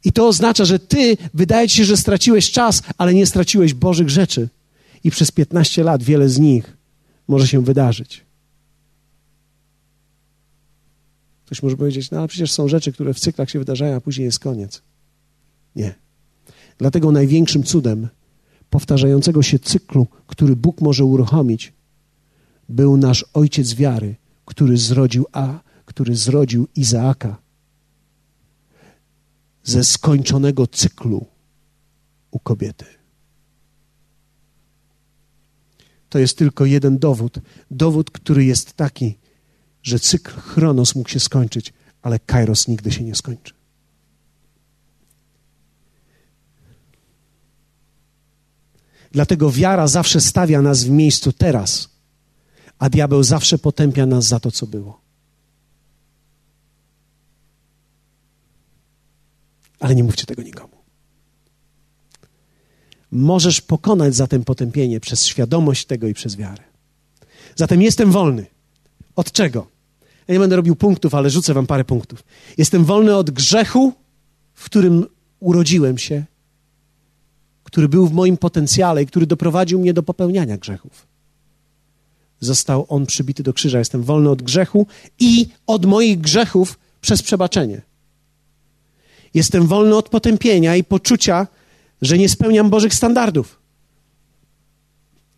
I 0.05 0.11
to 0.11 0.27
oznacza, 0.27 0.65
że 0.65 0.79
ty 0.79 1.17
wydaje 1.33 1.69
ci 1.69 1.77
się, 1.77 1.85
że 1.85 1.97
straciłeś 1.97 2.51
czas, 2.51 2.81
ale 2.97 3.13
nie 3.13 3.25
straciłeś 3.25 3.73
Bożych 3.73 4.09
rzeczy. 4.09 4.49
I 5.03 5.11
przez 5.11 5.31
15 5.31 5.83
lat 5.83 6.03
wiele 6.03 6.29
z 6.29 6.39
nich 6.39 6.77
może 7.27 7.47
się 7.47 7.63
wydarzyć. 7.63 8.25
Ktoś 11.45 11.63
może 11.63 11.77
powiedzieć, 11.77 12.11
no 12.11 12.17
ale 12.17 12.27
przecież 12.27 12.51
są 12.51 12.67
rzeczy, 12.67 12.91
które 12.91 13.13
w 13.13 13.19
cyklach 13.19 13.49
się 13.49 13.59
wydarzają, 13.59 13.95
a 13.95 14.01
później 14.01 14.25
jest 14.25 14.39
koniec. 14.39 14.81
Nie. 15.75 15.95
Dlatego 16.77 17.11
największym 17.11 17.63
cudem 17.63 18.07
powtarzającego 18.69 19.41
się 19.41 19.59
cyklu, 19.59 20.07
który 20.27 20.55
Bóg 20.55 20.81
może 20.81 21.05
uruchomić, 21.05 21.73
był 22.69 22.97
nasz 22.97 23.25
ojciec 23.33 23.73
wiary, 23.73 24.15
który 24.45 24.77
zrodził 24.77 25.25
A, 25.31 25.59
który 25.85 26.15
zrodził 26.15 26.67
Izaaka 26.75 27.44
ze 29.65 29.83
skończonego 29.83 30.67
cyklu 30.67 31.25
u 32.31 32.39
kobiety. 32.39 32.85
To 36.09 36.19
jest 36.19 36.37
tylko 36.37 36.65
jeden 36.65 36.97
dowód. 36.97 37.39
Dowód, 37.71 38.11
który 38.11 38.45
jest 38.45 38.73
taki, 38.73 39.17
że 39.83 39.99
cykl 39.99 40.31
chronos 40.31 40.95
mógł 40.95 41.09
się 41.09 41.19
skończyć, 41.19 41.73
ale 42.01 42.19
kairos 42.19 42.67
nigdy 42.67 42.91
się 42.91 43.03
nie 43.03 43.15
skończy. 43.15 43.53
Dlatego 49.11 49.51
wiara 49.51 49.87
zawsze 49.87 50.21
stawia 50.21 50.61
nas 50.61 50.83
w 50.83 50.89
miejscu 50.89 51.31
teraz, 51.33 51.89
a 52.79 52.89
diabeł 52.89 53.23
zawsze 53.23 53.57
potępia 53.57 54.05
nas 54.05 54.25
za 54.25 54.39
to, 54.39 54.51
co 54.51 54.67
było. 54.67 55.04
Ale 59.85 59.95
nie 59.95 60.03
mówcie 60.03 60.25
tego 60.25 60.43
nikomu. 60.43 60.73
Możesz 63.11 63.61
pokonać 63.61 64.15
zatem 64.15 64.43
potępienie 64.43 64.99
przez 64.99 65.25
świadomość 65.25 65.85
tego 65.85 66.07
i 66.07 66.13
przez 66.13 66.35
wiarę. 66.35 66.63
Zatem 67.55 67.81
jestem 67.81 68.11
wolny. 68.11 68.45
Od 69.15 69.31
czego? 69.31 69.67
Ja 70.27 70.33
nie 70.33 70.39
będę 70.39 70.55
robił 70.55 70.75
punktów, 70.75 71.15
ale 71.15 71.29
rzucę 71.29 71.53
wam 71.53 71.67
parę 71.67 71.83
punktów. 71.83 72.23
Jestem 72.57 72.85
wolny 72.85 73.15
od 73.15 73.31
grzechu, 73.31 73.93
w 74.53 74.65
którym 74.65 75.05
urodziłem 75.39 75.97
się, 75.97 76.23
który 77.63 77.89
był 77.89 78.07
w 78.07 78.13
moim 78.13 78.37
potencjale 78.37 79.03
i 79.03 79.05
który 79.05 79.25
doprowadził 79.25 79.79
mnie 79.79 79.93
do 79.93 80.03
popełniania 80.03 80.57
grzechów. 80.57 81.07
Został 82.39 82.85
on 82.89 83.05
przybity 83.05 83.43
do 83.43 83.53
krzyża. 83.53 83.79
Jestem 83.79 84.03
wolny 84.03 84.29
od 84.29 84.41
grzechu 84.41 84.87
i 85.19 85.47
od 85.67 85.85
moich 85.85 86.19
grzechów 86.19 86.79
przez 87.01 87.21
przebaczenie. 87.23 87.81
Jestem 89.35 89.67
wolny 89.67 89.95
od 89.95 90.09
potępienia 90.09 90.75
i 90.75 90.83
poczucia, 90.83 91.47
że 92.01 92.17
nie 92.17 92.29
spełniam 92.29 92.69
Bożych 92.69 92.93
standardów. 92.93 93.59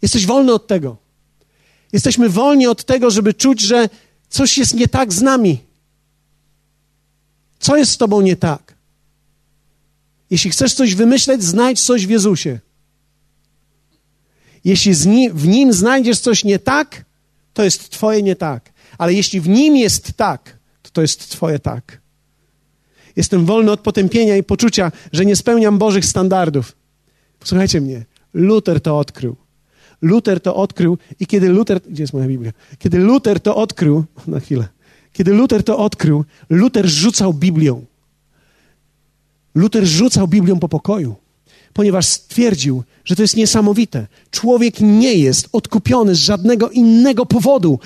Jesteś 0.01 0.25
wolny 0.25 0.53
od 0.53 0.67
tego. 0.67 0.97
Jesteśmy 1.93 2.29
wolni 2.29 2.67
od 2.67 2.85
tego, 2.85 3.11
żeby 3.11 3.33
czuć, 3.33 3.61
że 3.61 3.89
coś 4.29 4.57
jest 4.57 4.73
nie 4.73 4.87
tak 4.87 5.13
z 5.13 5.21
nami. 5.21 5.59
Co 7.59 7.77
jest 7.77 7.91
z 7.91 7.97
Tobą 7.97 8.21
nie 8.21 8.35
tak? 8.35 8.75
Jeśli 10.29 10.51
chcesz 10.51 10.73
coś 10.73 10.95
wymyśleć, 10.95 11.43
znajdź 11.43 11.81
coś 11.81 12.07
w 12.07 12.09
Jezusie. 12.09 12.59
Jeśli 14.63 14.93
w 15.33 15.47
Nim 15.47 15.73
znajdziesz 15.73 16.19
coś 16.19 16.43
nie 16.43 16.59
tak, 16.59 17.05
to 17.53 17.63
jest 17.63 17.89
Twoje 17.89 18.23
nie 18.23 18.35
tak. 18.35 18.73
Ale 18.97 19.13
jeśli 19.13 19.41
w 19.41 19.49
Nim 19.49 19.77
jest 19.77 20.13
tak, 20.13 20.57
to 20.81 20.89
to 20.89 21.01
jest 21.01 21.29
Twoje 21.29 21.59
tak. 21.59 22.06
Jestem 23.17 23.45
wolny 23.45 23.71
od 23.71 23.79
potępienia 23.79 24.37
i 24.37 24.43
poczucia, 24.43 24.91
że 25.11 25.25
nie 25.25 25.35
spełniam 25.35 25.77
Bożych 25.77 26.05
standardów. 26.05 26.75
Posłuchajcie 27.39 27.81
mnie. 27.81 28.05
Luter 28.33 28.81
to 28.81 28.97
odkrył. 28.97 29.35
Luter 30.01 30.41
to 30.41 30.55
odkrył 30.55 30.97
i 31.19 31.27
kiedy 31.27 31.49
Luter... 31.49 31.79
Gdzie 31.89 32.03
jest 32.03 32.13
moja 32.13 32.27
Biblia? 32.27 32.51
Kiedy 32.79 32.97
Luter 32.97 33.39
to 33.39 33.55
odkrył... 33.55 34.03
Na 34.27 34.39
chwilę. 34.39 34.67
Kiedy 35.13 35.33
Luter 35.33 35.63
to 35.63 35.77
odkrył, 35.77 36.25
Luter 36.49 36.87
rzucał 36.87 37.33
Biblią. 37.33 37.85
Luter 39.55 39.85
rzucał 39.85 40.27
Biblią 40.27 40.59
po 40.59 40.69
pokoju, 40.69 41.15
ponieważ 41.73 42.05
stwierdził, 42.05 42.83
że 43.05 43.15
to 43.15 43.21
jest 43.21 43.35
niesamowite. 43.35 44.07
Człowiek 44.31 44.75
nie 44.79 45.13
jest 45.13 45.49
odkupiony 45.51 46.15
z 46.15 46.19
żadnego 46.19 46.69
innego 46.69 47.25
powodu. 47.25 47.79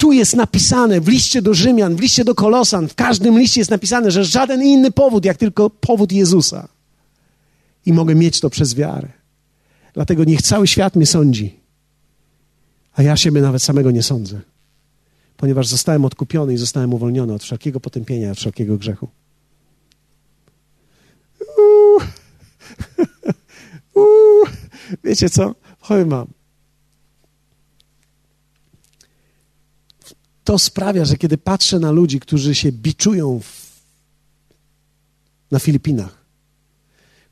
Tu 0.00 0.12
jest 0.12 0.36
napisane 0.36 1.00
w 1.00 1.08
liście 1.08 1.42
do 1.42 1.54
Rzymian, 1.54 1.96
w 1.96 2.00
liście 2.00 2.24
do 2.24 2.34
Kolosan, 2.34 2.88
w 2.88 2.94
każdym 2.94 3.38
liście 3.38 3.60
jest 3.60 3.70
napisane, 3.70 4.10
że 4.10 4.24
żaden 4.24 4.62
inny 4.62 4.90
powód, 4.90 5.24
jak 5.24 5.36
tylko 5.36 5.70
powód 5.70 6.12
Jezusa. 6.12 6.68
I 7.86 7.92
mogę 7.92 8.14
mieć 8.14 8.40
to 8.40 8.50
przez 8.50 8.74
wiarę. 8.74 9.08
Dlatego 9.94 10.24
niech 10.24 10.42
cały 10.42 10.66
świat 10.66 10.96
mnie 10.96 11.06
sądzi, 11.06 11.60
a 12.92 13.02
ja 13.02 13.16
siebie 13.16 13.40
nawet 13.40 13.62
samego 13.62 13.90
nie 13.90 14.02
sądzę, 14.02 14.40
ponieważ 15.36 15.66
zostałem 15.66 16.04
odkupiony 16.04 16.54
i 16.54 16.56
zostałem 16.56 16.94
uwolniony 16.94 17.34
od 17.34 17.42
wszelkiego 17.42 17.80
potępienia, 17.80 18.30
od 18.30 18.38
wszelkiego 18.38 18.76
grzechu. 18.76 19.08
Uuu. 21.58 22.00
Uuu. 24.04 24.44
Wiecie 25.04 25.30
co? 25.30 25.54
Powiem 25.88 26.08
mam. 26.08 26.39
To 30.50 30.58
sprawia, 30.58 31.04
że 31.04 31.16
kiedy 31.16 31.38
patrzę 31.38 31.78
na 31.78 31.90
ludzi, 31.90 32.20
którzy 32.20 32.54
się 32.54 32.72
biczują 32.72 33.40
w, 33.40 33.82
na 35.50 35.58
Filipinach, 35.58 36.24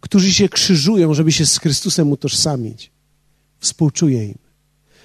którzy 0.00 0.32
się 0.32 0.48
krzyżują, 0.48 1.14
żeby 1.14 1.32
się 1.32 1.46
z 1.46 1.58
Chrystusem 1.58 2.12
utożsamić, 2.12 2.90
współczuję 3.58 4.26
im. 4.26 4.38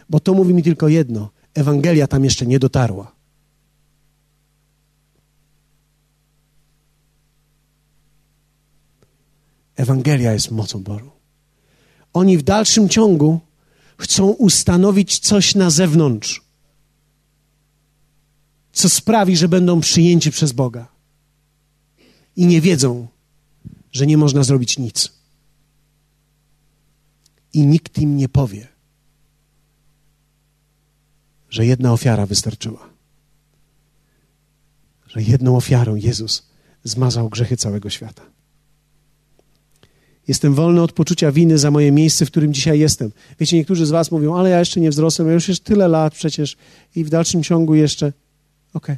Bo 0.09 0.19
to 0.19 0.33
mówi 0.33 0.53
mi 0.53 0.63
tylko 0.63 0.87
jedno: 0.87 1.29
Ewangelia 1.53 2.07
tam 2.07 2.23
jeszcze 2.23 2.45
nie 2.45 2.59
dotarła. 2.59 3.15
Ewangelia 9.75 10.33
jest 10.33 10.51
mocą 10.51 10.83
Bożą. 10.83 11.09
Oni 12.13 12.37
w 12.37 12.43
dalszym 12.43 12.89
ciągu 12.89 13.39
chcą 13.97 14.29
ustanowić 14.29 15.19
coś 15.19 15.55
na 15.55 15.69
zewnątrz 15.69 16.42
co 18.73 18.89
sprawi, 18.89 19.37
że 19.37 19.47
będą 19.47 19.79
przyjęci 19.79 20.31
przez 20.31 20.51
Boga. 20.51 20.93
i 22.35 22.45
nie 22.45 22.61
wiedzą, 22.61 23.07
że 23.91 24.07
nie 24.07 24.17
można 24.17 24.43
zrobić 24.43 24.79
nic. 24.79 25.13
I 27.53 27.65
nikt 27.65 27.97
im 27.97 28.17
nie 28.17 28.29
powie, 28.29 28.67
że 31.49 31.65
jedna 31.65 31.93
ofiara 31.93 32.25
wystarczyła. 32.25 32.89
Że 35.07 35.21
jedną 35.21 35.57
ofiarą 35.57 35.95
Jezus 35.95 36.49
zmazał 36.83 37.29
grzechy 37.29 37.57
całego 37.57 37.89
świata. 37.89 38.23
Jestem 40.27 40.53
wolny 40.53 40.81
od 40.81 40.91
poczucia 40.91 41.31
winy 41.31 41.57
za 41.57 41.71
moje 41.71 41.91
miejsce, 41.91 42.25
w 42.25 42.31
którym 42.31 42.53
dzisiaj 42.53 42.79
jestem. 42.79 43.11
Wiecie, 43.39 43.57
niektórzy 43.57 43.85
z 43.85 43.89
Was 43.89 44.11
mówią, 44.11 44.35
ale 44.35 44.49
ja 44.49 44.59
jeszcze 44.59 44.79
nie 44.79 44.89
wzrosłem, 44.89 45.27
ja 45.27 45.33
już 45.33 45.47
jest 45.47 45.63
tyle 45.63 45.87
lat 45.87 46.13
przecież 46.13 46.57
i 46.95 47.03
w 47.03 47.09
dalszym 47.09 47.43
ciągu 47.43 47.75
jeszcze. 47.75 48.13
Okay. 48.73 48.97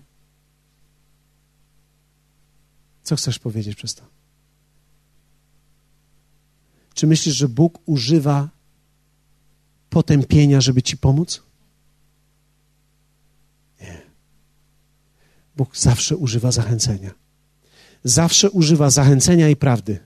Co 3.04 3.16
chcesz 3.16 3.40
powiedzieć 3.40 3.76
przez 3.76 3.96
to? 3.96 4.04
Czy 6.94 7.08
myślisz, 7.08 7.36
że 7.36 7.50
Bóg 7.50 7.80
używa 7.86 8.50
potępienia, 9.90 10.62
żeby 10.62 10.82
ci 10.82 10.98
pomóc? 10.98 11.44
Nie. 13.82 14.02
Bóg 15.56 15.78
zawsze 15.78 16.18
używa 16.18 16.52
zachęcenia. 16.52 17.12
Zawsze 18.04 18.52
używa 18.52 18.90
zachęcenia 18.90 19.50
i 19.50 19.56
prawdy. 19.56 20.00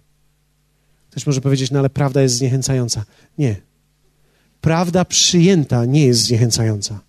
Ktoś 1.10 1.26
może 1.26 1.42
powiedzieć, 1.42 1.72
no 1.72 1.80
ale 1.80 1.90
prawda 1.90 2.22
jest 2.22 2.36
zniechęcająca. 2.36 3.06
Nie. 3.38 3.62
Prawda 4.62 5.06
przyjęta 5.06 5.86
nie 5.86 6.06
jest 6.06 6.22
zniechęcająca. 6.22 7.00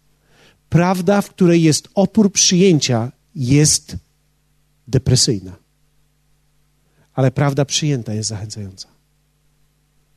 Prawda, 0.71 1.23
w 1.23 1.31
której 1.31 1.63
jest 1.63 1.89
opór 1.95 2.33
przyjęcia, 2.33 3.13
jest 3.35 3.97
depresyjna. 4.89 5.57
Ale 7.15 7.31
prawda 7.31 7.65
przyjęta 7.65 8.15
jest 8.15 8.29
zachęcająca 8.29 8.89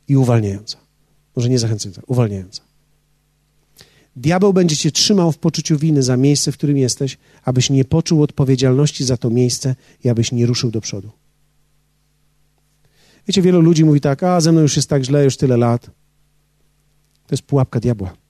i 0.08 0.18
uwalniająca. 0.18 0.78
Może 1.36 1.50
nie 1.50 1.60
zachęcająca, 1.60 2.02
uwalniająca. 2.08 2.62
Diabeł 4.16 4.54
będzie 4.54 4.78
cię 4.78 4.92
trzymał 4.92 5.32
w 5.32 5.38
poczuciu 5.38 5.78
winy 5.78 6.04
za 6.04 6.18
miejsce, 6.18 6.52
w 6.52 6.58
którym 6.58 6.78
jesteś, 6.78 7.18
abyś 7.44 7.70
nie 7.70 7.86
poczuł 7.86 8.24
odpowiedzialności 8.24 9.04
za 9.04 9.18
to 9.18 9.30
miejsce 9.30 9.76
i 10.04 10.10
abyś 10.10 10.32
nie 10.32 10.46
ruszył 10.46 10.72
do 10.72 10.82
przodu. 10.82 11.12
Wiecie, 13.28 13.42
wielu 13.42 13.62
ludzi 13.62 13.86
mówi 13.86 14.02
tak, 14.02 14.24
a 14.24 14.42
ze 14.42 14.52
mną 14.52 14.62
już 14.62 14.76
jest 14.76 14.90
tak 14.90 15.04
źle, 15.04 15.24
już 15.24 15.38
tyle 15.38 15.58
lat. 15.58 15.86
To 17.28 17.32
jest 17.32 17.44
pułapka 17.44 17.80
diabła. 17.80 18.23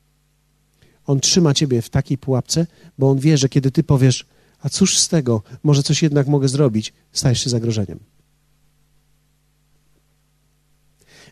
On 1.06 1.20
trzyma 1.20 1.54
ciebie 1.54 1.82
w 1.82 1.89
takiej 1.89 2.18
pułapce, 2.18 2.68
bo 2.97 3.10
on 3.10 3.20
wie, 3.20 3.38
że 3.38 3.49
kiedy 3.49 3.72
ty 3.72 3.84
powiesz, 3.84 4.26
a 4.60 4.70
cóż 4.70 4.97
z 4.97 5.08
tego, 5.08 5.43
może 5.64 5.84
coś 5.84 6.04
jednak 6.04 6.28
mogę 6.28 6.47
zrobić, 6.47 6.93
stajesz 7.12 7.43
się 7.43 7.49
zagrożeniem. 7.49 7.99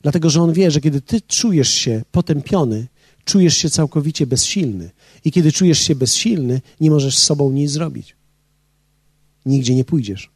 Dlatego, 0.02 0.30
że 0.30 0.42
on 0.42 0.54
wie, 0.54 0.72
że 0.72 0.82
kiedy 0.82 1.02
ty 1.02 1.22
czujesz 1.22 1.70
się 1.70 2.04
potępiony, 2.12 2.88
czujesz 3.26 3.58
się 3.58 3.70
całkowicie 3.70 4.28
bezsilny. 4.28 4.92
I 5.26 5.32
kiedy 5.32 5.52
czujesz 5.52 5.80
się 5.80 5.96
bezsilny, 5.96 6.62
nie 6.80 6.92
możesz 6.92 7.18
z 7.18 7.24
sobą 7.24 7.52
nic 7.52 7.72
zrobić. 7.72 8.16
Nigdzie 9.46 9.76
nie 9.76 9.86
pójdziesz. 9.86 10.32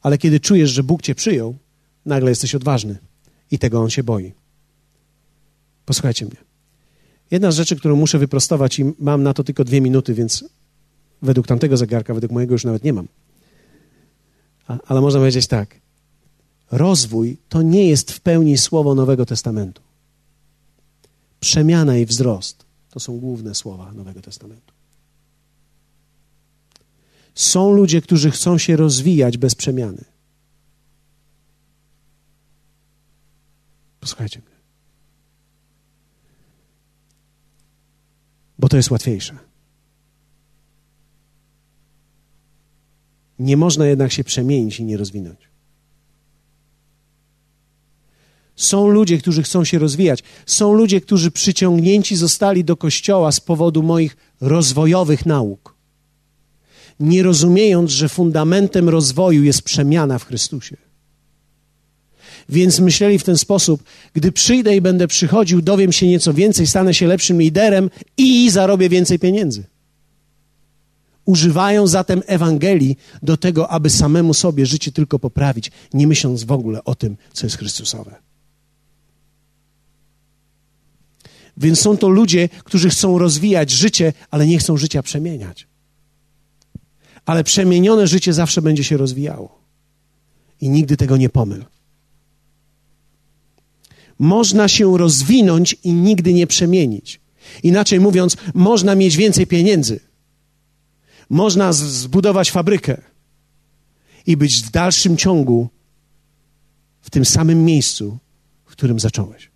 Ale 0.00 0.18
kiedy 0.18 0.40
czujesz, 0.40 0.70
że 0.70 0.82
Bóg 0.82 1.02
cię 1.02 1.14
przyjął, 1.14 1.56
nagle 2.06 2.30
jesteś 2.30 2.54
odważny 2.54 2.98
i 3.50 3.58
tego 3.58 3.82
on 3.82 3.90
się 3.90 4.02
boi. 4.02 4.32
Posłuchajcie 5.86 6.24
mnie. 6.24 6.51
Jedna 7.32 7.50
z 7.50 7.56
rzeczy, 7.56 7.76
którą 7.76 7.96
muszę 7.96 8.18
wyprostować 8.18 8.78
i 8.78 8.84
mam 8.98 9.22
na 9.22 9.34
to 9.34 9.44
tylko 9.44 9.64
dwie 9.64 9.80
minuty, 9.80 10.14
więc 10.14 10.44
według 11.22 11.46
tamtego 11.46 11.76
zegarka, 11.76 12.14
według 12.14 12.32
mojego 12.32 12.54
już 12.54 12.64
nawet 12.64 12.84
nie 12.84 12.92
mam. 12.92 13.08
A, 14.68 14.78
ale 14.86 15.00
można 15.00 15.20
powiedzieć 15.20 15.46
tak. 15.46 15.80
Rozwój 16.70 17.36
to 17.48 17.62
nie 17.62 17.88
jest 17.88 18.12
w 18.12 18.20
pełni 18.20 18.58
słowo 18.58 18.94
Nowego 18.94 19.26
Testamentu. 19.26 19.82
Przemiana 21.40 21.96
i 21.96 22.06
wzrost 22.06 22.64
to 22.90 23.00
są 23.00 23.18
główne 23.18 23.54
słowa 23.54 23.92
Nowego 23.92 24.20
Testamentu. 24.20 24.72
Są 27.34 27.72
ludzie, 27.72 28.00
którzy 28.00 28.30
chcą 28.30 28.58
się 28.58 28.76
rozwijać 28.76 29.38
bez 29.38 29.54
przemiany. 29.54 30.04
Posłuchajcie 34.00 34.40
mnie. 34.40 34.51
Bo 38.62 38.68
to 38.68 38.76
jest 38.76 38.90
łatwiejsze. 38.90 39.38
Nie 43.38 43.56
można 43.56 43.86
jednak 43.86 44.12
się 44.12 44.24
przemienić 44.24 44.80
i 44.80 44.84
nie 44.84 44.96
rozwinąć. 44.96 45.38
Są 48.56 48.88
ludzie, 48.88 49.18
którzy 49.18 49.42
chcą 49.42 49.64
się 49.64 49.78
rozwijać. 49.78 50.22
Są 50.46 50.72
ludzie, 50.72 51.00
którzy 51.00 51.30
przyciągnięci 51.30 52.16
zostali 52.16 52.64
do 52.64 52.76
kościoła 52.76 53.32
z 53.32 53.40
powodu 53.40 53.82
moich 53.82 54.16
rozwojowych 54.40 55.26
nauk. 55.26 55.74
Nie 57.00 57.22
rozumiejąc, 57.22 57.90
że 57.90 58.08
fundamentem 58.08 58.88
rozwoju 58.88 59.42
jest 59.44 59.62
przemiana 59.62 60.18
w 60.18 60.24
Chrystusie. 60.24 60.76
Więc 62.48 62.80
myśleli 62.80 63.18
w 63.18 63.24
ten 63.24 63.38
sposób: 63.38 63.82
gdy 64.14 64.32
przyjdę 64.32 64.76
i 64.76 64.80
będę 64.80 65.08
przychodził, 65.08 65.62
dowiem 65.62 65.92
się 65.92 66.08
nieco 66.08 66.34
więcej, 66.34 66.66
stanę 66.66 66.94
się 66.94 67.06
lepszym 67.06 67.40
liderem 67.40 67.90
i 68.16 68.50
zarobię 68.50 68.88
więcej 68.88 69.18
pieniędzy. 69.18 69.64
Używają 71.24 71.86
zatem 71.86 72.22
Ewangelii 72.26 72.96
do 73.22 73.36
tego, 73.36 73.70
aby 73.70 73.90
samemu 73.90 74.34
sobie 74.34 74.66
życie 74.66 74.92
tylko 74.92 75.18
poprawić, 75.18 75.70
nie 75.94 76.06
myśląc 76.06 76.44
w 76.44 76.52
ogóle 76.52 76.84
o 76.84 76.94
tym, 76.94 77.16
co 77.32 77.46
jest 77.46 77.56
Chrystusowe. 77.58 78.14
Więc 81.56 81.80
są 81.80 81.96
to 81.96 82.08
ludzie, 82.08 82.48
którzy 82.64 82.90
chcą 82.90 83.18
rozwijać 83.18 83.70
życie, 83.70 84.12
ale 84.30 84.46
nie 84.46 84.58
chcą 84.58 84.76
życia 84.76 85.02
przemieniać. 85.02 85.66
Ale 87.26 87.44
przemienione 87.44 88.06
życie 88.06 88.32
zawsze 88.32 88.62
będzie 88.62 88.84
się 88.84 88.96
rozwijało. 88.96 89.62
I 90.60 90.68
nigdy 90.68 90.96
tego 90.96 91.16
nie 91.16 91.28
pomyl. 91.28 91.64
Można 94.18 94.68
się 94.68 94.98
rozwinąć 94.98 95.76
i 95.84 95.92
nigdy 95.92 96.32
nie 96.32 96.46
przemienić. 96.46 97.20
Inaczej 97.62 98.00
mówiąc, 98.00 98.36
można 98.54 98.94
mieć 98.94 99.16
więcej 99.16 99.46
pieniędzy. 99.46 100.00
Można 101.30 101.72
zbudować 101.72 102.50
fabrykę 102.50 103.00
i 104.26 104.36
być 104.36 104.62
w 104.62 104.70
dalszym 104.70 105.16
ciągu 105.16 105.68
w 107.00 107.10
tym 107.10 107.24
samym 107.24 107.64
miejscu, 107.64 108.18
w 108.64 108.72
którym 108.72 109.00
zacząłeś. 109.00 109.50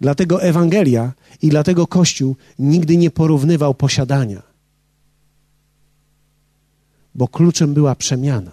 Dlatego 0.00 0.42
Ewangelia 0.42 1.12
i 1.42 1.48
dlatego 1.48 1.86
Kościół 1.86 2.36
nigdy 2.58 2.96
nie 2.96 3.10
porównywał 3.10 3.74
posiadania. 3.74 4.42
Bo 7.14 7.28
kluczem 7.28 7.74
była 7.74 7.94
przemiana, 7.94 8.52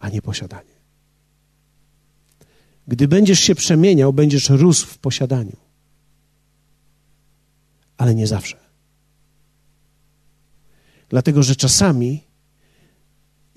a 0.00 0.08
nie 0.08 0.22
posiadanie. 0.22 0.79
Gdy 2.88 3.08
będziesz 3.08 3.40
się 3.40 3.54
przemieniał, 3.54 4.12
będziesz 4.12 4.48
rósł 4.48 4.86
w 4.86 4.98
posiadaniu. 4.98 5.56
Ale 7.96 8.14
nie 8.14 8.26
zawsze. 8.26 8.56
Dlatego, 11.08 11.42
że 11.42 11.56
czasami 11.56 12.24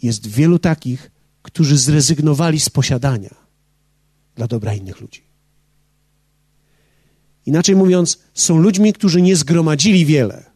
jest 0.02 0.28
wielu 0.28 0.60
takich, 0.60 1.12
którzy 1.42 1.78
zrezygnowali 1.78 2.60
z 2.60 2.70
posiadania 2.70 3.36
dla 4.36 4.48
dobra 4.48 4.74
innych 4.74 5.02
ludzi. 5.02 5.24
Inaczej 7.46 7.76
mówiąc, 7.76 8.20
są 8.34 8.58
ludźmi, 8.58 8.94
którzy 8.94 9.22
nie 9.22 9.36
zgromadzili 9.36 10.06
wiele, 10.06 10.52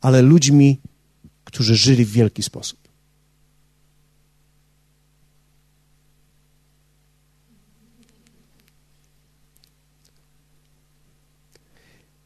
ale 0.00 0.22
ludźmi, 0.22 0.80
którzy 1.44 1.76
żyli 1.76 2.04
w 2.04 2.12
wielki 2.12 2.42
sposób. 2.42 2.81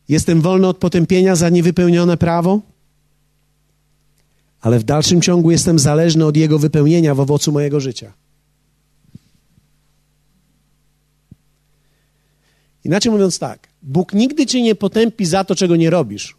Jestem 0.09 0.41
wolny 0.41 0.67
od 0.67 0.79
potępienia 0.79 1.37
za 1.37 1.49
niewypełnione 1.49 2.17
prawo, 2.17 2.61
ale 4.61 4.79
w 4.79 4.85
dalszym 4.85 5.23
ciągu 5.23 5.51
jestem 5.51 5.79
zależny 5.79 6.27
od 6.27 6.37
jego 6.37 6.59
wypełnienia 6.59 7.15
w 7.15 7.21
owocu 7.21 7.53
mojego 7.53 7.81
życia. 7.81 8.13
Inaczej 12.85 13.13
mówiąc 13.13 13.39
tak, 13.39 13.69
Bóg 13.83 14.13
nigdy 14.13 14.47
cię 14.47 14.63
nie 14.63 14.75
potępi 14.75 15.25
za 15.25 15.45
to, 15.45 15.55
czego 15.55 15.77
nie 15.77 15.91
robisz, 15.91 16.37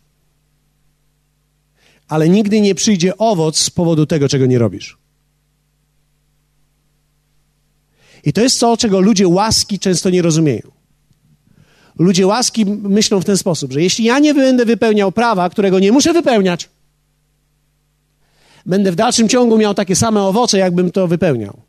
ale 2.07 2.30
nigdy 2.30 2.61
nie 2.61 2.76
przyjdzie 2.76 3.18
owoc 3.18 3.57
z 3.57 3.70
powodu 3.70 4.05
tego, 4.05 4.30
czego 4.30 4.45
nie 4.45 4.59
robisz. 4.59 4.97
I 8.24 8.34
to 8.34 8.41
jest 8.41 8.59
to, 8.59 8.78
czego 8.78 8.99
ludzie 8.99 9.28
łaski 9.28 9.80
często 9.80 10.09
nie 10.09 10.22
rozumieją. 10.22 10.77
Ludzie 12.00 12.28
łaski 12.28 12.66
myślą 12.66 13.22
w 13.22 13.26
ten 13.26 13.38
sposób, 13.38 13.72
że 13.72 13.82
jeśli 13.82 14.06
ja 14.06 14.20
nie 14.20 14.34
będę 14.34 14.66
wypełniał 14.66 15.12
prawa, 15.12 15.50
którego 15.50 15.80
nie 15.80 15.91
muszę 15.91 16.14
wypełniać, 16.14 16.70
będę 18.66 18.91
w 18.91 18.95
dalszym 18.95 19.30
ciągu 19.30 19.58
miał 19.58 19.74
takie 19.74 19.95
same 19.95 20.22
owoce, 20.22 20.58
jakbym 20.58 20.91
to 20.91 21.08
wypełniał. 21.08 21.62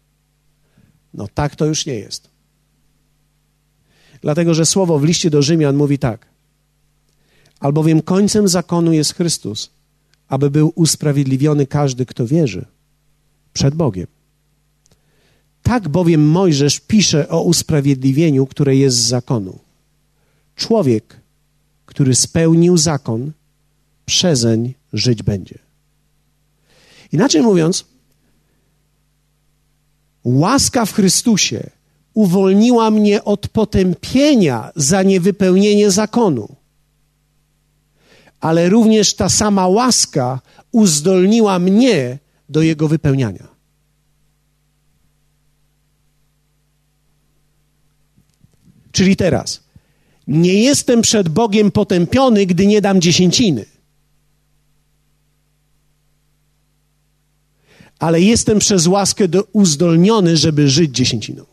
No 1.14 1.29
tak 1.35 1.57
to 1.57 1.66
już 1.66 1.87
nie 1.87 1.95
jest. 1.95 2.29
Dlatego, 4.20 4.55
że 4.55 4.66
słowo 4.66 4.99
w 4.99 5.05
liście 5.05 5.31
do 5.31 5.43
Rzymian 5.43 5.76
mówi 5.76 5.99
tak. 5.99 6.26
Albowiem 7.61 8.03
końcem 8.03 8.49
zakonu 8.49 8.93
jest 8.93 9.14
Chrystus, 9.14 9.70
aby 10.29 10.51
był 10.51 10.72
usprawiedliwiony 10.74 11.66
każdy, 11.66 12.07
kto 12.07 12.26
wierzy 12.26 12.64
przed 13.53 13.74
Bogiem. 13.74 14.07
Tak 15.62 15.89
bowiem 15.89 16.29
Mojżesz 16.29 16.81
pisze 16.81 17.29
o 17.29 17.43
usprawiedliwieniu, 17.43 18.47
które 18.47 18.76
jest 18.76 18.97
z 18.97 19.07
zakonu. 19.07 19.59
Człowiek, 20.59 21.21
który 21.87 22.15
spełnił 22.15 22.77
zakon, 22.77 23.33
przezeń 24.07 24.75
żyć 24.93 25.23
będzie. 25.23 25.59
Inaczej 27.13 27.43
mówiąc, 27.43 27.85
łaska 30.25 30.87
w 30.87 30.93
Chrystusie 30.93 31.71
uwolniła 32.15 32.91
mnie 32.91 33.25
od 33.25 33.49
potępienia 33.49 34.73
za 34.77 35.03
niewypełnienie 35.03 35.91
zakonu. 35.91 36.57
Ale 38.41 38.69
również 38.69 39.15
ta 39.15 39.29
sama 39.29 39.69
łaska 39.69 40.41
uzdolniła 40.73 41.59
mnie 41.59 42.19
do 42.49 42.63
jego 42.63 42.89
wypełniania. 42.89 43.49
Czyli 48.93 49.17
teraz, 49.17 49.68
nie 50.29 50.62
jestem 50.62 51.03
przed 51.03 51.29
Bogiem 51.29 51.70
potępiony, 51.70 52.47
gdy 52.47 52.66
nie 52.66 52.81
dam 52.81 53.01
dziesięciny. 53.01 53.64
Ale 57.99 58.20
jestem 58.20 58.59
przez 58.59 58.87
łaskę 58.87 59.29
do, 59.29 59.43
uzdolniony, 59.53 60.37
żeby 60.37 60.68
żyć 60.68 60.97
dziesięciną. 60.97 61.45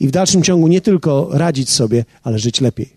I 0.00 0.08
w 0.08 0.10
dalszym 0.10 0.42
ciągu 0.42 0.68
nie 0.68 0.80
tylko 0.80 1.28
radzić 1.32 1.70
sobie, 1.70 2.04
ale 2.22 2.38
żyć 2.38 2.60
lepiej. 2.60 2.96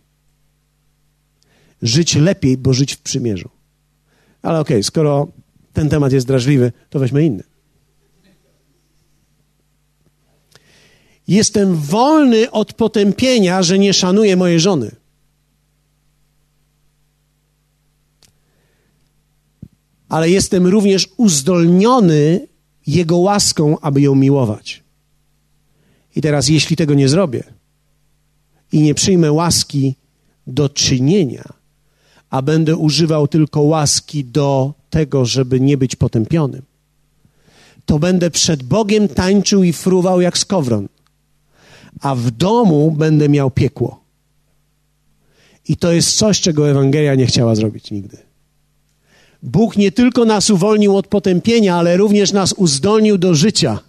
Żyć 1.81 2.15
lepiej, 2.15 2.57
bo 2.57 2.73
żyć 2.73 2.93
w 2.93 3.01
przymierzu. 3.01 3.49
Ale 4.41 4.59
okej, 4.59 4.75
okay, 4.75 4.83
skoro 4.83 5.27
ten 5.73 5.89
temat 5.89 6.11
jest 6.11 6.27
drażliwy, 6.27 6.71
to 6.89 6.99
weźmy 6.99 7.25
inny. 7.25 7.43
Jestem 11.27 11.75
wolny 11.75 12.51
od 12.51 12.73
potępienia, 12.73 13.63
że 13.63 13.79
nie 13.79 13.93
szanuję 13.93 14.35
mojej 14.35 14.59
żony. 14.59 14.91
Ale 20.09 20.29
jestem 20.29 20.67
również 20.67 21.09
uzdolniony 21.17 22.47
Jego 22.87 23.17
łaską, 23.17 23.79
aby 23.79 24.01
ją 24.01 24.15
miłować. 24.15 24.83
I 26.15 26.21
teraz, 26.21 26.47
jeśli 26.47 26.75
tego 26.75 26.93
nie 26.93 27.09
zrobię 27.09 27.43
i 28.71 28.81
nie 28.81 28.93
przyjmę 28.93 29.31
łaski 29.31 29.95
do 30.47 30.69
czynienia, 30.69 31.43
a 32.29 32.41
będę 32.41 32.75
używał 32.75 33.27
tylko 33.27 33.61
łaski 33.61 34.25
do 34.25 34.73
tego, 34.89 35.25
żeby 35.25 35.59
nie 35.59 35.77
być 35.77 35.95
potępionym, 35.95 36.61
to 37.85 37.99
będę 37.99 38.31
przed 38.31 38.63
Bogiem 38.63 39.07
tańczył 39.07 39.63
i 39.63 39.73
fruwał 39.73 40.21
jak 40.21 40.37
skowron 40.37 40.87
a 41.99 42.15
w 42.15 42.31
domu 42.31 42.91
będę 42.91 43.29
miał 43.29 43.51
piekło. 43.51 44.03
I 45.67 45.77
to 45.77 45.91
jest 45.91 46.17
coś, 46.17 46.41
czego 46.41 46.69
Ewangelia 46.69 47.15
nie 47.15 47.25
chciała 47.25 47.55
zrobić 47.55 47.91
nigdy. 47.91 48.17
Bóg 49.43 49.77
nie 49.77 49.91
tylko 49.91 50.25
nas 50.25 50.49
uwolnił 50.49 50.97
od 50.97 51.07
potępienia, 51.07 51.75
ale 51.75 51.97
również 51.97 52.31
nas 52.31 52.53
uzdolnił 52.53 53.17
do 53.17 53.35
życia. 53.35 53.79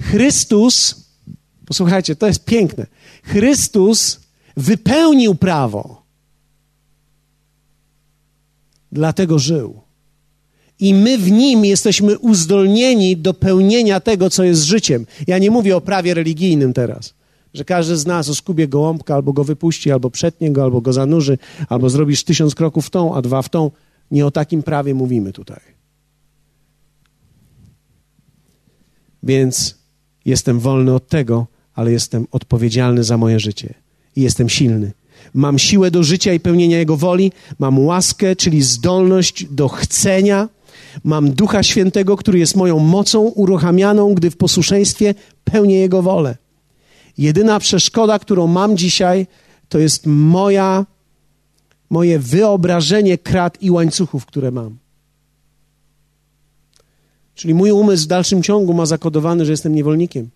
Chrystus, 0.00 1.04
posłuchajcie, 1.66 2.16
to 2.16 2.26
jest 2.26 2.44
piękne. 2.44 2.86
Chrystus 3.22 4.20
wypełnił 4.56 5.34
prawo. 5.34 6.02
Dlatego 8.92 9.38
żył. 9.38 9.80
I 10.82 10.94
my 10.94 11.18
w 11.18 11.30
nim 11.30 11.64
jesteśmy 11.64 12.18
uzdolnieni 12.18 13.16
do 13.16 13.34
pełnienia 13.34 14.00
tego, 14.00 14.30
co 14.30 14.44
jest 14.44 14.62
życiem. 14.62 15.06
Ja 15.26 15.38
nie 15.38 15.50
mówię 15.50 15.76
o 15.76 15.80
prawie 15.80 16.14
religijnym 16.14 16.72
teraz, 16.72 17.14
że 17.54 17.64
każdy 17.64 17.96
z 17.96 18.06
nas 18.06 18.28
oskubie 18.28 18.68
gołąbka, 18.68 19.14
albo 19.14 19.32
go 19.32 19.44
wypuści, 19.44 19.92
albo 19.92 20.10
przetnie 20.10 20.50
go, 20.50 20.62
albo 20.62 20.80
go 20.80 20.92
zanurzy, 20.92 21.38
albo 21.68 21.90
zrobisz 21.90 22.24
tysiąc 22.24 22.54
kroków 22.54 22.86
w 22.86 22.90
tą, 22.90 23.14
a 23.14 23.22
dwa 23.22 23.42
w 23.42 23.48
tą. 23.48 23.70
Nie 24.10 24.26
o 24.26 24.30
takim 24.30 24.62
prawie 24.62 24.94
mówimy 24.94 25.32
tutaj. 25.32 25.60
Więc 29.22 29.78
jestem 30.24 30.60
wolny 30.60 30.94
od 30.94 31.08
tego, 31.08 31.46
ale 31.74 31.92
jestem 31.92 32.26
odpowiedzialny 32.30 33.04
za 33.04 33.16
moje 33.16 33.40
życie 33.40 33.74
i 34.16 34.22
jestem 34.22 34.48
silny. 34.48 34.92
Mam 35.34 35.58
siłę 35.58 35.90
do 35.90 36.02
życia 36.02 36.32
i 36.32 36.40
pełnienia 36.40 36.78
Jego 36.78 36.96
woli, 36.96 37.32
mam 37.58 37.78
łaskę, 37.78 38.36
czyli 38.36 38.62
zdolność 38.62 39.44
do 39.44 39.68
chcenia 39.68 40.48
Mam 41.04 41.32
Ducha 41.32 41.62
Świętego, 41.62 42.16
który 42.16 42.38
jest 42.38 42.56
moją 42.56 42.78
mocą 42.78 43.20
uruchamianą, 43.20 44.14
gdy 44.14 44.30
w 44.30 44.36
posłuszeństwie 44.36 45.14
pełnię 45.44 45.78
Jego 45.78 46.02
wolę. 46.02 46.36
Jedyna 47.18 47.58
przeszkoda, 47.58 48.18
którą 48.18 48.46
mam 48.46 48.76
dzisiaj, 48.76 49.26
to 49.68 49.78
jest 49.78 50.06
moja, 50.06 50.86
moje 51.90 52.18
wyobrażenie 52.18 53.18
krat 53.18 53.62
i 53.62 53.70
łańcuchów, 53.70 54.26
które 54.26 54.50
mam. 54.50 54.76
Czyli 57.34 57.54
mój 57.54 57.70
umysł 57.70 58.04
w 58.04 58.06
dalszym 58.06 58.42
ciągu 58.42 58.74
ma 58.74 58.86
zakodowany, 58.86 59.44
że 59.44 59.52
jestem 59.52 59.74
niewolnikiem. 59.74 60.30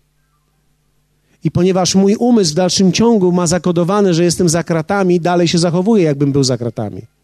I 1.43 1.51
ponieważ 1.51 1.95
mój 1.95 2.15
umysł 2.15 2.51
w 2.51 2.55
dalszym 2.55 2.91
ciągu 2.91 3.31
ma 3.31 3.47
zakodowane, 3.47 4.13
że 4.13 4.23
jestem 4.23 4.49
za 4.49 4.63
kratami, 4.63 5.19
dalej 5.19 5.47
się 5.47 5.57
zachowuje, 5.57 6.03
jakbym 6.03 6.31
był 6.31 6.43
za 6.43 6.57
kratami 6.57 7.16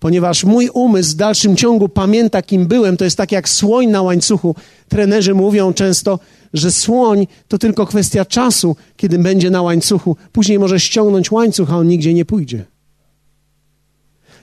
ponieważ 0.00 0.44
mój 0.44 0.68
umysł 0.68 1.12
w 1.12 1.16
dalszym 1.16 1.56
ciągu 1.56 1.88
pamięta, 1.88 2.42
kim 2.42 2.66
byłem. 2.66 2.96
To 2.96 3.04
jest 3.04 3.16
tak 3.16 3.32
jak 3.32 3.48
słoń 3.48 3.86
na 3.86 4.02
łańcuchu. 4.02 4.54
Trenerzy 4.88 5.34
mówią 5.34 5.72
często, 5.72 6.18
że 6.54 6.72
słoń 6.72 7.26
to 7.48 7.58
tylko 7.58 7.86
kwestia 7.86 8.24
czasu, 8.24 8.76
kiedy 8.96 9.18
będzie 9.18 9.50
na 9.50 9.62
łańcuchu. 9.62 10.16
Później 10.32 10.58
może 10.58 10.80
ściągnąć 10.80 11.30
łańcuch, 11.30 11.70
a 11.70 11.76
on 11.76 11.86
nigdzie 11.86 12.14
nie 12.14 12.24
pójdzie. 12.24 12.64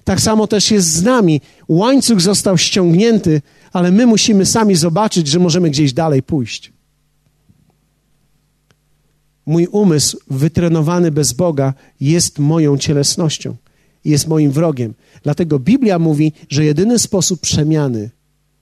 Tak 0.03 0.21
samo 0.21 0.47
też 0.47 0.71
jest 0.71 0.87
z 0.87 1.03
nami. 1.03 1.41
Łańcuch 1.67 2.21
został 2.21 2.57
ściągnięty, 2.57 3.41
ale 3.73 3.91
my 3.91 4.05
musimy 4.05 4.45
sami 4.45 4.75
zobaczyć, 4.75 5.27
że 5.27 5.39
możemy 5.39 5.69
gdzieś 5.69 5.93
dalej 5.93 6.23
pójść. 6.23 6.73
Mój 9.45 9.67
umysł 9.67 10.17
wytrenowany 10.29 11.11
bez 11.11 11.33
Boga 11.33 11.73
jest 11.99 12.39
moją 12.39 12.77
cielesnością 12.77 13.55
jest 14.11 14.27
moim 14.27 14.51
wrogiem. 14.51 14.93
Dlatego 15.23 15.59
Biblia 15.59 15.99
mówi, 15.99 16.33
że 16.49 16.65
jedyny 16.65 16.99
sposób 16.99 17.39
przemiany, 17.39 18.09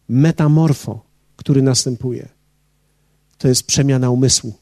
metamorfo, 0.10 1.06
który 1.36 1.62
następuje, 1.62 2.30
to 3.38 3.48
jest 3.48 3.64
przemiana 3.64 4.10
umysłu. 4.10 4.54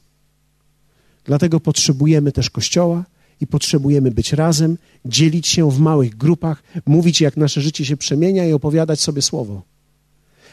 Dlatego 1.24 1.60
potrzebujemy 1.60 2.32
też 2.32 2.50
Kościoła 2.50 3.04
i 3.40 3.46
potrzebujemy 3.46 4.10
być 4.10 4.32
razem, 4.32 4.78
dzielić 5.04 5.46
się 5.46 5.70
w 5.70 5.78
małych 5.78 6.16
grupach, 6.16 6.62
mówić, 6.86 7.20
jak 7.20 7.36
nasze 7.36 7.60
życie 7.60 7.84
się 7.84 7.96
przemienia 7.96 8.46
i 8.46 8.52
opowiadać 8.52 9.00
sobie 9.00 9.22
słowo. 9.22 9.62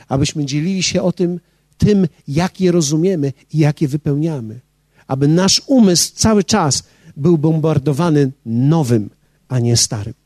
Abyśmy 0.07 0.45
dzielili 0.45 0.83
się 0.83 1.01
o 1.01 1.11
tym, 1.11 1.39
tym, 1.77 2.07
jak 2.27 2.61
je 2.61 2.71
rozumiemy 2.71 3.33
i 3.53 3.57
jak 3.57 3.81
je 3.81 3.87
wypełniamy. 3.87 4.59
Aby 5.07 5.27
nasz 5.27 5.61
umysł 5.67 6.11
cały 6.15 6.43
czas 6.43 6.83
był 7.17 7.37
bombardowany 7.37 8.31
nowym, 8.45 9.09
a 9.47 9.59
nie 9.59 9.77
starym. 9.77 10.20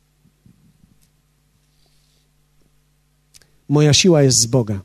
Moja 3.68 3.92
siła 3.92 4.22
jest 4.22 4.38
z 4.38 4.46
Boga, 4.46 4.80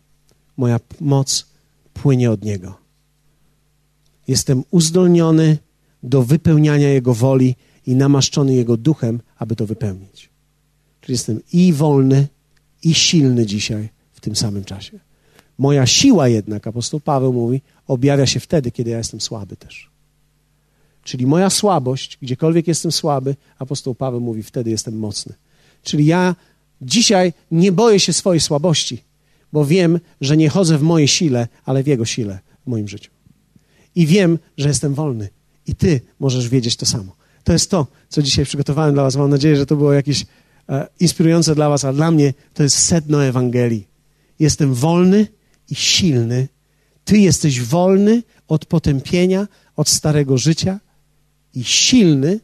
moja 0.57 0.79
moc 0.99 1.45
płynie 1.93 2.31
od 2.31 2.43
Niego. 2.43 2.77
Jestem 4.27 4.63
uzdolniony 4.71 5.57
do 6.03 6.23
wypełniania 6.23 6.89
Jego 6.89 7.13
woli 7.13 7.55
i 7.87 7.95
namaszczony 7.95 8.53
Jego 8.53 8.77
duchem, 8.77 9.21
aby 9.37 9.55
to 9.55 9.65
wypełnić. 9.65 10.29
Czyli 11.01 11.13
jestem 11.13 11.39
i 11.53 11.73
wolny, 11.73 12.27
i 12.83 12.93
silny 12.93 13.45
dzisiaj 13.45 13.89
w 14.11 14.21
tym 14.21 14.35
samym 14.35 14.63
czasie. 14.63 14.99
Moja 15.57 15.85
siła 15.85 16.27
jednak, 16.27 16.67
apostoł 16.67 16.99
Paweł 16.99 17.33
mówi, 17.33 17.61
objawia 17.87 18.25
się 18.25 18.39
wtedy, 18.39 18.71
kiedy 18.71 18.89
ja 18.89 18.97
jestem 18.97 19.21
słaby 19.21 19.57
też. 19.57 19.91
Czyli 21.03 21.27
moja 21.27 21.49
słabość, 21.49 22.17
gdziekolwiek 22.21 22.67
jestem 22.67 22.91
słaby, 22.91 23.35
apostoł 23.59 23.95
Paweł 23.95 24.21
mówi, 24.21 24.43
wtedy 24.43 24.69
jestem 24.69 24.97
mocny. 24.97 25.33
Czyli 25.83 26.05
ja 26.05 26.35
Dzisiaj 26.81 27.33
nie 27.51 27.71
boję 27.71 27.99
się 27.99 28.13
swojej 28.13 28.41
słabości, 28.41 29.03
bo 29.53 29.65
wiem, 29.65 29.99
że 30.21 30.37
nie 30.37 30.49
chodzę 30.49 30.77
w 30.77 30.81
mojej 30.81 31.07
sile, 31.07 31.47
ale 31.65 31.83
w 31.83 31.87
Jego 31.87 32.05
sile 32.05 32.39
w 32.65 32.69
moim 32.69 32.87
życiu. 32.87 33.11
I 33.95 34.05
wiem, 34.05 34.39
że 34.57 34.67
jestem 34.67 34.93
wolny. 34.93 35.29
I 35.67 35.75
Ty 35.75 36.01
możesz 36.19 36.49
wiedzieć 36.49 36.75
to 36.75 36.85
samo. 36.85 37.15
To 37.43 37.53
jest 37.53 37.71
to, 37.71 37.87
co 38.09 38.21
dzisiaj 38.21 38.45
przygotowałem 38.45 38.93
dla 38.93 39.03
Was. 39.03 39.15
Mam 39.15 39.29
nadzieję, 39.29 39.55
że 39.55 39.65
to 39.65 39.75
było 39.75 39.93
jakieś 39.93 40.25
e, 40.69 40.87
inspirujące 40.99 41.55
dla 41.55 41.69
Was, 41.69 41.85
a 41.85 41.93
dla 41.93 42.11
mnie 42.11 42.33
to 42.53 42.63
jest 42.63 42.79
sedno 42.79 43.25
Ewangelii. 43.25 43.87
Jestem 44.39 44.73
wolny 44.73 45.27
i 45.69 45.75
silny. 45.75 46.47
Ty 47.05 47.17
jesteś 47.17 47.61
wolny 47.61 48.23
od 48.47 48.65
potępienia, 48.65 49.47
od 49.75 49.89
starego 49.89 50.37
życia 50.37 50.79
i 51.53 51.63
silny 51.63 52.39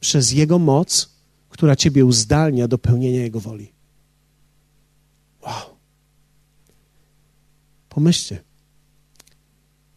przez 0.00 0.32
Jego 0.32 0.58
moc, 0.58 1.10
która 1.48 1.76
Ciebie 1.76 2.04
uzdalnia 2.04 2.68
do 2.68 2.78
pełnienia 2.78 3.22
Jego 3.22 3.40
woli. 3.40 3.72
Wow. 5.42 5.76
Pomyślcie, 7.88 8.44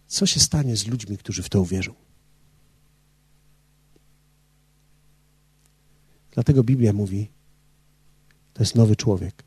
co 0.07 0.25
się 0.25 0.39
stanie 0.39 0.77
z 0.77 0.87
ludźmi, 0.87 1.17
którzy 1.17 1.43
w 1.43 1.49
to 1.49 1.61
uwierzą. 1.61 1.93
Dlatego 6.31 6.63
Biblia 6.63 6.93
mówi, 6.93 7.31
to 8.53 8.63
jest 8.63 8.75
nowy 8.75 8.95
człowiek. 8.95 9.43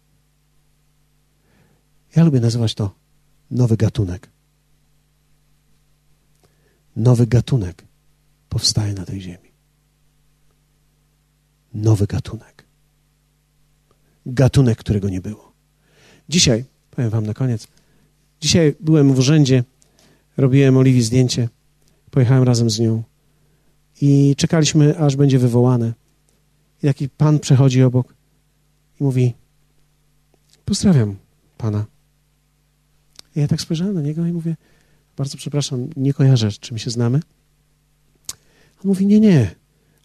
Ja 2.16 2.24
lubię 2.24 2.40
nazywać 2.40 2.74
to 2.74 2.94
nowy 3.50 3.76
gatunek. 3.76 4.30
Nowy 6.96 7.26
gatunek 7.26 7.84
powstaje 8.48 8.94
na 8.94 9.04
tej 9.04 9.20
ziemi. 9.20 9.52
Nowy 11.74 12.06
gatunek. 12.06 12.64
Gatunek, 14.26 14.78
którego 14.78 15.08
nie 15.08 15.20
było. 15.20 15.53
Dzisiaj, 16.28 16.64
powiem 16.90 17.10
Wam 17.10 17.26
na 17.26 17.34
koniec, 17.34 17.68
dzisiaj 18.40 18.74
byłem 18.80 19.14
w 19.14 19.18
urzędzie, 19.18 19.64
robiłem 20.36 20.76
Oliwii 20.76 21.02
zdjęcie, 21.02 21.48
pojechałem 22.10 22.44
razem 22.44 22.70
z 22.70 22.80
nią 22.80 23.02
i 24.00 24.34
czekaliśmy, 24.36 24.98
aż 24.98 25.16
będzie 25.16 25.38
wywołane. 25.38 25.92
I 26.82 26.86
taki 26.86 27.08
pan 27.08 27.38
przechodzi 27.38 27.82
obok 27.82 28.14
i 29.00 29.04
mówi: 29.04 29.34
Pozdrawiam 30.64 31.16
pana. 31.58 31.86
I 33.36 33.40
ja 33.40 33.48
tak 33.48 33.60
spojrzałem 33.60 33.94
na 33.94 34.02
niego 34.02 34.26
i 34.26 34.32
mówię: 34.32 34.56
Bardzo 35.16 35.36
przepraszam, 35.36 35.88
nie 35.96 36.14
kojarzę, 36.14 36.52
czy 36.52 36.72
my 36.72 36.78
się 36.78 36.90
znamy. 36.90 37.20
On 38.84 38.84
mówi: 38.84 39.06
Nie, 39.06 39.20
nie, 39.20 39.54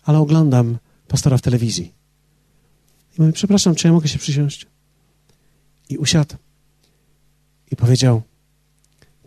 ale 0.03 0.20
oglądam 0.20 0.78
pastora 1.07 1.38
w 1.38 1.41
telewizji. 1.41 1.93
I 3.17 3.22
mówię: 3.22 3.34
Przepraszam, 3.34 3.76
czy 3.76 3.88
ja 3.88 3.93
mogę 3.93 4.07
się 4.07 4.20
przysiąść? 4.20 4.67
I 5.90 5.98
usiadł 5.98 6.36
i 7.72 7.76
powiedział: 7.76 8.22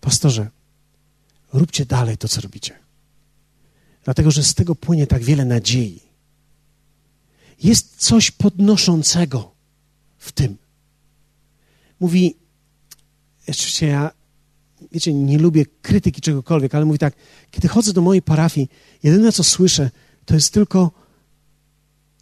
Pastorze, 0.00 0.50
róbcie 1.52 1.86
dalej 1.86 2.16
to, 2.16 2.28
co 2.28 2.40
robicie. 2.40 2.78
Dlatego, 4.04 4.30
że 4.30 4.42
z 4.42 4.54
tego 4.54 4.74
płynie 4.74 5.06
tak 5.06 5.22
wiele 5.22 5.44
nadziei. 5.44 6.00
Jest 7.62 7.96
coś 7.96 8.30
podnoszącego 8.30 9.54
w 10.18 10.32
tym. 10.32 10.56
Mówi, 12.00 12.36
oczywiście 13.48 13.86
ja, 13.86 14.10
wiecie, 14.92 15.14
nie 15.14 15.38
lubię 15.38 15.66
krytyki 15.82 16.20
czegokolwiek, 16.20 16.74
ale 16.74 16.84
mówi 16.84 16.98
tak, 16.98 17.14
kiedy 17.50 17.68
chodzę 17.68 17.92
do 17.92 18.02
mojej 18.02 18.22
parafii, 18.22 18.68
jedyne 19.02 19.32
co 19.32 19.44
słyszę, 19.44 19.90
to 20.24 20.34
jest 20.34 20.52
tylko, 20.52 20.90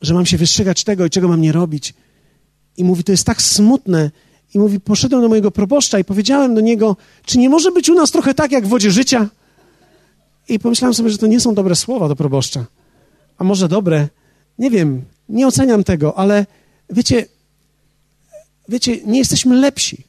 że 0.03 0.15
mam 0.15 0.27
się 0.27 0.37
wystrzegać 0.37 0.85
tego 0.85 1.07
i 1.07 1.11
czego 1.11 1.29
mam 1.29 1.41
nie 1.41 1.53
robić. 1.53 1.95
I 2.77 2.85
mówi, 2.85 3.05
to 3.05 3.13
jest 3.13 3.25
tak 3.25 3.43
smutne. 3.43 4.11
I 4.55 4.59
mówi, 4.59 4.81
poszedłem 4.81 5.23
do 5.23 5.29
mojego 5.29 5.51
proboszcza 5.51 5.99
i 5.99 6.05
powiedziałem 6.05 6.55
do 6.55 6.61
niego, 6.61 6.97
czy 7.25 7.39
nie 7.39 7.49
może 7.49 7.73
być 7.73 7.89
u 7.89 7.95
nas 7.95 8.11
trochę 8.11 8.35
tak 8.35 8.53
jak 8.53 8.67
w 8.67 8.69
wodzie 8.69 8.91
życia? 8.91 9.29
I 10.49 10.59
pomyślałem 10.59 10.95
sobie, 10.95 11.11
że 11.11 11.19
to 11.19 11.27
nie 11.27 11.41
są 11.41 11.55
dobre 11.55 11.77
słowa 11.77 12.09
do 12.09 12.17
proboszcza. 12.17 12.67
A 13.39 13.45
może 13.45 13.69
dobre? 13.69 14.09
Nie 14.59 14.71
wiem, 14.71 15.03
nie 15.29 15.47
oceniam 15.47 15.85
tego, 15.85 16.19
ale 16.19 16.47
wiecie, 16.91 17.27
wiecie, 18.69 19.01
nie 19.07 19.19
jesteśmy 19.19 19.57
lepsi. 19.57 20.05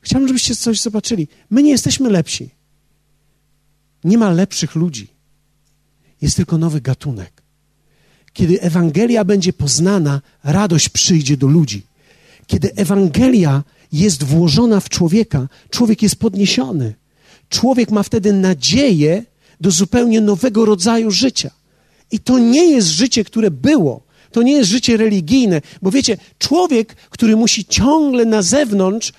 Chciałbym, 0.00 0.28
żebyście 0.28 0.56
coś 0.56 0.80
zobaczyli. 0.80 1.28
My 1.50 1.62
nie 1.62 1.70
jesteśmy 1.70 2.10
lepsi. 2.10 2.50
Nie 4.04 4.18
ma 4.18 4.30
lepszych 4.30 4.74
ludzi. 4.74 5.08
Jest 6.22 6.36
tylko 6.36 6.58
nowy 6.58 6.80
gatunek. 6.80 7.42
Kiedy 8.32 8.60
Ewangelia 8.60 9.24
będzie 9.24 9.52
poznana, 9.52 10.20
radość 10.44 10.88
przyjdzie 10.88 11.36
do 11.36 11.46
ludzi. 11.46 11.82
Kiedy 12.46 12.74
Ewangelia 12.74 13.62
jest 13.92 14.24
włożona 14.24 14.80
w 14.80 14.88
człowieka, 14.88 15.48
człowiek 15.70 16.02
jest 16.02 16.16
podniesiony. 16.16 16.94
Człowiek 17.48 17.90
ma 17.90 18.02
wtedy 18.02 18.32
nadzieję 18.32 19.24
do 19.60 19.70
zupełnie 19.70 20.20
nowego 20.20 20.64
rodzaju 20.64 21.10
życia. 21.10 21.50
I 22.10 22.18
to 22.18 22.38
nie 22.38 22.70
jest 22.70 22.88
życie, 22.88 23.24
które 23.24 23.50
było. 23.50 24.06
To 24.32 24.42
nie 24.42 24.52
jest 24.52 24.70
życie 24.70 24.96
religijne, 24.96 25.60
bo 25.82 25.90
wiecie, 25.90 26.16
człowiek, 26.38 26.94
który 26.94 27.36
musi 27.36 27.64
ciągle 27.64 28.24
na 28.24 28.42
zewnątrz 28.42 29.12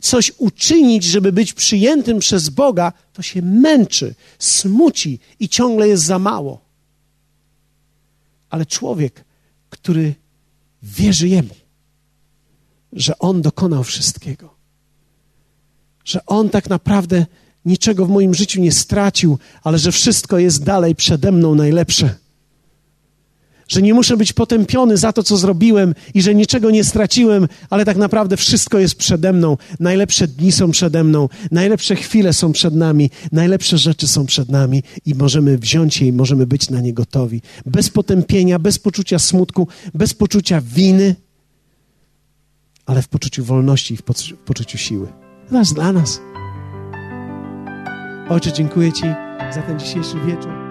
coś 0.00 0.32
uczynić, 0.38 1.04
żeby 1.04 1.32
być 1.32 1.52
przyjętym 1.52 2.18
przez 2.18 2.48
Boga, 2.48 2.92
to 3.12 3.22
się 3.22 3.42
męczy, 3.42 4.14
smuci 4.38 5.18
i 5.40 5.48
ciągle 5.48 5.88
jest 5.88 6.02
za 6.02 6.18
mało. 6.18 6.60
Ale 8.50 8.66
człowiek, 8.66 9.24
który 9.70 10.14
wierzy 10.82 11.28
Jemu, 11.28 11.54
że 12.96 13.18
On 13.18 13.42
dokonał 13.42 13.84
wszystkiego, 13.84 14.54
że 16.04 16.26
On 16.26 16.48
tak 16.48 16.70
naprawdę 16.70 17.26
niczego 17.64 18.06
w 18.06 18.10
moim 18.10 18.34
życiu 18.34 18.60
nie 18.60 18.72
stracił, 18.72 19.38
ale 19.62 19.78
że 19.78 19.92
wszystko 19.92 20.38
jest 20.38 20.64
dalej 20.64 20.94
przede 20.94 21.32
mną 21.32 21.54
najlepsze 21.54 22.14
że 23.68 23.82
nie 23.82 23.94
muszę 23.94 24.16
być 24.16 24.32
potępiony 24.32 24.96
za 24.96 25.12
to, 25.12 25.22
co 25.22 25.36
zrobiłem 25.36 25.94
i 26.14 26.22
że 26.22 26.34
niczego 26.34 26.70
nie 26.70 26.84
straciłem, 26.84 27.48
ale 27.70 27.84
tak 27.84 27.96
naprawdę 27.96 28.36
wszystko 28.36 28.78
jest 28.78 28.94
przede 28.94 29.32
mną. 29.32 29.56
Najlepsze 29.80 30.28
dni 30.28 30.52
są 30.52 30.70
przede 30.70 31.04
mną, 31.04 31.28
najlepsze 31.50 31.96
chwile 31.96 32.32
są 32.32 32.52
przed 32.52 32.74
nami, 32.74 33.10
najlepsze 33.32 33.78
rzeczy 33.78 34.08
są 34.08 34.26
przed 34.26 34.48
nami 34.48 34.82
i 35.06 35.14
możemy 35.14 35.58
wziąć 35.58 36.00
je 36.00 36.06
i 36.08 36.12
możemy 36.12 36.46
być 36.46 36.70
na 36.70 36.80
nie 36.80 36.92
gotowi. 36.92 37.42
Bez 37.66 37.90
potępienia, 37.90 38.58
bez 38.58 38.78
poczucia 38.78 39.18
smutku, 39.18 39.68
bez 39.94 40.14
poczucia 40.14 40.60
winy, 40.60 41.14
ale 42.86 43.02
w 43.02 43.08
poczuciu 43.08 43.44
wolności 43.44 43.94
i 43.94 43.96
w 43.96 44.02
poczuciu 44.44 44.78
siły. 44.78 45.12
Jest 45.52 45.74
dla 45.74 45.92
nas. 45.92 46.20
Ojcze, 48.28 48.52
dziękuję 48.52 48.92
Ci 48.92 49.04
za 49.54 49.62
ten 49.62 49.78
dzisiejszy 49.78 50.20
wieczór. 50.20 50.65